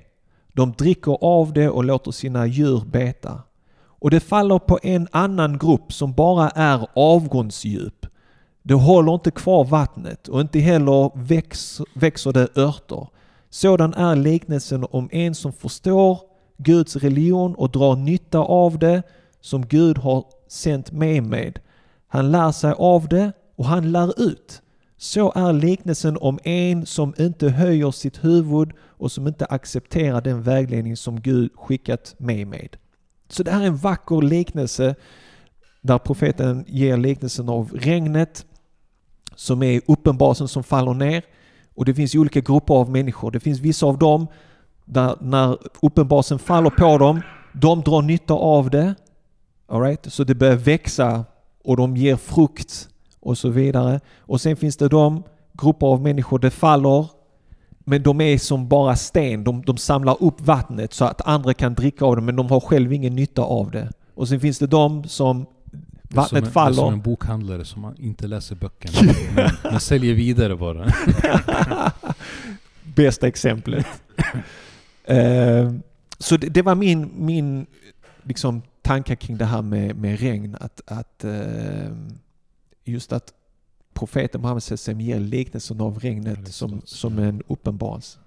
De 0.52 0.72
dricker 0.72 1.18
av 1.20 1.52
det 1.52 1.68
och 1.68 1.84
låter 1.84 2.10
sina 2.10 2.46
djur 2.46 2.82
beta. 2.86 3.42
Och 3.78 4.10
det 4.10 4.20
faller 4.20 4.58
på 4.58 4.78
en 4.82 5.08
annan 5.10 5.58
grupp 5.58 5.92
som 5.92 6.12
bara 6.12 6.50
är 6.50 6.86
avgrundsdjup. 6.94 8.06
Det 8.62 8.74
håller 8.74 9.14
inte 9.14 9.30
kvar 9.30 9.64
vattnet 9.64 10.28
och 10.28 10.40
inte 10.40 10.58
heller 10.58 11.10
växer, 11.14 11.86
växer 11.94 12.32
det 12.32 12.56
örter. 12.56 13.06
Sådan 13.50 13.94
är 13.94 14.16
liknelsen 14.16 14.86
om 14.90 15.08
en 15.12 15.34
som 15.34 15.52
förstår 15.52 16.20
Guds 16.56 16.96
religion 16.96 17.54
och 17.54 17.70
drar 17.70 17.96
nytta 17.96 18.38
av 18.38 18.78
det 18.78 19.02
som 19.40 19.66
Gud 19.66 19.98
har 19.98 20.24
sänt 20.48 20.92
med 20.92 21.22
med. 21.22 21.58
Han 22.08 22.30
lär 22.30 22.52
sig 22.52 22.74
av 22.78 23.08
det 23.08 23.32
och 23.56 23.64
han 23.64 23.92
lär 23.92 24.22
ut. 24.22 24.62
Så 24.96 25.32
är 25.32 25.52
liknelsen 25.52 26.18
om 26.20 26.38
en 26.44 26.86
som 26.86 27.14
inte 27.18 27.48
höjer 27.48 27.90
sitt 27.90 28.24
huvud 28.24 28.72
och 28.80 29.12
som 29.12 29.26
inte 29.26 29.46
accepterar 29.46 30.20
den 30.20 30.42
vägledning 30.42 30.96
som 30.96 31.20
Gud 31.20 31.50
skickat 31.54 32.14
med 32.18 32.46
med. 32.46 32.76
Så 33.28 33.42
det 33.42 33.50
här 33.50 33.62
är 33.62 33.66
en 33.66 33.76
vacker 33.76 34.22
liknelse 34.22 34.94
där 35.82 35.98
profeten 35.98 36.64
ger 36.68 36.96
liknelsen 36.96 37.48
av 37.48 37.70
regnet 37.72 38.46
som 39.34 39.62
är 39.62 39.80
uppenbarelsen 39.86 40.48
som 40.48 40.62
faller 40.62 40.94
ner. 40.94 41.22
Och 41.78 41.84
det 41.84 41.94
finns 41.94 42.14
ju 42.14 42.18
olika 42.18 42.40
grupper 42.40 42.74
av 42.74 42.90
människor. 42.90 43.30
Det 43.30 43.40
finns 43.40 43.60
vissa 43.60 43.86
av 43.86 43.98
dem 43.98 44.26
där 44.84 45.16
när 45.20 45.58
uppenbarelsen 45.82 46.38
faller 46.38 46.70
på 46.70 46.98
dem, 46.98 47.20
de 47.52 47.80
drar 47.80 48.02
nytta 48.02 48.34
av 48.34 48.70
det. 48.70 48.94
All 49.68 49.82
right? 49.82 50.12
Så 50.12 50.24
det 50.24 50.34
börjar 50.34 50.56
växa 50.56 51.24
och 51.64 51.76
de 51.76 51.96
ger 51.96 52.16
frukt 52.16 52.88
och 53.20 53.38
så 53.38 53.48
vidare. 53.48 54.00
Och 54.18 54.40
sen 54.40 54.56
finns 54.56 54.76
det 54.76 54.88
de 54.88 55.22
grupper 55.52 55.86
av 55.86 56.02
människor, 56.02 56.38
det 56.38 56.50
faller, 56.50 57.06
men 57.78 58.02
de 58.02 58.20
är 58.20 58.38
som 58.38 58.68
bara 58.68 58.96
sten. 58.96 59.44
De, 59.44 59.62
de 59.62 59.76
samlar 59.76 60.22
upp 60.22 60.40
vattnet 60.40 60.92
så 60.92 61.04
att 61.04 61.28
andra 61.28 61.54
kan 61.54 61.74
dricka 61.74 62.04
av 62.04 62.16
det, 62.16 62.22
men 62.22 62.36
de 62.36 62.50
har 62.50 62.60
själv 62.60 62.92
ingen 62.92 63.14
nytta 63.14 63.42
av 63.42 63.70
det. 63.70 63.90
Och 64.14 64.28
sen 64.28 64.40
finns 64.40 64.58
det 64.58 64.66
de 64.66 65.04
som 65.04 65.46
vattnet 66.08 66.28
som 66.28 66.46
en, 66.46 66.52
faller. 66.52 66.76
som 66.76 66.92
en 66.92 67.00
bokhandlare 67.00 67.64
som 67.64 67.94
inte 67.98 68.26
läser 68.26 68.56
böckerna. 68.56 69.14
men, 69.34 69.50
men 69.62 69.80
säljer 69.80 70.14
vidare 70.14 70.56
bara. 70.56 70.92
Bästa 72.82 73.28
exemplet. 73.28 73.86
Eh, 75.04 75.72
så 76.18 76.36
det, 76.36 76.48
det 76.48 76.62
var 76.62 76.74
min, 76.74 77.10
min 77.16 77.66
liksom, 78.22 78.62
tankar 78.82 79.14
kring 79.14 79.38
det 79.38 79.44
här 79.44 79.62
med, 79.62 79.96
med 79.96 80.20
regn. 80.20 80.56
Att, 80.60 80.80
att, 80.86 81.24
eh, 81.24 81.92
just 82.84 83.12
att 83.12 83.32
profeten 83.94 84.40
Muhammed 84.40 84.62
sallam 84.62 85.00
ger 85.00 85.20
liknelsen 85.20 85.80
av 85.80 85.98
regnet 85.98 86.54
som, 86.54 86.82
som 86.84 87.18
en 87.18 87.42
uppenbarelse. 87.46 88.18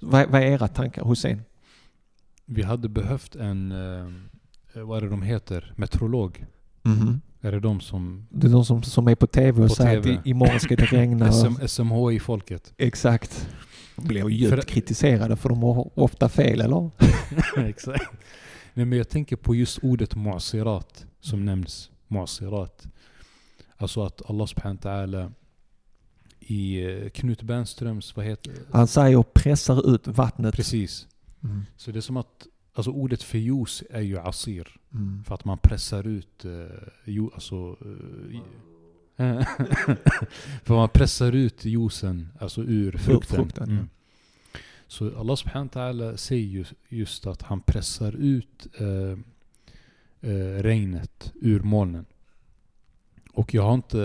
Vad, 0.00 0.28
vad 0.28 0.42
är 0.42 0.46
era 0.46 0.68
tankar 0.68 1.04
Hussein? 1.04 1.42
Vi 2.44 2.62
hade 2.62 2.88
behövt 2.88 3.36
en, 3.36 3.72
eh, 3.72 4.82
vad 4.82 4.96
är 4.96 5.00
det 5.02 5.08
de 5.08 5.22
heter? 5.22 5.72
Meteorolog. 5.76 6.46
Mhm. 6.88 7.20
Är 7.40 7.52
det 7.52 7.60
de 7.60 7.80
som... 7.80 8.26
Det 8.30 8.46
är 8.46 8.50
de 8.50 8.64
som, 8.64 8.82
som 8.82 9.08
är 9.08 9.14
på 9.14 9.26
tv 9.26 9.62
och 9.62 9.68
På 9.68 9.74
säger 9.74 10.02
TV. 10.02 10.18
att 10.18 10.26
imorgon 10.26 10.60
ska 10.60 10.76
det 10.76 10.84
regna. 10.84 11.32
SM, 11.32 11.66
SMHI-folket. 11.66 12.72
exakt. 12.78 13.48
De 13.96 14.08
blir 14.08 14.28
djupt 14.28 14.50
För- 14.54 14.62
kritiserade 14.62 15.36
för 15.36 15.48
de 15.48 15.62
har 15.62 15.90
ofta 15.98 16.28
fel, 16.28 16.60
eller? 16.60 16.90
Exakt. 17.68 18.04
Nej 18.74 18.86
men 18.86 18.98
jag 18.98 19.08
tänker 19.08 19.36
på 19.36 19.54
just 19.54 19.78
ordet 19.82 20.14
mu'asirat 20.16 21.06
som 21.20 21.44
nämns. 21.44 21.90
Mu'asirat. 22.08 22.86
Alltså 23.76 24.02
att 24.04 24.30
Allah 24.30 24.46
subhanahu 24.46 24.78
wa 24.84 24.90
ta'ala 24.90 25.32
i 26.40 26.84
eh, 26.84 27.08
Knut 27.10 27.42
Bernströms, 27.42 28.16
vad 28.16 28.24
heter 28.26 28.50
det? 28.50 28.60
Han 28.72 28.86
säger 28.86 29.16
och 29.16 29.34
pressar 29.34 29.94
ut 29.94 30.06
vattnet. 30.06 30.54
Precis. 30.54 31.06
Mm. 31.44 31.64
Så 31.76 31.90
det 31.90 31.98
är 31.98 32.00
som 32.00 32.16
att, 32.16 32.46
alltså 32.78 32.90
ordet 32.90 33.22
för 33.22 33.38
juice 33.38 33.82
är 33.90 34.00
ju 34.00 34.18
asir. 34.18 34.68
Mm. 34.94 35.24
För 35.24 35.34
att 35.34 35.44
man 35.44 35.58
pressar 35.58 36.06
ut, 36.06 36.44
uh, 36.44 36.66
jo, 37.04 37.30
alltså... 37.34 37.76
eh, 39.16 39.40
för 40.64 40.74
man 40.74 40.88
pressar 40.88 41.32
ut 41.32 41.64
juicen, 41.64 42.28
alltså 42.38 42.62
ur 42.62 42.92
frukten. 42.92 43.36
frukten, 43.36 43.68
ja. 43.68 43.74
Mm. 43.74 43.88
Så 44.86 45.18
Allah 45.18 45.36
subhanahu 45.36 45.68
wa 45.74 45.80
ta'ala 45.82 46.16
säger 46.16 46.48
ju 46.48 46.64
just 46.88 47.26
att 47.26 47.42
han 47.42 47.60
pressar 47.60 48.12
ut 48.16 48.66
eh, 48.78 49.18
eh, 50.30 50.62
regnet 50.62 51.32
ur 51.34 51.60
molnen. 51.60 52.04
Och 53.32 53.54
jag 53.54 53.62
har 53.62 53.74
inte, 53.74 54.02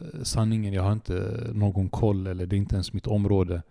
eh, 0.00 0.22
sanningen, 0.22 0.72
jag 0.72 0.82
har 0.82 0.92
inte 0.92 1.50
någon 1.54 1.88
koll, 1.88 2.26
eller 2.26 2.46
det 2.46 2.56
är 2.56 2.58
inte 2.58 2.74
ens 2.74 2.92
mitt 2.92 3.06
område, 3.06 3.62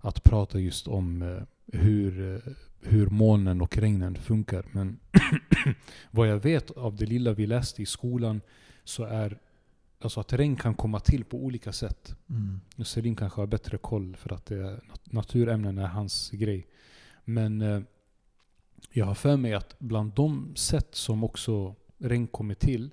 att 0.00 0.24
prata 0.24 0.58
just 0.58 0.88
om 0.88 1.22
eh, 1.22 1.42
hur, 1.80 2.34
eh, 2.34 2.52
hur 2.82 3.06
molnen 3.06 3.60
och 3.60 3.76
regnen 3.76 4.14
funkar. 4.14 4.64
Men 4.72 4.98
vad 6.10 6.28
jag 6.28 6.38
vet 6.38 6.70
av 6.70 6.96
det 6.96 7.06
lilla 7.06 7.32
vi 7.32 7.46
läste 7.46 7.82
i 7.82 7.86
skolan 7.86 8.40
så 8.84 9.04
är 9.04 9.38
alltså 10.00 10.20
att 10.20 10.32
regn 10.32 10.56
kan 10.56 10.74
komma 10.74 11.00
till 11.00 11.24
på 11.24 11.36
olika 11.44 11.72
sätt. 11.72 12.16
Mm. 12.28 12.60
Selin 12.84 13.16
kanske 13.16 13.40
har 13.40 13.46
bättre 13.46 13.78
koll 13.78 14.16
för 14.16 14.32
att 14.34 14.46
det 14.46 14.80
naturämnen 15.04 15.78
är 15.78 15.86
hans 15.86 16.30
grej. 16.30 16.66
Men 17.24 17.60
eh, 17.62 17.82
jag 18.92 19.06
har 19.06 19.14
för 19.14 19.36
mig 19.36 19.54
att 19.54 19.78
bland 19.78 20.12
de 20.12 20.56
sätt 20.56 20.94
som 20.94 21.24
också 21.24 21.74
regn 21.98 22.26
kommer 22.26 22.54
till 22.54 22.90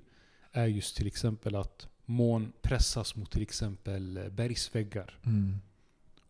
är 0.52 0.66
just 0.66 0.96
till 0.96 1.06
exempel 1.06 1.56
att 1.56 1.88
moln 2.04 2.52
pressas 2.62 3.16
mot 3.16 3.30
till 3.30 3.42
exempel 3.42 4.16
eh, 4.16 4.28
bergsväggar. 4.28 5.18
Mm. 5.22 5.56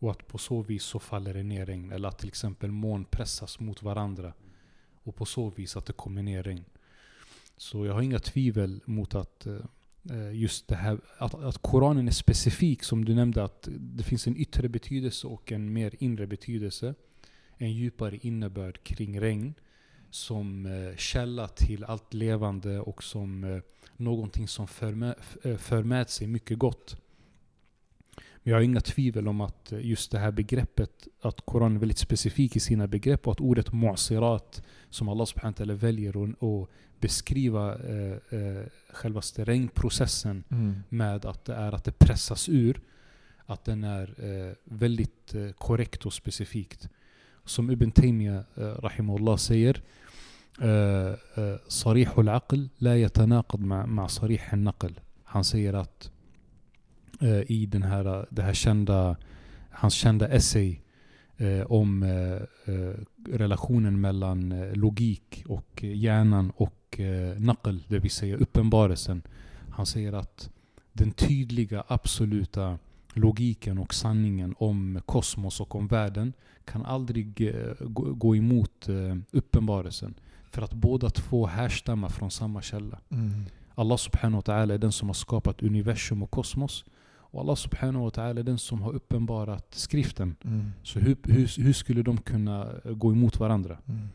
Och 0.01 0.11
att 0.11 0.27
på 0.27 0.37
så 0.37 0.61
vis 0.61 0.83
så 0.83 0.99
faller 0.99 1.33
det 1.33 1.43
ner 1.43 1.65
regn. 1.65 1.91
Eller 1.91 2.09
att 2.09 2.19
till 2.19 2.27
exempel 2.27 2.71
moln 2.71 3.05
pressas 3.05 3.59
mot 3.59 3.83
varandra. 3.83 4.33
Och 5.03 5.15
på 5.15 5.25
så 5.25 5.49
vis 5.49 5.77
att 5.77 5.85
det 5.85 5.93
kommer 5.93 6.23
ner 6.23 6.43
regn. 6.43 6.65
Så 7.57 7.85
jag 7.85 7.93
har 7.93 8.01
inga 8.01 8.19
tvivel 8.19 8.81
mot 8.85 9.15
att 9.15 9.45
eh, 9.45 10.33
just 10.33 10.67
det 10.67 10.75
här, 10.75 10.99
att, 11.17 11.33
att 11.33 11.57
Koranen 11.57 12.07
är 12.07 12.11
specifik 12.11 12.83
som 12.83 13.05
du 13.05 13.15
nämnde. 13.15 13.43
Att 13.43 13.67
det 13.71 14.03
finns 14.03 14.27
en 14.27 14.37
yttre 14.37 14.69
betydelse 14.69 15.27
och 15.27 15.51
en 15.51 15.73
mer 15.73 15.95
inre 15.99 16.27
betydelse. 16.27 16.95
En 17.57 17.73
djupare 17.73 18.17
innebörd 18.21 18.83
kring 18.83 19.21
regn. 19.21 19.53
Som 20.09 20.65
eh, 20.65 20.95
källa 20.97 21.47
till 21.47 21.83
allt 21.83 22.13
levande 22.13 22.79
och 22.79 23.03
som 23.03 23.43
eh, 23.43 23.61
någonting 23.97 24.47
som 24.47 24.67
för 24.67 24.91
med, 24.91 25.15
för 25.57 25.83
med 25.83 26.09
sig 26.09 26.27
mycket 26.27 26.59
gott. 26.59 27.00
Men 28.42 28.50
jag 28.50 28.56
har 28.56 28.62
inga 28.62 28.80
tvivel 28.80 29.28
om 29.28 29.40
att 29.40 29.72
eh, 29.72 29.86
just 29.86 30.10
det 30.12 30.18
här 30.18 30.30
begreppet, 30.32 31.08
att 31.22 31.40
Koranen 31.46 31.76
är 31.76 31.80
väldigt 31.80 31.98
specifik 31.98 32.56
i 32.56 32.60
sina 32.60 32.86
begrepp 32.86 33.26
och 33.26 33.32
att 33.32 33.40
ordet 33.40 33.70
mu'asirat 33.72 34.62
som 34.90 35.08
Allah 35.08 35.24
subhanahu 35.26 35.54
wa 35.58 35.64
ta'ala 35.64 35.74
väljer 35.74 36.24
att- 36.24 36.42
att 36.42 36.68
beskriva 37.00 37.74
eh, 37.74 38.38
eh, 38.40 38.62
självaste 38.92 39.44
regnprocessen 39.44 40.44
Mm. 40.50 40.82
med 40.88 41.24
att 41.26 41.44
det 41.44 41.54
är 41.54 41.72
att 41.72 41.84
det 41.84 41.98
pressas 41.98 42.48
ur, 42.48 42.80
att 43.46 43.64
den 43.64 43.84
är 43.84 44.14
eh, 44.24 44.52
väldigt 44.64 45.34
eh, 45.34 45.50
korrekt 45.52 46.06
och 46.06 46.12
specifikt. 46.12 46.88
Som 47.44 47.70
Ibn 47.70 47.90
Taymiyyah 47.90 48.42
eh, 48.56 48.62
rahimahullah 48.62 49.36
säger 49.36 49.82
eh, 50.60 51.08
eh, 51.44 51.56
صريح 51.68 52.18
العقل 52.18 52.68
لا 52.78 52.96
يتناقض 53.02 53.60
مع, 53.60 53.86
مع 53.86 54.06
صريح 54.06 54.52
النقل. 54.54 55.00
Han 55.24 55.44
säger 55.44 55.72
att 55.74 56.10
eh, 57.19 57.51
i 57.51 57.65
den 57.65 57.83
här, 57.83 58.25
det 58.29 58.41
här 58.41 58.53
kända, 58.53 59.15
hans 59.69 59.93
kända 59.93 60.27
essay 60.27 60.79
eh, 61.37 61.61
om 61.61 62.03
eh, 62.03 62.73
eh, 62.75 62.93
relationen 63.27 64.01
mellan 64.01 64.51
eh, 64.51 64.73
logik 64.73 65.43
och 65.47 65.83
eh, 65.83 65.97
hjärnan 65.97 66.51
och 66.55 66.99
eh, 66.99 67.39
naql, 67.39 67.77
det 67.87 67.99
vill 67.99 68.11
säga 68.11 68.37
uppenbarelsen. 68.37 69.21
Han 69.71 69.85
säger 69.85 70.13
att 70.13 70.49
den 70.93 71.11
tydliga, 71.11 71.83
absoluta 71.87 72.77
logiken 73.13 73.77
och 73.77 73.93
sanningen 73.93 74.55
om 74.57 75.01
kosmos 75.05 75.59
och 75.59 75.75
om 75.75 75.87
världen 75.87 76.33
kan 76.65 76.85
aldrig 76.85 77.41
eh, 77.41 77.87
gå, 77.89 78.35
emot 78.35 78.89
eh, 78.89 79.17
uppenbarelsen. 79.31 80.13
För 80.49 80.61
att 80.61 80.73
båda 80.73 81.09
två 81.09 81.45
härstammar 81.45 82.09
från 82.09 82.31
samma 82.31 82.61
källa. 82.61 82.99
Mm. 83.09 83.45
Allah 83.75 83.97
subhanahu 83.97 84.35
wa 84.45 84.53
ta'ala 84.53 84.73
är 84.73 84.77
den 84.77 84.91
som 84.91 85.09
har 85.09 85.13
skapat 85.13 85.63
universum 85.63 86.23
och 86.23 86.31
kosmos. 86.31 86.85
Och 87.31 87.41
Allah 87.41 87.55
subhanahu 87.55 88.03
wa 88.03 88.09
ta'ala 88.09 88.39
är 88.39 88.43
den 88.43 88.57
som 88.57 88.81
har 88.81 88.93
uppenbarat 88.93 89.65
skriften. 89.71 90.35
Mm. 90.43 90.71
Så 90.83 90.99
hur, 90.99 91.17
hur, 91.23 91.63
hur 91.63 91.73
skulle 91.73 92.01
de 92.01 92.17
kunna 92.17 92.67
gå 92.83 93.11
emot 93.11 93.39
varandra? 93.39 93.77
Mm. 93.87 94.09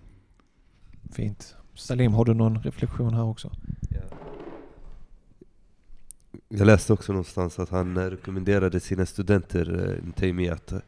Fint. 1.13 1.57
Salim, 1.75 2.13
har 2.13 2.25
du 2.25 2.35
någon 2.35 2.63
reflektion 2.63 3.15
här 3.15 3.25
också? 3.25 3.51
Jag 6.49 6.67
läste 6.67 6.93
också 6.93 7.13
någonstans 7.13 7.59
att 7.59 7.69
han 7.69 8.11
rekommenderade 8.11 8.81
sina 8.81 9.07
studenter, 9.07 9.89
eh, 9.89 10.13
Taimi, 10.13 10.49
att 10.49 10.73
eh, 10.73 10.79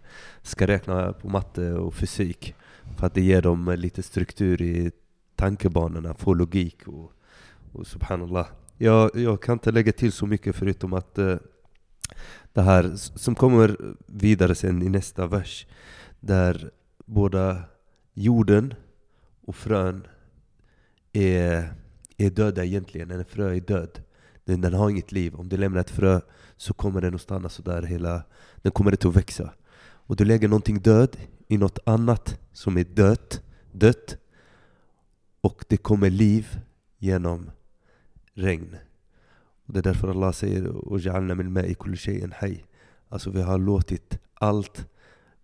ska 0.42 0.66
räkna 0.66 1.12
på 1.12 1.28
matte 1.28 1.72
och 1.72 1.94
fysik. 1.94 2.54
För 2.96 3.06
att 3.06 3.14
det 3.14 3.20
ger 3.20 3.42
dem 3.42 3.68
eh, 3.68 3.76
lite 3.76 4.02
struktur 4.02 4.62
i 4.62 4.90
tankebanorna, 5.36 6.14
få 6.14 6.34
logik 6.34 6.88
och, 6.88 7.12
och 7.72 7.86
subhanallah. 7.86 8.46
Jag, 8.76 9.10
jag 9.16 9.42
kan 9.42 9.52
inte 9.52 9.72
lägga 9.72 9.92
till 9.92 10.12
så 10.12 10.26
mycket 10.26 10.56
förutom 10.56 10.92
att 10.92 11.18
eh, 11.18 11.36
det 12.52 12.62
här 12.62 12.96
som 12.96 13.34
kommer 13.34 13.94
vidare 14.06 14.54
sen 14.54 14.82
i 14.82 14.88
nästa 14.88 15.26
vers, 15.26 15.66
där 16.20 16.70
båda 17.06 17.62
jorden 18.14 18.74
och 19.44 19.56
frön 19.56 20.06
är, 21.12 21.74
är 22.16 22.30
döda 22.30 22.64
egentligen. 22.64 23.10
En 23.10 23.24
frö 23.24 23.54
är 23.54 23.60
död. 23.60 24.00
Den, 24.44 24.60
den 24.60 24.74
har 24.74 24.90
inget 24.90 25.12
liv. 25.12 25.34
Om 25.34 25.48
du 25.48 25.56
lämnar 25.56 25.80
ett 25.80 25.90
frö 25.90 26.20
så 26.56 26.74
kommer 26.74 27.00
den 27.00 27.14
att 27.14 27.20
stanna 27.20 27.48
sådär 27.48 27.82
hela... 27.82 28.22
Den 28.56 28.72
kommer 28.72 28.90
inte 28.90 29.08
att 29.08 29.16
växa. 29.16 29.52
Och 29.80 30.16
du 30.16 30.24
lägger 30.24 30.48
någonting 30.48 30.80
död 30.80 31.16
i 31.48 31.58
något 31.58 31.78
annat 31.86 32.40
som 32.52 32.76
är 32.78 32.84
dött, 32.84 33.42
dött. 33.72 34.16
Och 35.40 35.64
det 35.68 35.76
kommer 35.76 36.10
liv 36.10 36.60
genom 36.98 37.50
regn. 38.34 38.76
Och 39.67 39.73
det 39.73 39.79
är 39.79 39.83
därför 39.83 40.07
Allah 40.07 40.31
säger 40.31 40.67
وَجَعَلْنَا 40.67 41.33
مِنْ 41.33 41.45
الْمَاءِ 41.45 41.73
كُلِّ 41.73 41.97
شَيْءٍ 41.97 42.31
حَيٍّ 42.31 42.63
Alltså 43.09 43.29
vi 43.29 43.41
har 43.41 43.57
låtit 43.57 44.19
allt 44.33 44.87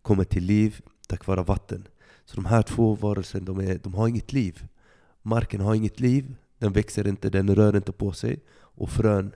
komma 0.01 0.23
till 0.23 0.43
liv 0.43 0.82
tack 1.09 1.27
vare 1.27 1.43
vatten. 1.43 1.88
Så 2.25 2.36
de 2.36 2.45
här 2.45 2.61
två 2.61 2.95
varelserna, 2.95 3.45
de, 3.45 3.59
är, 3.59 3.80
de 3.84 3.93
har 3.93 4.07
inget 4.07 4.34
liv. 4.34 4.65
Marken 5.21 5.61
har 5.61 5.75
inget 5.75 5.99
liv, 5.99 6.36
den 6.57 6.73
växer 6.73 7.07
inte, 7.07 7.30
den 7.30 7.55
rör 7.55 7.75
inte 7.75 7.91
på 7.91 8.11
sig. 8.11 8.39
Och 8.51 8.89
frön 8.89 9.32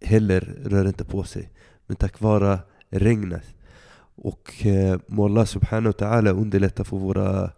heller 0.00 0.40
rör 0.64 0.88
inte 0.88 1.04
på 1.04 1.24
sig. 1.24 1.50
Men 1.86 1.96
tack 1.96 2.20
vare 2.20 2.58
regnet. 2.90 3.54
Och 4.16 4.66
eh, 4.66 4.98
må 5.06 5.24
Allah 5.24 5.44
subhanahu 5.44 5.92
wa 5.98 6.06
ta'ala 6.06 6.30
underlätta 6.30 6.84
för 6.84 6.96
våra 6.96 7.50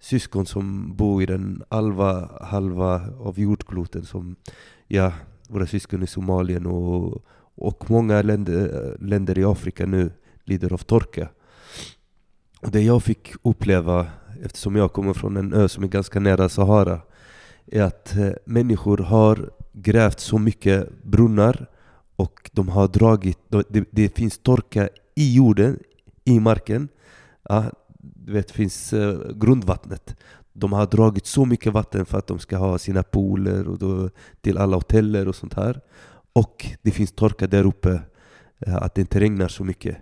syskon 0.00 0.46
som 0.46 0.96
bor 0.96 1.22
i 1.22 1.26
den 1.26 1.62
halva, 1.68 2.42
halva 2.44 3.10
av 3.18 3.38
jordkloten 3.40 4.04
som, 4.04 4.36
ja, 4.88 5.12
våra 5.51 5.67
syskon 5.67 6.03
i 6.03 6.07
Somalien 6.07 6.65
och, 6.65 7.23
och 7.55 7.91
många 7.91 8.21
länder, 8.21 8.97
länder 8.99 9.39
i 9.39 9.43
Afrika 9.43 9.85
nu 9.85 10.11
lider 10.45 10.73
av 10.73 10.77
torka. 10.77 11.29
Och 12.61 12.71
det 12.71 12.81
jag 12.81 13.03
fick 13.03 13.33
uppleva, 13.43 14.07
eftersom 14.43 14.75
jag 14.75 14.93
kommer 14.93 15.13
från 15.13 15.37
en 15.37 15.53
ö 15.53 15.69
som 15.69 15.83
är 15.83 15.87
ganska 15.87 16.19
nära 16.19 16.49
Sahara, 16.49 16.99
är 17.65 17.81
att 17.81 18.15
eh, 18.15 18.31
människor 18.45 18.97
har 18.97 19.49
grävt 19.73 20.19
så 20.19 20.37
mycket 20.37 21.03
brunnar 21.03 21.67
och 22.15 22.49
de 22.53 22.69
har 22.69 22.87
dragit, 22.87 23.39
det, 23.69 23.85
det 23.91 24.15
finns 24.15 24.37
torka 24.37 24.89
i 25.15 25.35
jorden, 25.35 25.79
i 26.23 26.39
marken. 26.39 26.87
Ja, 27.43 27.65
du 27.99 28.33
vet, 28.33 28.47
det 28.47 28.53
finns 28.53 28.93
eh, 28.93 29.19
grundvattnet. 29.35 30.15
De 30.53 30.73
har 30.73 30.85
dragit 30.85 31.25
så 31.25 31.45
mycket 31.45 31.73
vatten 31.73 32.05
för 32.05 32.17
att 32.17 32.27
de 32.27 32.39
ska 32.39 32.57
ha 32.57 32.77
sina 32.77 33.03
pooler 33.03 33.67
och 33.67 33.77
då, 33.77 34.09
till 34.41 34.57
alla 34.57 34.75
hoteller 34.75 35.27
och 35.27 35.35
sånt 35.35 35.53
här. 35.53 35.81
Och 36.33 36.65
det 36.81 36.91
finns 36.91 37.11
torka 37.11 37.47
där 37.47 37.65
uppe, 37.65 38.01
eh, 38.59 38.75
att 38.75 38.95
det 38.95 39.01
inte 39.01 39.19
regnar 39.19 39.47
så 39.47 39.63
mycket. 39.63 39.97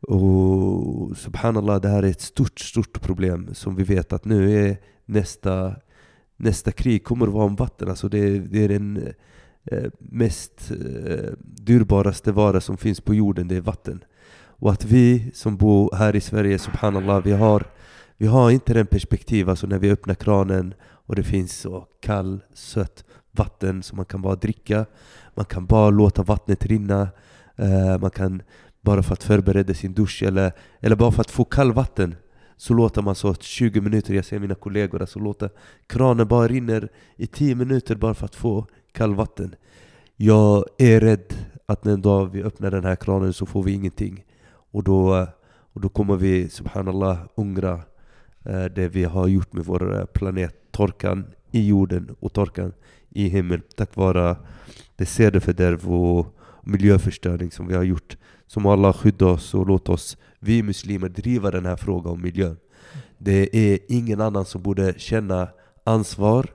Och 0.00 1.16
subhanallah, 1.16 1.80
det 1.80 1.88
här 1.88 2.02
är 2.02 2.10
ett 2.10 2.20
stort, 2.20 2.60
stort 2.60 3.00
problem 3.00 3.48
som 3.54 3.76
vi 3.76 3.84
vet 3.84 4.12
att 4.12 4.24
nu 4.24 4.66
är 4.66 4.76
nästa, 5.04 5.74
nästa 6.36 6.72
krig 6.72 7.04
kommer 7.04 7.26
att 7.26 7.32
vara 7.32 7.44
om 7.44 7.56
vatten. 7.56 7.88
Alltså 7.88 8.08
det, 8.08 8.38
det 8.38 8.64
är 8.64 8.68
den 8.68 9.12
eh, 9.64 9.90
mest 9.98 10.70
eh, 10.70 11.30
dyrbaraste 11.40 12.32
vara 12.32 12.60
som 12.60 12.76
finns 12.76 13.00
på 13.00 13.14
jorden, 13.14 13.48
det 13.48 13.56
är 13.56 13.60
vatten. 13.60 14.04
Och 14.62 14.72
att 14.72 14.84
vi 14.84 15.30
som 15.34 15.56
bor 15.56 15.94
här 15.96 16.16
i 16.16 16.20
Sverige, 16.20 16.58
subhanallah, 16.58 17.22
vi 17.22 17.32
har, 17.32 17.66
vi 18.22 18.28
har 18.28 18.50
inte 18.50 18.74
den 18.74 18.86
perspektiv, 18.86 19.50
alltså 19.50 19.66
när 19.66 19.78
vi 19.78 19.90
öppnar 19.90 20.14
kranen 20.14 20.74
och 20.84 21.16
det 21.16 21.22
finns 21.22 21.60
så 21.60 21.86
kall, 22.00 22.40
sött 22.54 23.04
vatten 23.30 23.82
som 23.82 23.96
man 23.96 24.04
kan 24.04 24.22
bara 24.22 24.36
dricka. 24.36 24.86
Man 25.34 25.44
kan 25.44 25.66
bara 25.66 25.90
låta 25.90 26.22
vattnet 26.22 26.66
rinna. 26.66 27.08
Eh, 27.56 27.98
man 28.00 28.10
kan 28.10 28.42
bara 28.80 29.02
för 29.02 29.12
att 29.12 29.22
förbereda 29.22 29.74
sin 29.74 29.94
dusch 29.94 30.22
eller, 30.22 30.52
eller 30.80 30.96
bara 30.96 31.12
för 31.12 31.20
att 31.20 31.30
få 31.30 31.44
kallvatten 31.44 32.14
så 32.56 32.74
låter 32.74 33.02
man 33.02 33.14
så 33.14 33.34
20 33.34 33.80
minuter, 33.80 34.14
jag 34.14 34.24
ser 34.24 34.38
mina 34.38 34.54
kollegor, 34.54 35.00
alltså 35.00 35.18
låta 35.18 35.48
kranen 35.86 36.28
bara 36.28 36.48
rinner 36.48 36.88
i 37.16 37.26
10 37.26 37.54
minuter 37.54 37.96
bara 37.96 38.14
för 38.14 38.24
att 38.24 38.34
få 38.34 38.66
kallvatten. 38.92 39.54
Jag 40.16 40.64
är 40.78 41.00
rädd 41.00 41.34
att 41.66 41.86
en 41.86 42.02
dag 42.02 42.32
vi 42.32 42.42
öppnar 42.42 42.70
den 42.70 42.84
här 42.84 42.96
kranen 42.96 43.32
så 43.32 43.46
får 43.46 43.62
vi 43.62 43.72
ingenting. 43.72 44.24
Och 44.72 44.82
då, 44.84 45.26
och 45.72 45.80
då 45.80 45.88
kommer 45.88 46.16
vi, 46.16 46.48
subhanallah, 46.48 47.18
ångra 47.34 47.80
Eh, 48.44 48.64
det 48.64 48.88
vi 48.88 49.04
har 49.04 49.28
gjort 49.28 49.52
med 49.52 49.64
vår 49.64 49.98
eh, 49.98 50.04
planet. 50.04 50.54
Torkan 50.70 51.24
i 51.50 51.66
jorden 51.66 52.16
och 52.20 52.32
torkan 52.32 52.72
i 53.10 53.28
himlen. 53.28 53.62
Tack 53.76 53.96
vare 53.96 54.36
det 54.96 55.06
sederfördärv 55.06 55.92
och 55.92 56.26
miljöförstöring 56.62 57.50
som 57.50 57.66
vi 57.66 57.74
har 57.74 57.82
gjort. 57.82 58.16
Som 58.46 58.66
Allah 58.66 58.92
skydda 58.92 59.26
oss 59.26 59.54
och 59.54 59.66
låt 59.66 59.88
oss, 59.88 60.16
vi 60.38 60.62
muslimer, 60.62 61.08
driva 61.08 61.50
den 61.50 61.66
här 61.66 61.76
frågan 61.76 62.12
om 62.12 62.22
miljön. 62.22 62.56
Det 63.18 63.56
är 63.56 63.78
ingen 63.88 64.20
annan 64.20 64.44
som 64.44 64.62
borde 64.62 64.94
känna 64.98 65.48
ansvar 65.84 66.46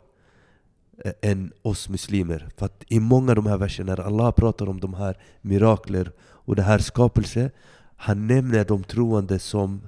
eh, 1.05 1.11
än 1.21 1.51
oss 1.61 1.89
muslimer. 1.89 2.49
För 2.57 2.65
att 2.65 2.83
i 2.87 2.99
många 2.99 3.31
av 3.31 3.35
de 3.35 3.45
här 3.45 3.57
verserna, 3.57 3.95
när 3.95 4.03
Allah 4.03 4.31
pratar 4.31 4.69
om 4.69 4.79
de 4.79 4.93
här 4.93 5.17
mirakler 5.41 6.11
och 6.19 6.55
det 6.55 6.61
här 6.61 6.79
skapelse, 6.79 7.51
han 7.95 8.27
nämner 8.27 8.65
de 8.65 8.83
troende 8.83 9.39
som 9.39 9.81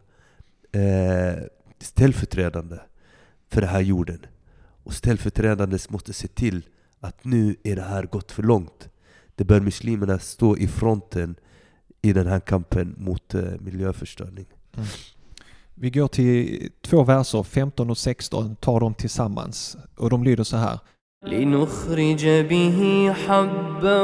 eh, 0.72 1.44
ställföreträdande 1.79 2.79
för 3.49 3.61
den 3.61 3.71
här 3.71 3.81
jorden. 3.81 4.27
Och 4.85 4.95
ställföreträdandes 4.95 5.91
måste 5.91 6.13
se 6.13 6.29
till 6.29 6.63
att 7.01 7.25
nu 7.25 7.57
är 7.63 7.77
det 7.77 7.83
här 7.83 8.03
gått 8.05 8.33
för 8.33 8.43
långt. 8.43 8.89
Det 9.35 9.45
bör 9.45 9.61
muslimerna 9.61 10.19
stå 10.19 10.57
i 10.57 10.69
fronten 10.69 11.37
i 12.03 12.13
den 12.13 12.27
här 12.27 12.41
kampen 12.41 12.95
mot 12.99 13.35
eh, 13.35 13.43
miljöförstöring. 13.61 14.47
Vi 15.75 15.91
går 15.91 16.09
till 16.09 16.71
två 16.83 17.05
verser, 17.05 17.43
15 17.43 17.91
och 17.91 17.99
16, 17.99 18.57
tar 18.57 18.81
dem 18.81 18.95
tillsammans. 18.95 19.77
Och 19.97 20.11
de 20.11 20.25
lyder 20.25 20.45
så 20.45 20.57
här. 20.57 20.79
لنخرج 21.27 22.25
به 22.49 23.13
حبا 23.13 24.03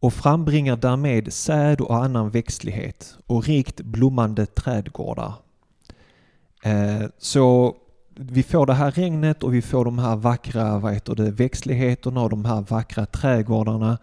och 0.00 0.12
frambringar 0.12 0.76
därmed 0.76 1.32
säd 1.32 1.80
och 1.80 1.96
annan 1.96 2.30
växtlighet 2.30 3.18
och 3.26 3.44
rikt 3.44 3.80
blommande 3.80 4.46
trädgårdar. 4.46 5.32
Eh, 6.62 7.02
så 7.18 7.76
vi 8.14 8.42
får 8.42 8.66
det 8.66 8.74
här 8.74 8.90
regnet 8.90 9.42
och 9.42 9.54
vi 9.54 9.62
får 9.62 9.84
de 9.84 9.98
här 9.98 10.16
vackra 10.16 10.78
vad 10.78 10.94
heter 10.94 11.14
det, 11.14 11.30
växtligheterna 11.30 12.22
och 12.22 12.30
de 12.30 12.44
här 12.44 12.64
vackra 12.68 13.06
trädgårdarna. 13.06 13.98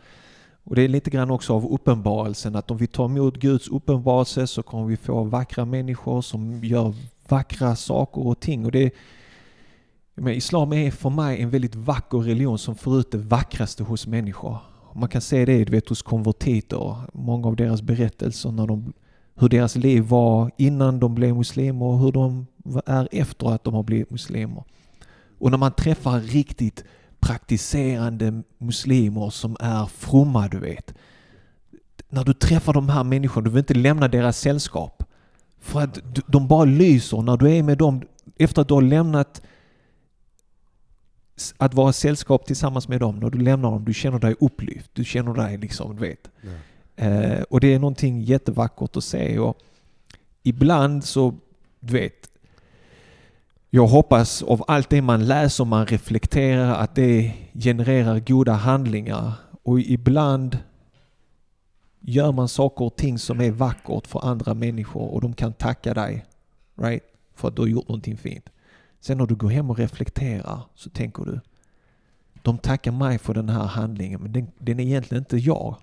Och 0.63 0.75
det 0.75 0.81
är 0.81 0.87
lite 0.87 1.09
grann 1.09 1.31
också 1.31 1.53
av 1.53 1.73
uppenbarelsen 1.73 2.55
att 2.55 2.71
om 2.71 2.77
vi 2.77 2.87
tar 2.87 3.05
emot 3.05 3.37
Guds 3.37 3.67
uppenbarelse 3.67 4.47
så 4.47 4.63
kommer 4.63 4.85
vi 4.85 4.97
få 4.97 5.23
vackra 5.23 5.65
människor 5.65 6.21
som 6.21 6.63
gör 6.63 6.93
vackra 7.27 7.75
saker 7.75 8.27
och 8.27 8.39
ting. 8.39 8.65
Och 8.65 8.71
det, 8.71 8.91
men 10.20 10.34
Islam 10.34 10.72
är 10.72 10.90
för 10.90 11.10
mig 11.10 11.42
en 11.42 11.50
väldigt 11.50 11.74
vacker 11.74 12.18
religion 12.18 12.58
som 12.58 12.74
får 12.74 12.98
ut 13.00 13.10
det 13.10 13.18
vackraste 13.18 13.82
hos 13.82 14.06
människor. 14.06 14.58
Man 14.94 15.08
kan 15.08 15.20
se 15.20 15.44
det 15.44 15.64
du 15.64 15.72
vet, 15.72 15.88
hos 15.88 16.02
konvertiter, 16.02 16.96
många 17.12 17.48
av 17.48 17.56
deras 17.56 17.82
berättelser 17.82 18.50
när 18.50 18.66
de, 18.66 18.92
hur 19.34 19.48
deras 19.48 19.76
liv 19.76 20.02
var 20.02 20.50
innan 20.56 21.00
de 21.00 21.14
blev 21.14 21.36
muslimer 21.36 21.86
och 21.86 21.98
hur 21.98 22.12
de 22.12 22.46
är 22.86 23.08
efter 23.12 23.54
att 23.54 23.64
de 23.64 23.74
har 23.74 23.82
blivit 23.82 24.10
muslimer. 24.10 24.64
Och 25.38 25.50
när 25.50 25.58
man 25.58 25.72
träffar 25.72 26.20
riktigt 26.20 26.84
praktiserande 27.20 28.42
muslimer 28.58 29.30
som 29.30 29.56
är 29.60 29.86
fromma, 29.86 30.48
du 30.48 30.58
vet. 30.58 30.94
När 32.08 32.24
du 32.24 32.32
träffar 32.32 32.72
de 32.72 32.88
här 32.88 33.04
människorna, 33.04 33.44
du 33.44 33.50
vill 33.50 33.58
inte 33.58 33.74
lämna 33.74 34.08
deras 34.08 34.38
sällskap. 34.38 35.04
För 35.60 35.80
att 35.80 35.98
de 36.26 36.48
bara 36.48 36.64
lyser 36.64 37.22
när 37.22 37.36
du 37.36 37.50
är 37.50 37.62
med 37.62 37.78
dem. 37.78 38.02
Efter 38.38 38.62
att 38.62 38.68
du 38.68 38.74
har 38.74 38.82
lämnat 38.82 39.42
att 41.56 41.74
vara 41.74 41.92
sällskap 41.92 42.46
tillsammans 42.46 42.88
med 42.88 43.00
dem, 43.00 43.18
när 43.20 43.30
du 43.30 43.38
lämnar 43.38 43.70
dem, 43.70 43.84
du 43.84 43.94
känner 43.94 44.18
dig 44.18 44.34
upplyft. 44.40 44.90
Du 44.92 45.04
känner 45.04 45.34
dig 45.34 45.58
liksom, 45.58 45.96
du 45.96 46.00
vet. 46.00 46.30
Eh, 46.96 47.42
och 47.42 47.60
det 47.60 47.74
är 47.74 47.78
någonting 47.78 48.20
jättevackert 48.22 48.96
att 48.96 49.04
se. 49.04 49.38
Och 49.38 49.58
ibland 50.42 51.04
så, 51.04 51.34
du 51.80 51.92
vet, 51.92 52.30
jag 53.70 53.86
hoppas 53.86 54.42
av 54.42 54.64
allt 54.66 54.90
det 54.90 55.02
man 55.02 55.26
läser, 55.26 55.64
man 55.64 55.86
reflekterar, 55.86 56.74
att 56.74 56.94
det 56.94 57.32
genererar 57.54 58.18
goda 58.18 58.52
handlingar. 58.52 59.32
Och 59.62 59.80
ibland 59.80 60.58
gör 62.00 62.32
man 62.32 62.48
saker 62.48 62.84
och 62.84 62.96
ting 62.96 63.18
som 63.18 63.40
är 63.40 63.50
vackert 63.50 64.06
för 64.06 64.24
andra 64.24 64.54
människor 64.54 65.14
och 65.14 65.20
de 65.20 65.34
kan 65.34 65.52
tacka 65.52 65.94
dig, 65.94 66.24
right? 66.76 67.02
För 67.34 67.48
att 67.48 67.56
du 67.56 67.62
har 67.62 67.68
gjort 67.68 67.88
någonting 67.88 68.16
fint. 68.16 68.48
Sen 69.00 69.18
när 69.18 69.26
du 69.26 69.34
går 69.34 69.48
hem 69.48 69.70
och 69.70 69.78
reflekterar 69.78 70.60
så 70.74 70.90
tänker 70.90 71.24
du, 71.24 71.40
de 72.42 72.58
tackar 72.58 72.92
mig 72.92 73.18
för 73.18 73.34
den 73.34 73.48
här 73.48 73.64
handlingen, 73.64 74.20
men 74.22 74.32
den, 74.32 74.50
den 74.58 74.80
är 74.80 74.84
egentligen 74.84 75.22
inte 75.22 75.36
jag. 75.36 75.76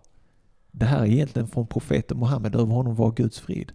Det 0.72 0.86
här 0.86 1.00
är 1.00 1.06
egentligen 1.06 1.48
från 1.48 1.68
profeten 1.68 2.20
Muhammed, 2.20 2.56
över 2.56 2.74
honom 2.74 2.96
var 2.96 3.12
Guds 3.12 3.40
frid. 3.40 3.72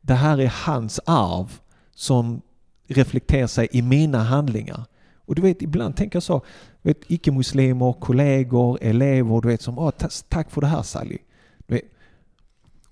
Det 0.00 0.14
här 0.14 0.38
är 0.38 0.52
hans 0.66 1.00
arv 1.06 1.60
som 1.94 2.42
reflekterar 2.86 3.46
sig 3.46 3.68
i 3.72 3.82
mina 3.82 4.22
handlingar. 4.22 4.84
Och 5.16 5.34
du 5.34 5.42
vet, 5.42 5.62
ibland 5.62 5.96
tänker 5.96 6.16
jag 6.16 6.22
så, 6.22 6.42
vet, 6.82 7.10
icke-muslimer, 7.10 7.92
kollegor, 7.92 8.78
elever, 8.82 9.40
du 9.40 9.48
vet 9.48 9.62
som 9.62 9.78
ah, 9.78 9.90
tack 10.28 10.50
för 10.50 10.60
det 10.60 10.66
här 10.66 10.82
Sally. 10.82 11.18
Du 11.66 11.74
vet, 11.74 11.84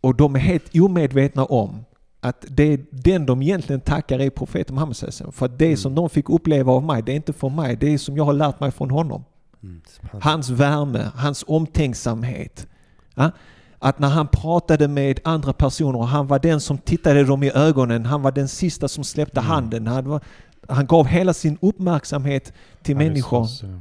och 0.00 0.16
de 0.16 0.36
är 0.36 0.40
helt 0.40 0.76
omedvetna 0.76 1.44
om 1.44 1.84
att 2.24 2.44
det, 2.48 2.80
den 2.90 3.26
de 3.26 3.42
egentligen 3.42 3.80
tackar 3.80 4.18
är 4.18 4.30
profeten 4.30 4.74
Muhammed. 4.74 4.96
För 5.32 5.46
att 5.46 5.58
det 5.58 5.64
Mm. 5.66 5.76
som 5.76 5.94
de 5.94 6.10
fick 6.10 6.30
uppleva 6.30 6.72
av 6.72 6.82
mig, 6.84 7.02
det 7.02 7.12
är 7.12 7.16
inte 7.16 7.32
från 7.32 7.56
mig, 7.56 7.76
det 7.76 7.94
är 7.94 7.98
som 7.98 8.16
jag 8.16 8.24
har 8.24 8.32
lärt 8.32 8.60
mig 8.60 8.70
från 8.70 8.90
honom. 8.90 9.24
Mm. 9.62 9.80
Hans 10.22 10.50
värme, 10.50 11.10
hans 11.14 11.44
omtänksamhet. 11.48 12.66
Ja? 13.14 13.30
Att 13.78 13.98
när 13.98 14.08
han 14.08 14.28
pratade 14.28 14.88
med 14.88 15.20
andra 15.24 15.52
personer, 15.52 16.02
han 16.02 16.26
var 16.26 16.38
den 16.38 16.60
som 16.60 16.78
tittade 16.78 17.24
dem 17.24 17.42
i 17.42 17.50
ögonen, 17.54 18.06
han 18.06 18.22
var 18.22 18.32
den 18.32 18.48
sista 18.48 18.88
som 18.88 19.04
släppte 19.04 19.40
Mm. 19.40 19.50
handen. 19.50 19.86
Han, 19.86 20.08
var, 20.08 20.20
han 20.68 20.86
gav 20.86 21.06
hela 21.06 21.34
sin 21.34 21.58
uppmärksamhet 21.62 22.52
till 22.82 22.96
människor. 22.96 23.44
Så, 23.44 23.80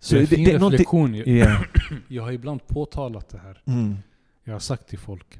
Så 0.00 0.14
det 0.14 0.20
är 0.20 0.22
en 0.22 0.26
fin 0.26 0.44
någonting- 0.44 0.70
reflektion. 0.70 1.14
Jag, 1.14 1.26
Ja. 1.28 1.56
jag 2.08 2.22
har 2.22 2.32
ibland 2.32 2.66
påtalat 2.66 3.28
det 3.28 3.38
här. 3.38 3.62
Mm. 3.66 3.96
Jag 4.44 4.52
har 4.52 4.60
sagt 4.60 4.88
till 4.88 4.98
folk, 4.98 5.38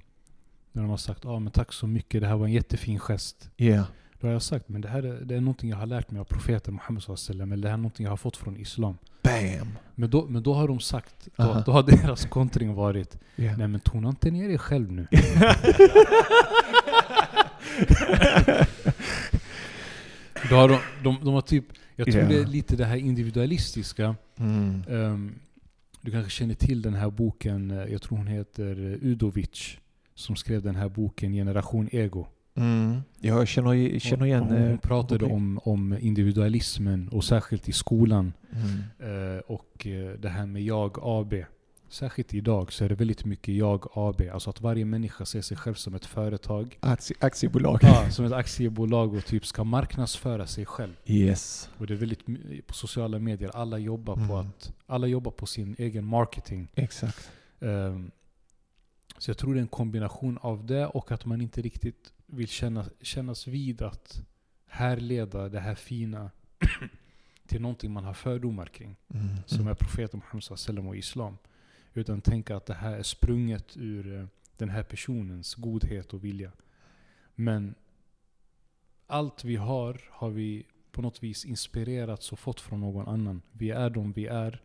när 0.73 0.83
de 0.83 0.91
har 0.91 0.97
sagt 0.97 1.25
ah, 1.27 1.39
men 1.39 1.53
tack 1.53 1.73
så 1.73 1.87
mycket, 1.87 2.21
det 2.21 2.27
här 2.27 2.37
var 2.37 2.47
en 2.47 2.53
jättefin 2.53 2.99
gest. 2.99 3.51
Ja. 3.57 3.85
Då 4.21 4.27
har 4.27 4.33
jag 4.33 4.43
sagt, 4.43 4.69
men 4.69 4.81
det 4.81 4.89
här 4.89 5.03
är, 5.03 5.21
det 5.25 5.35
är 5.37 5.41
någonting 5.41 5.71
jag 5.71 5.77
har 5.77 5.87
lärt 5.87 6.11
mig 6.11 6.21
av 6.21 6.25
profeten 6.25 6.75
Muhammed 6.75 7.03
wasallam, 7.09 7.53
eller 7.53 7.63
det 7.63 7.69
här 7.69 7.75
är 7.75 7.79
någonting 7.79 8.05
jag 8.05 8.13
har 8.13 8.17
fått 8.17 8.37
från 8.37 8.57
Islam. 8.57 8.99
Bam! 9.23 9.69
Men 9.95 10.11
då, 10.11 10.27
men 10.27 10.43
då 10.43 10.55
har 10.55 10.69
de 10.69 10.81
sagt, 10.81 11.29
då, 11.37 11.43
Aha. 11.43 11.63
då 11.67 11.73
har 11.73 11.83
deras 12.03 12.25
kontring 12.27 12.75
varit, 12.75 13.19
Ja. 13.37 13.57
nej 13.57 13.69
men 13.69 13.81
tona 13.81 14.09
inte 14.09 14.31
ner 14.31 14.49
dig 14.49 14.59
själv 14.59 14.93
nu. 14.93 15.07
Då 20.51 20.57
har 20.57 20.69
de, 20.69 20.79
de, 21.03 21.19
de 21.25 21.35
har 21.35 21.41
typ, 21.41 21.65
jag 21.97 22.07
tror 22.13 22.23
Ja. 22.23 22.29
det 22.29 22.39
är 22.41 22.47
lite 22.47 22.77
det 22.77 22.85
här 22.85 22.97
individualistiska. 22.97 24.15
Mm. 24.39 24.83
Ehm, 24.89 25.35
du 26.01 26.11
kanske 26.11 26.31
känner 26.31 26.55
till 26.55 26.83
den 26.83 26.95
här 26.95 27.11
boken, 27.11 27.71
eh, 27.71 27.85
jag 27.93 28.03
tror 28.03 28.19
hon 28.19 28.27
heter 28.27 28.71
eh, 28.93 29.09
Udovic, 29.09 29.79
som 30.21 30.37
skrev 30.37 30.63
den 30.63 30.77
här 30.77 30.89
boken 30.89 31.33
Generation 31.33 31.89
Ego. 31.93 32.27
Mm. 32.55 33.01
Ja, 33.21 33.39
jag 33.39 33.49
känner, 33.49 33.99
känner 33.99 34.27
igen... 34.27 34.43
Hon, 34.43 34.53
hon 34.59 34.71
eh, 34.71 34.79
pratade 34.79 35.25
om, 35.25 35.61
om 35.65 35.99
individualismen 36.01 37.09
och 37.09 37.25
särskilt 37.25 37.69
i 37.69 37.73
skolan. 37.73 38.33
Mm. 38.53 39.35
Eh, 39.35 39.39
och 39.39 39.87
eh, 39.87 40.19
det 40.19 40.29
här 40.29 40.47
med 40.47 40.63
jag 40.63 40.99
AB. 41.03 41.35
Särskilt 41.89 42.35
idag 42.35 42.73
så 42.73 42.85
är 42.85 42.89
det 42.89 42.95
väldigt 42.95 43.25
mycket 43.25 43.55
jag 43.55 43.87
AB. 43.95 44.23
Alltså 44.33 44.51
att 44.51 44.61
varje 44.61 44.85
människa 44.85 45.25
ser 45.25 45.41
sig 45.41 45.57
själv 45.57 45.75
som 45.75 45.95
ett 45.95 46.07
företag. 46.07 46.79
Aktie, 46.81 47.17
aktiebolag. 47.21 47.79
Ja, 47.83 48.11
som 48.11 48.25
ett 48.25 48.33
aktiebolag 48.33 49.15
och 49.15 49.25
typ 49.25 49.47
ska 49.47 49.65
marknadsföra 49.65 50.47
sig 50.47 50.67
själv. 50.67 50.93
Yes. 51.07 51.71
Och 51.79 51.87
det 51.87 51.95
är 51.95 51.97
väldigt 51.97 52.27
på 52.67 52.75
sociala 52.75 53.19
medier. 53.19 53.51
Alla 53.57 53.79
jobbar 53.79 54.15
på 54.15 54.21
Mm. 54.35 54.37
att 54.37 54.73
alla 54.87 55.07
jobbar 55.07 55.31
på 55.33 55.47
sin 55.47 55.77
egen 55.79 56.05
marketing. 56.05 56.69
Exakt. 56.75 57.31
Ehm, 57.61 58.11
så 59.21 59.31
jag 59.31 59.39
tror 59.39 59.55
det 59.55 59.61
är 59.61 59.63
en 59.63 59.69
kombination 59.69 60.39
av 60.39 60.67
det 60.67 60.87
och 60.87 61.13
att 61.13 61.25
man 61.25 61.41
inte 61.41 61.63
riktigt 61.63 62.13
vill 62.27 62.49
känna, 62.49 62.85
kännas 63.01 63.47
vid 63.47 63.83
att 63.83 64.23
härleda 64.67 65.49
det 65.49 65.61
här 65.61 65.75
fina 65.75 66.31
till 67.47 67.61
någonting 67.61 67.93
man 67.93 68.05
har 68.05 68.15
fördomar 68.15 68.67
kring. 68.67 68.97
Mm. 69.15 69.27
Som 69.47 69.67
är 69.67 69.75
profeten 69.75 70.23
Muhammed 70.33 70.89
och 70.89 70.97
Islam. 70.97 71.39
Utan 71.95 72.21
tänka 72.21 72.57
att 72.57 72.67
det 72.67 72.75
här 72.75 72.99
är 72.99 73.03
sprunget 73.03 73.77
ur 73.77 74.19
eh, 74.19 74.27
den 74.57 74.69
här 74.69 74.83
personens 74.83 75.55
godhet 75.55 76.13
och 76.13 76.25
vilja. 76.25 76.53
Men 77.35 77.75
allt 79.07 79.45
vi 79.45 79.57
har, 79.57 80.01
har 80.11 80.31
vi 80.31 80.67
på 80.93 81.03
något 81.03 81.23
vis 81.23 81.45
inspirerats 81.45 82.33
och 82.33 82.39
fått 82.39 82.61
från 82.61 82.81
någon 82.81 83.09
annan. 83.09 83.43
Vi 83.53 83.71
är 83.71 83.91
de 83.91 84.13
vi 84.13 84.27
är 84.27 84.63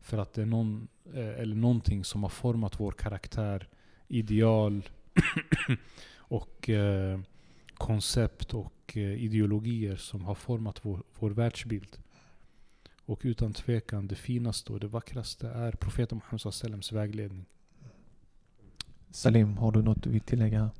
för 0.00 0.18
att 0.18 0.32
det 0.32 0.42
är 0.42 0.46
någon, 0.46 0.88
eh, 1.14 1.40
eller 1.40 1.56
någonting 1.56 2.04
som 2.04 2.22
har 2.22 2.30
format 2.30 2.80
vår 2.80 2.92
karaktär, 2.92 3.68
ideal 4.08 4.88
och 6.16 6.68
eh, 6.68 7.20
koncept 7.74 8.54
och 8.54 8.92
eh, 8.94 9.24
ideologier 9.24 9.96
som 9.96 10.24
har 10.24 10.34
format 10.34 10.78
vår, 10.82 11.02
vår 11.18 11.30
världsbild. 11.30 11.96
Och 13.04 13.20
utan 13.22 13.52
tvekan, 13.52 14.06
det 14.06 14.14
finaste 14.14 14.72
och 14.72 14.80
det 14.80 14.86
vackraste 14.86 15.48
är 15.48 15.72
profeten 15.72 16.18
Muhammed 16.18 16.40
wasallams 16.44 16.92
vägledning. 16.92 17.44
Salim, 19.10 19.56
har 19.56 19.72
du 19.72 19.82
något 19.82 20.02
du 20.02 20.10
vill 20.10 20.20
tillägga? 20.20 20.70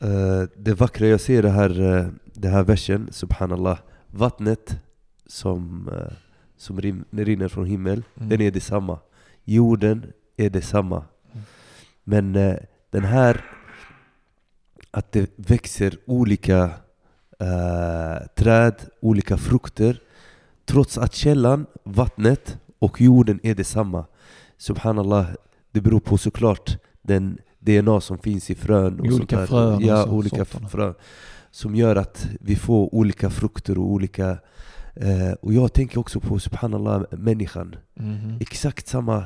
Eh, 0.00 0.42
det 0.56 0.74
vackra 0.74 1.06
jag 1.06 1.20
ser 1.20 1.38
i 1.38 1.42
det 1.42 1.50
här, 1.50 1.80
uh, 1.80 2.08
det 2.34 2.48
här 2.48 2.62
versen, 2.64 3.08
subhanallah, 3.12 3.78
vattnet 4.06 4.78
som, 5.26 5.88
eh, 5.88 6.12
som 6.56 6.80
rin, 6.80 7.04
rinner 7.10 7.48
från 7.48 7.66
himmel, 7.66 8.02
Mm. 8.16 8.28
den 8.28 8.40
är 8.40 8.50
detsamma. 8.50 8.98
Jorden 9.44 10.12
är 10.36 10.50
detsamma. 10.50 11.04
Mm. 12.06 12.32
Men 12.32 12.50
eh, 12.50 12.56
den 12.90 13.04
här, 13.04 13.44
att 14.90 15.12
det 15.12 15.30
växer 15.36 15.98
olika 16.06 16.70
eh, 17.40 18.26
träd, 18.36 18.74
olika 19.00 19.36
frukter, 19.36 20.00
trots 20.64 20.98
att 20.98 21.14
källan, 21.14 21.66
vattnet 21.84 22.58
och 22.78 23.00
jorden 23.00 23.40
är 23.42 23.54
detsamma. 23.54 24.06
Subhanallah, 24.56 25.26
det 25.72 25.80
beror 25.80 26.00
på 26.00 26.18
såklart 26.18 26.78
den 27.02 27.38
DNA 27.58 28.00
som 28.00 28.18
finns 28.18 28.50
i 28.50 28.54
frön. 28.54 29.04
I 29.04 29.12
olika 29.12 29.46
frön 29.46 29.74
och 29.74 29.82
Ja, 29.82 30.06
olika 30.06 30.44
sorterna. 30.44 30.68
frön. 30.68 30.94
Som 31.50 31.74
gör 31.74 31.96
att 31.96 32.28
vi 32.40 32.56
får 32.56 32.94
olika 32.94 33.30
frukter 33.30 33.78
och 33.78 33.84
olika... 33.84 34.38
Eh, 34.94 35.32
och 35.40 35.52
jag 35.52 35.72
tänker 35.72 35.98
också 35.98 36.20
på 36.20 36.38
subhanallah, 36.38 37.02
människan. 37.10 37.76
Mhm. 37.94 38.36
Exakt 38.40 38.86
samma. 38.88 39.24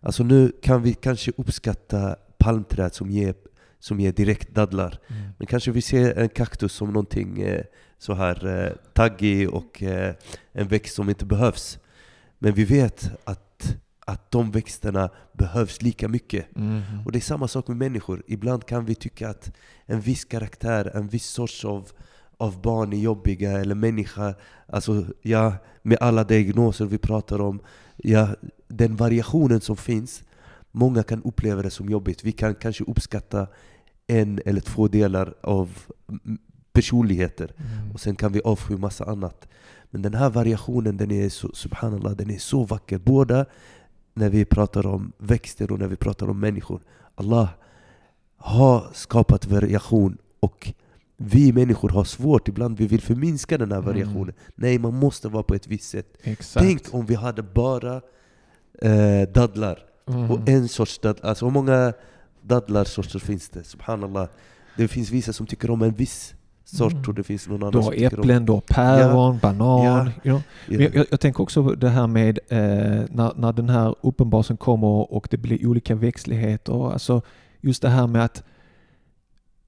Alltså 0.00 0.22
nu 0.22 0.52
kan 0.62 0.82
vi 0.82 0.94
kanske 0.94 1.32
uppskatta 1.36 2.16
palmträd 2.38 2.94
som 2.94 3.10
ger, 3.10 3.34
som 3.78 4.00
ger 4.00 4.12
direkt 4.12 4.54
dadlar. 4.54 4.98
Mm. 5.08 5.22
Men 5.38 5.46
kanske 5.46 5.70
vi 5.70 5.82
ser 5.82 6.18
en 6.18 6.28
kaktus 6.28 6.72
som 6.72 6.88
någonting 6.88 7.42
eh, 7.42 7.64
så 7.98 8.14
här 8.14 8.46
eh, 8.46 8.72
taggig 8.92 9.50
och 9.50 9.82
eh, 9.82 10.14
en 10.52 10.68
växt 10.68 10.94
som 10.94 11.08
inte 11.08 11.24
behövs. 11.24 11.78
Men 12.38 12.52
vi 12.52 12.64
vet 12.64 13.10
att, 13.24 13.76
att 14.06 14.30
de 14.30 14.50
växterna 14.50 15.10
behövs 15.32 15.82
lika 15.82 16.08
mycket. 16.08 16.56
Mhm. 16.56 16.82
Och 17.04 17.12
det 17.12 17.18
är 17.18 17.20
samma 17.20 17.48
sak 17.48 17.68
med 17.68 17.76
människor. 17.76 18.22
Ibland 18.26 18.66
kan 18.66 18.84
vi 18.84 18.94
tycka 18.94 19.28
att 19.28 19.52
en 19.86 20.00
viss 20.00 20.24
karaktär, 20.24 20.90
en 20.94 21.08
viss 21.08 21.26
sorts 21.26 21.64
av, 21.64 21.88
av 22.36 22.62
barn 22.62 22.92
är 22.92 22.96
jobbiga, 22.96 23.52
eller 23.52 23.74
människa, 23.74 24.34
alltså 24.66 25.04
ja, 25.22 25.54
med 25.82 25.98
alla 26.00 26.24
diagnoser 26.24 26.84
vi 26.84 26.98
pratar 26.98 27.40
om, 27.40 27.60
ja, 28.02 28.28
den 28.68 28.96
variationen 28.96 29.60
som 29.60 29.76
finns, 29.76 30.22
många 30.72 31.02
kan 31.02 31.22
uppleva 31.22 31.62
det 31.62 31.70
som 31.70 31.88
jobbigt. 31.88 32.24
Vi 32.24 32.32
kan 32.32 32.54
kanske 32.54 32.84
uppskatta 32.84 33.46
en 34.06 34.40
eller 34.46 34.60
två 34.60 34.88
delar 34.88 35.34
av 35.40 35.78
personligheter, 36.72 37.52
Mm. 37.56 37.90
och 37.92 38.00
sen 38.00 38.16
kan 38.16 38.32
vi 38.32 38.40
avsky 38.44 38.76
massa 38.76 39.04
annat. 39.04 39.48
Men 39.90 40.02
den 40.02 40.14
här 40.14 40.30
variationen, 40.30 40.96
den 40.96 41.10
är 41.10 41.28
så, 41.28 41.50
subhanallah, 41.54 42.12
den 42.16 42.30
är 42.30 42.38
så 42.38 42.64
vacker. 42.64 42.98
Båda 42.98 43.46
när 44.14 44.28
vi 44.30 44.44
pratar 44.44 44.86
om 44.86 45.12
växter 45.18 45.72
och 45.72 45.78
när 45.78 45.86
vi 45.88 45.96
pratar 45.96 46.28
om 46.30 46.40
människor. 46.40 46.80
Allah 47.14 47.48
har 48.36 48.90
skapat 48.94 49.46
variation 49.46 50.18
och 50.40 50.72
vi 51.20 51.52
människor 51.52 51.88
har 51.88 52.04
svårt, 52.04 52.48
ibland 52.48 52.78
vi 52.78 52.86
vill 52.86 53.00
förminska 53.00 53.58
den 53.58 53.70
här 53.72 53.78
Mm. 53.78 53.86
variationen. 53.90 54.34
Nej, 54.54 54.78
man 54.78 54.94
måste 54.94 55.28
vara 55.28 55.42
på 55.42 55.54
ett 55.54 55.66
visst 55.66 55.88
sätt. 55.90 56.06
Exakt. 56.22 56.66
Tänk 56.66 56.94
om 56.94 57.06
vi 57.06 57.14
hade 57.14 57.42
bara 57.42 58.00
eh, 58.82 59.28
dadlar, 59.34 59.78
Mhm. 60.06 60.30
och 60.30 60.48
en 60.48 60.68
sorts 60.68 60.98
dadlar. 60.98 61.28
Alltså 61.28 61.44
hur 61.44 61.52
många 61.52 61.92
dadlarsorter 62.42 63.18
finns 63.18 63.48
det? 63.48 63.64
Subhanallah. 63.64 64.28
Det 64.76 64.88
finns 64.88 65.10
vissa 65.10 65.32
som 65.32 65.46
tycker 65.46 65.70
om 65.70 65.82
en 65.82 65.92
viss 65.94 66.34
sort 66.64 66.92
Mm. 66.92 67.04
och 67.08 67.14
det 67.14 67.22
finns 67.22 67.48
någon 67.48 67.60
Du 67.60 67.66
annan 67.66 67.82
har 67.82 67.90
tycker 67.92 68.14
om... 68.14 68.20
äpplen, 68.20 68.44
du 68.46 68.52
har 68.52 68.60
päron, 68.60 69.38
banan. 69.42 69.84
Ja. 69.84 69.98
You 70.04 70.10
know? 70.22 70.42
Ja. 70.66 70.82
jag, 70.82 70.94
jag, 70.96 71.06
jag 71.10 71.20
tänker 71.20 71.40
också 71.42 71.64
på 71.64 71.74
det 71.74 71.88
här 71.88 72.06
med 72.06 72.38
eh, 72.48 72.58
när, 73.10 73.32
när 73.40 73.52
den 73.52 73.68
här 73.68 73.94
uppenbarelsen 74.00 74.56
kommer 74.56 75.12
och 75.12 75.28
det 75.30 75.36
blir 75.36 75.66
olika 75.66 75.94
växtligheter. 75.94 76.92
Alltså 76.92 77.22
just 77.60 77.82
det 77.82 77.88
här 77.88 78.06
med 78.06 78.24
att 78.24 78.44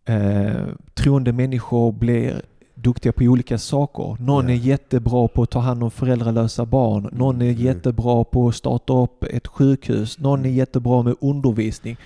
eh, 0.04 0.66
troende 0.94 1.32
människor 1.32 1.92
blir 1.92 2.42
duktiga 2.74 3.12
på 3.12 3.24
olika 3.24 3.58
saker. 3.58 4.16
Någon 4.20 4.48
Ja. 4.48 4.54
är 4.54 4.58
jättebra 4.58 5.28
på 5.28 5.42
att 5.42 5.50
ta 5.50 5.58
hand 5.58 5.82
om 5.84 5.90
föräldralösa 5.90 6.64
barn. 6.66 7.08
Någon 7.12 7.42
är 7.42 7.50
Mm. 7.50 7.62
jättebra 7.62 8.24
på 8.24 8.48
att 8.48 8.54
starta 8.54 8.92
upp 8.92 9.24
ett 9.24 9.46
sjukhus. 9.46 10.18
Någon 10.18 10.44
är 10.44 10.50
jättebra 10.50 11.02
med 11.02 11.14
undervisning. 11.20 11.96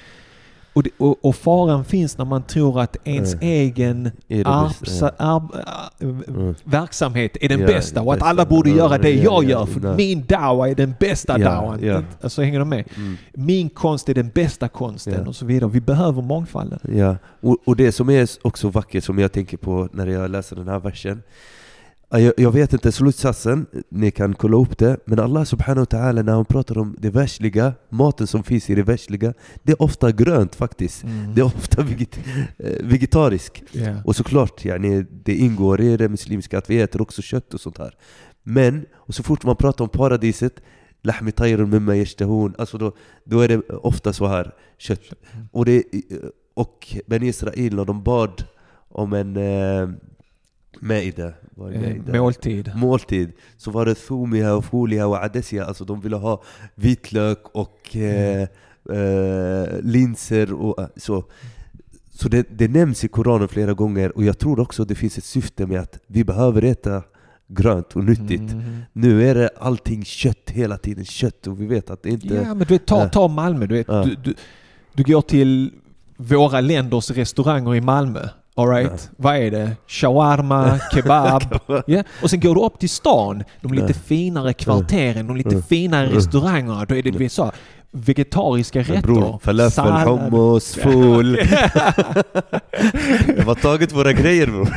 Och, 0.74 0.82
det, 0.82 0.90
och, 0.98 1.24
och 1.24 1.36
faran 1.36 1.84
finns 1.84 2.18
när 2.18 2.24
man 2.24 2.42
tror 2.42 2.80
att 2.80 2.96
ens 3.04 3.34
Mm. 3.34 3.46
egen 3.48 4.10
det 4.28 4.44
arbsa, 4.46 4.80
bästa? 4.80 5.08
arb, 5.18 5.42
ar- 5.54 5.90
Mm. 6.28 6.54
verksamhet 6.64 7.36
är 7.40 7.48
den 7.48 7.60
Ja, 7.60 7.66
bästa 7.66 8.02
och 8.02 8.12
att 8.12 8.18
bästa. 8.18 8.28
alla 8.30 8.44
borde 8.46 8.70
Ja, 8.70 8.76
göra 8.76 8.98
det 8.98 9.10
ja, 9.10 9.22
jag 9.22 9.44
ja, 9.44 9.48
gör 9.50 9.66
för 9.66 9.80
nej. 9.80 9.94
min 9.96 10.24
dawa 10.26 10.68
är 10.68 10.74
den 10.74 10.94
bästa 11.00 11.38
Ja, 11.38 11.50
dawan. 11.50 11.78
ja. 11.82 12.02
Alltså 12.20 12.42
hänger 12.42 12.58
de 12.58 12.68
med? 12.68 12.84
Mm. 12.96 13.16
Min 13.32 13.68
konst 13.68 14.08
är 14.08 14.14
den 14.14 14.28
bästa 14.34 14.68
konsten 14.68 15.20
Ja. 15.22 15.28
och 15.28 15.36
så 15.36 15.46
vidare. 15.46 15.70
Vi 15.70 15.80
behöver 15.80 16.22
mångfalden. 16.22 16.78
Ja, 16.92 17.16
och, 17.40 17.56
och 17.64 17.76
det 17.76 17.92
som 17.92 18.10
är 18.10 18.28
också 18.42 18.68
vackert 18.68 19.04
som 19.04 19.18
jag 19.18 19.32
tänker 19.32 19.56
på 19.56 19.88
när 19.92 20.06
jag 20.06 20.30
läser 20.30 20.56
den 20.56 20.68
här 20.68 20.78
versen 20.80 21.22
Ja, 21.26 21.63
jag, 22.20 22.32
jag 22.36 22.52
vet 22.52 22.72
inte 22.72 22.92
slutsatsen, 22.92 23.66
ni 23.88 24.10
kan 24.10 24.34
kolla 24.34 24.56
upp 24.56 24.78
det, 24.78 24.96
men 25.04 25.18
Allah 25.18 25.44
subhanahu 25.44 25.86
wa 25.90 25.98
ta'ala 25.98 26.22
när 26.22 26.32
han 26.32 26.44
pratar 26.44 26.78
om 26.78 26.96
det 26.98 27.10
världsliga, 27.10 27.72
maten 27.88 28.26
som 28.26 28.42
finns 28.42 28.70
i 28.70 28.74
det 28.74 28.82
världsliga, 28.82 29.34
det 29.62 29.72
är 29.72 29.82
ofta 29.82 30.12
grönt 30.12 30.54
faktiskt. 30.54 31.04
Det 31.34 31.40
är 31.40 31.44
ofta 31.44 31.82
veget, 31.82 32.18
eh, 32.58 32.86
vegetarisk. 32.86 33.62
Ja. 33.72 33.96
Och 34.04 34.16
såklart, 34.16 34.64
yani, 34.64 35.06
det 35.24 35.34
ingår 35.34 35.80
i 35.80 35.96
det 35.96 36.08
muslimska 36.08 36.58
att 36.58 36.70
vi 36.70 36.80
äter 36.80 37.02
också 37.02 37.22
kött 37.22 37.54
och 37.54 37.60
sånt 37.60 37.78
här. 37.78 37.94
Men, 38.42 38.86
och 38.94 39.14
så 39.14 39.22
fort 39.22 39.44
man 39.44 39.56
pratar 39.56 39.84
om 39.84 39.88
paradiset, 39.88 40.60
lahmi 41.02 41.32
tayrun 41.32 41.70
mimma 41.70 41.96
yashtahun, 41.96 42.54
alltså 42.58 42.78
då, 42.78 42.92
då 43.24 43.40
är 43.40 43.48
det 43.48 43.60
ofta 43.68 44.12
så 44.12 44.26
här, 44.26 44.54
kött. 44.78 45.00
Och, 45.52 45.64
det, 45.64 45.82
och 46.54 46.96
Ben 47.06 47.22
Israel, 47.22 47.74
när 47.74 47.84
de 47.84 48.02
bad 48.02 48.44
om 48.88 49.12
en 49.12 49.36
är 50.90 51.34
Eh? 52.14 52.20
Måltid. 52.20 52.72
måltid, 52.76 53.32
så 53.56 53.70
var 53.70 53.86
det 53.86 53.94
thumiha 53.94 54.54
och 54.54 54.64
foliha 54.64 55.06
och 55.06 55.16
adessia, 55.16 55.64
alltså 55.64 55.84
de 55.84 56.00
ville 56.00 56.16
ha 56.16 56.42
vitlök 56.74 57.38
och 57.52 57.96
eh, 57.96 58.42
eh, 58.90 59.80
linser 59.82 60.52
och 60.52 60.78
eh, 60.82 60.88
så. 60.96 61.24
Så 62.10 62.28
det, 62.28 62.46
det 62.50 62.68
nämns 62.68 63.04
i 63.04 63.08
Koranen 63.08 63.48
flera 63.48 63.72
gånger 63.74 64.16
och 64.16 64.24
jag 64.24 64.38
tror 64.38 64.60
också 64.60 64.84
det 64.84 64.94
finns 64.94 65.18
ett 65.18 65.24
syfte 65.24 65.66
med 65.66 65.80
att 65.80 65.98
vi 66.06 66.24
behöver 66.24 66.64
äta 66.64 67.02
grönt 67.46 67.96
och 67.96 68.04
nyttigt. 68.04 68.40
Mhm. 68.54 68.82
Nu 68.92 69.28
är 69.30 69.34
det 69.34 69.50
allting 69.58 70.04
kött 70.04 70.50
hela 70.50 70.78
tiden, 70.78 71.04
kött 71.04 71.46
och 71.46 71.60
vi 71.60 71.66
vet 71.66 71.90
att 71.90 72.02
det 72.02 72.10
inte... 72.10 72.34
Ja, 72.34 72.54
men 72.54 72.58
du 72.58 72.74
vet, 72.74 72.86
ta, 72.86 73.08
ta 73.08 73.28
Malmö. 73.28 73.66
Du, 73.66 73.74
vet, 73.74 73.88
Ja. 73.88 74.04
du, 74.04 74.14
du, 74.14 74.34
du 74.92 75.02
går 75.02 75.22
till 75.22 75.72
våra 76.16 76.60
länders 76.60 77.10
restauranger 77.10 77.74
i 77.74 77.80
Malmö. 77.80 78.28
All 78.56 78.68
right? 78.68 79.10
Vad 79.16 79.36
är 79.36 79.50
det? 79.50 79.70
Shawarma, 79.86 80.78
kebab. 80.92 81.42
ja. 81.86 82.02
Och 82.22 82.30
sen 82.30 82.40
går 82.40 82.54
du 82.54 82.60
upp 82.60 82.78
till 82.78 82.90
stan, 82.90 83.44
de 83.60 83.72
lite 83.74 83.86
Ja. 83.86 83.94
finare 84.06 84.52
kvarteren, 84.52 85.26
de 85.26 85.36
lite 85.36 85.48
Mm. 85.48 85.62
finare 85.62 86.04
Mm. 86.04 86.16
restaurangerna. 86.16 86.84
Då 86.84 86.94
är 86.94 87.02
det 87.02 87.10
vet, 87.10 87.32
så, 87.32 87.52
vegetariska 87.92 88.80
rätter. 88.80 89.02
bror, 89.02 89.38
falafel, 89.42 89.84
hummus, 89.92 90.74
ful. 90.74 91.36
Jag 93.36 93.44
har 93.44 93.54
tagit 93.54 93.92
våra 93.92 94.12
grejer 94.12 94.46
bror. 94.46 94.68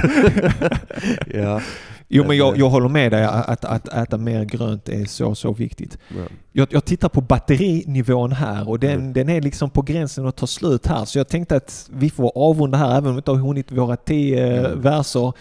ja. 1.34 1.62
Jo 2.10 2.24
men 2.28 2.38
jag, 2.38 2.58
jag 2.58 2.70
håller 2.70 2.90
med 2.90 3.12
dig 3.12 3.24
att, 3.26 3.66
att 3.66 3.88
äta 3.88 4.18
mer 4.18 4.44
grönt 4.46 4.90
är 4.90 5.06
så, 5.06 5.36
så 5.36 5.54
viktigt. 5.54 5.98
Ja. 6.10 6.16
Jag, 6.52 6.68
jag 6.72 6.86
tittar 6.86 7.10
på 7.10 7.22
batterinivån 7.22 8.32
här 8.32 8.70
och 8.70 8.80
den, 8.80 8.92
Mm. 9.00 9.14
den 9.14 9.30
är 9.30 9.42
liksom 9.42 9.70
på 9.70 9.82
gränsen 9.82 10.28
att 10.28 10.36
ta 10.36 10.48
slut 10.48 10.88
här. 10.88 11.06
Så 11.06 11.18
jag 11.20 11.28
tänkte 11.28 11.56
att 11.56 11.90
vi 11.94 12.10
får 12.10 12.32
avrunda 12.36 12.78
här 12.78 12.90
även 12.98 13.08
om 13.10 13.16
vi 13.16 13.20
inte 13.20 13.32
har 13.32 13.38
hunnit 13.38 13.72
våra 13.72 13.96
tio 13.96 14.58
Mm. 14.66 14.82
verser. 14.82 15.34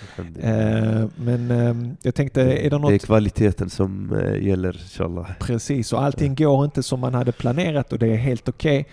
Eh, 0.42 1.06
men 1.16 1.50
eh, 1.50 1.92
jag 2.02 2.14
tänkte, 2.14 2.40
är 2.42 2.46
det 2.46 2.54
Det 2.54 2.66
är 2.76 2.78
något 2.78 3.04
kvaliteten 3.04 3.70
som 3.70 4.12
eh, 4.24 4.46
gäller 4.46 4.76
inshallah. 4.82 5.26
precis 5.40 5.92
och 5.92 6.02
allting 6.02 6.34
går 6.34 6.64
inte 6.64 6.82
som 6.82 7.00
man 7.00 7.14
hade 7.14 7.32
planerat 7.32 7.92
och 7.92 7.98
det 7.98 8.06
är 8.06 8.16
helt 8.16 8.48
okej. 8.48 8.86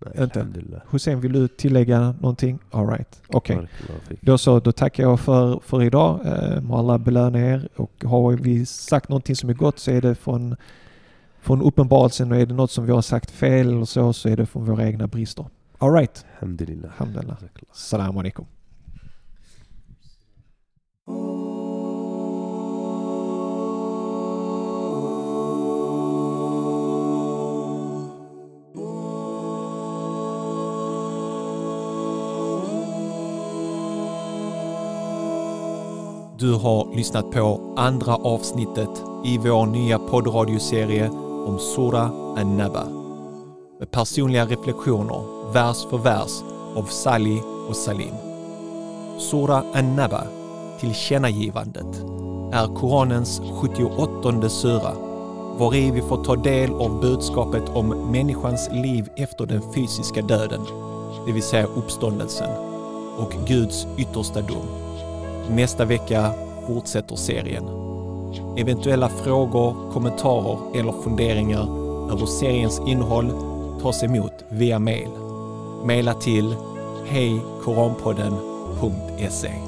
Nej, 0.00 0.24
Inte. 0.24 0.46
Hussein, 0.90 1.20
vill 1.20 1.32
du 1.32 1.48
tillägga 1.48 2.14
någonting? 2.20 2.58
All 2.70 2.88
right. 2.88 3.22
okej. 3.28 3.68
Fik. 4.08 4.18
Då 4.22 4.38
så, 4.38 4.60
då 4.60 4.72
tackar 4.72 5.02
jag 5.02 5.20
för, 5.20 5.60
för 5.64 5.82
idag. 5.82 6.20
Eh, 6.26 6.60
må 6.60 6.78
alla 6.78 6.98
belöna 6.98 7.40
er 7.40 7.68
och 7.76 8.04
har 8.04 8.32
vi 8.32 8.66
sagt 8.66 9.08
någonting 9.08 9.36
som 9.36 9.50
är 9.50 9.54
gott 9.54 9.78
så 9.78 9.90
är 9.90 10.00
det 10.00 10.14
från, 10.14 10.56
från 11.40 11.62
uppenbarelsen 11.62 12.32
och 12.32 12.38
är 12.38 12.46
det 12.46 12.54
något 12.54 12.70
som 12.70 12.86
vi 12.86 12.92
har 12.92 13.02
sagt 13.02 13.30
fel 13.30 13.68
eller 13.68 13.84
så 13.84 14.12
så 14.12 14.28
är 14.28 14.36
det 14.36 14.46
från 14.46 14.64
våra 14.64 14.86
egna 14.86 15.06
brister. 15.06 15.46
All 15.78 15.92
right. 15.92 16.24
Alhamdulillah. 16.34 16.90
Alhamdulillah. 16.98 17.36
Salam 17.72 18.18
alaikum. 18.18 18.46
Du 36.40 36.52
har 36.52 36.96
lyssnat 36.96 37.30
på 37.30 37.74
andra 37.76 38.14
avsnittet 38.14 39.04
i 39.24 39.38
vår 39.38 39.66
nya 39.66 39.98
poddradioserie 39.98 41.08
om 41.46 41.58
Sura 41.58 42.10
An-Naba. 42.36 42.84
Med 43.78 43.90
personliga 43.90 44.46
reflektioner, 44.46 45.52
vers 45.52 45.86
för 45.90 45.98
vers, 45.98 46.30
av 46.76 46.82
Sali 46.82 47.42
och 47.68 47.76
Salim. 47.76 48.14
Sura 49.18 49.62
An-Naba, 49.74 50.22
tillkännagivandet, 50.80 51.96
är 52.52 52.74
Koranens 52.74 53.42
78 53.60 54.48
sura, 54.48 54.92
var 55.58 55.74
i 55.74 55.90
vi 55.90 56.02
får 56.02 56.24
ta 56.24 56.36
del 56.36 56.72
av 56.72 57.00
budskapet 57.00 57.68
om 57.74 57.88
människans 58.12 58.68
liv 58.72 59.08
efter 59.16 59.46
den 59.46 59.62
fysiska 59.74 60.22
döden, 60.22 60.60
det 61.26 61.32
vill 61.32 61.42
säga 61.42 61.66
uppståndelsen, 61.66 62.50
och 63.18 63.32
Guds 63.46 63.86
yttersta 63.96 64.40
dom. 64.40 64.87
Nästa 65.50 65.84
vecka 65.84 66.30
fortsätter 66.66 67.16
serien. 67.16 67.64
Eventuella 68.56 69.08
frågor, 69.08 69.92
kommentarer 69.92 70.78
eller 70.80 70.92
funderingar 70.92 71.62
över 72.12 72.26
seriens 72.26 72.80
innehåll 72.86 73.32
tas 73.82 74.02
emot 74.02 74.32
via 74.48 74.78
mail. 74.78 75.08
Maila 75.84 76.14
till 76.14 76.54
hejkoranpodden.se 77.06 79.67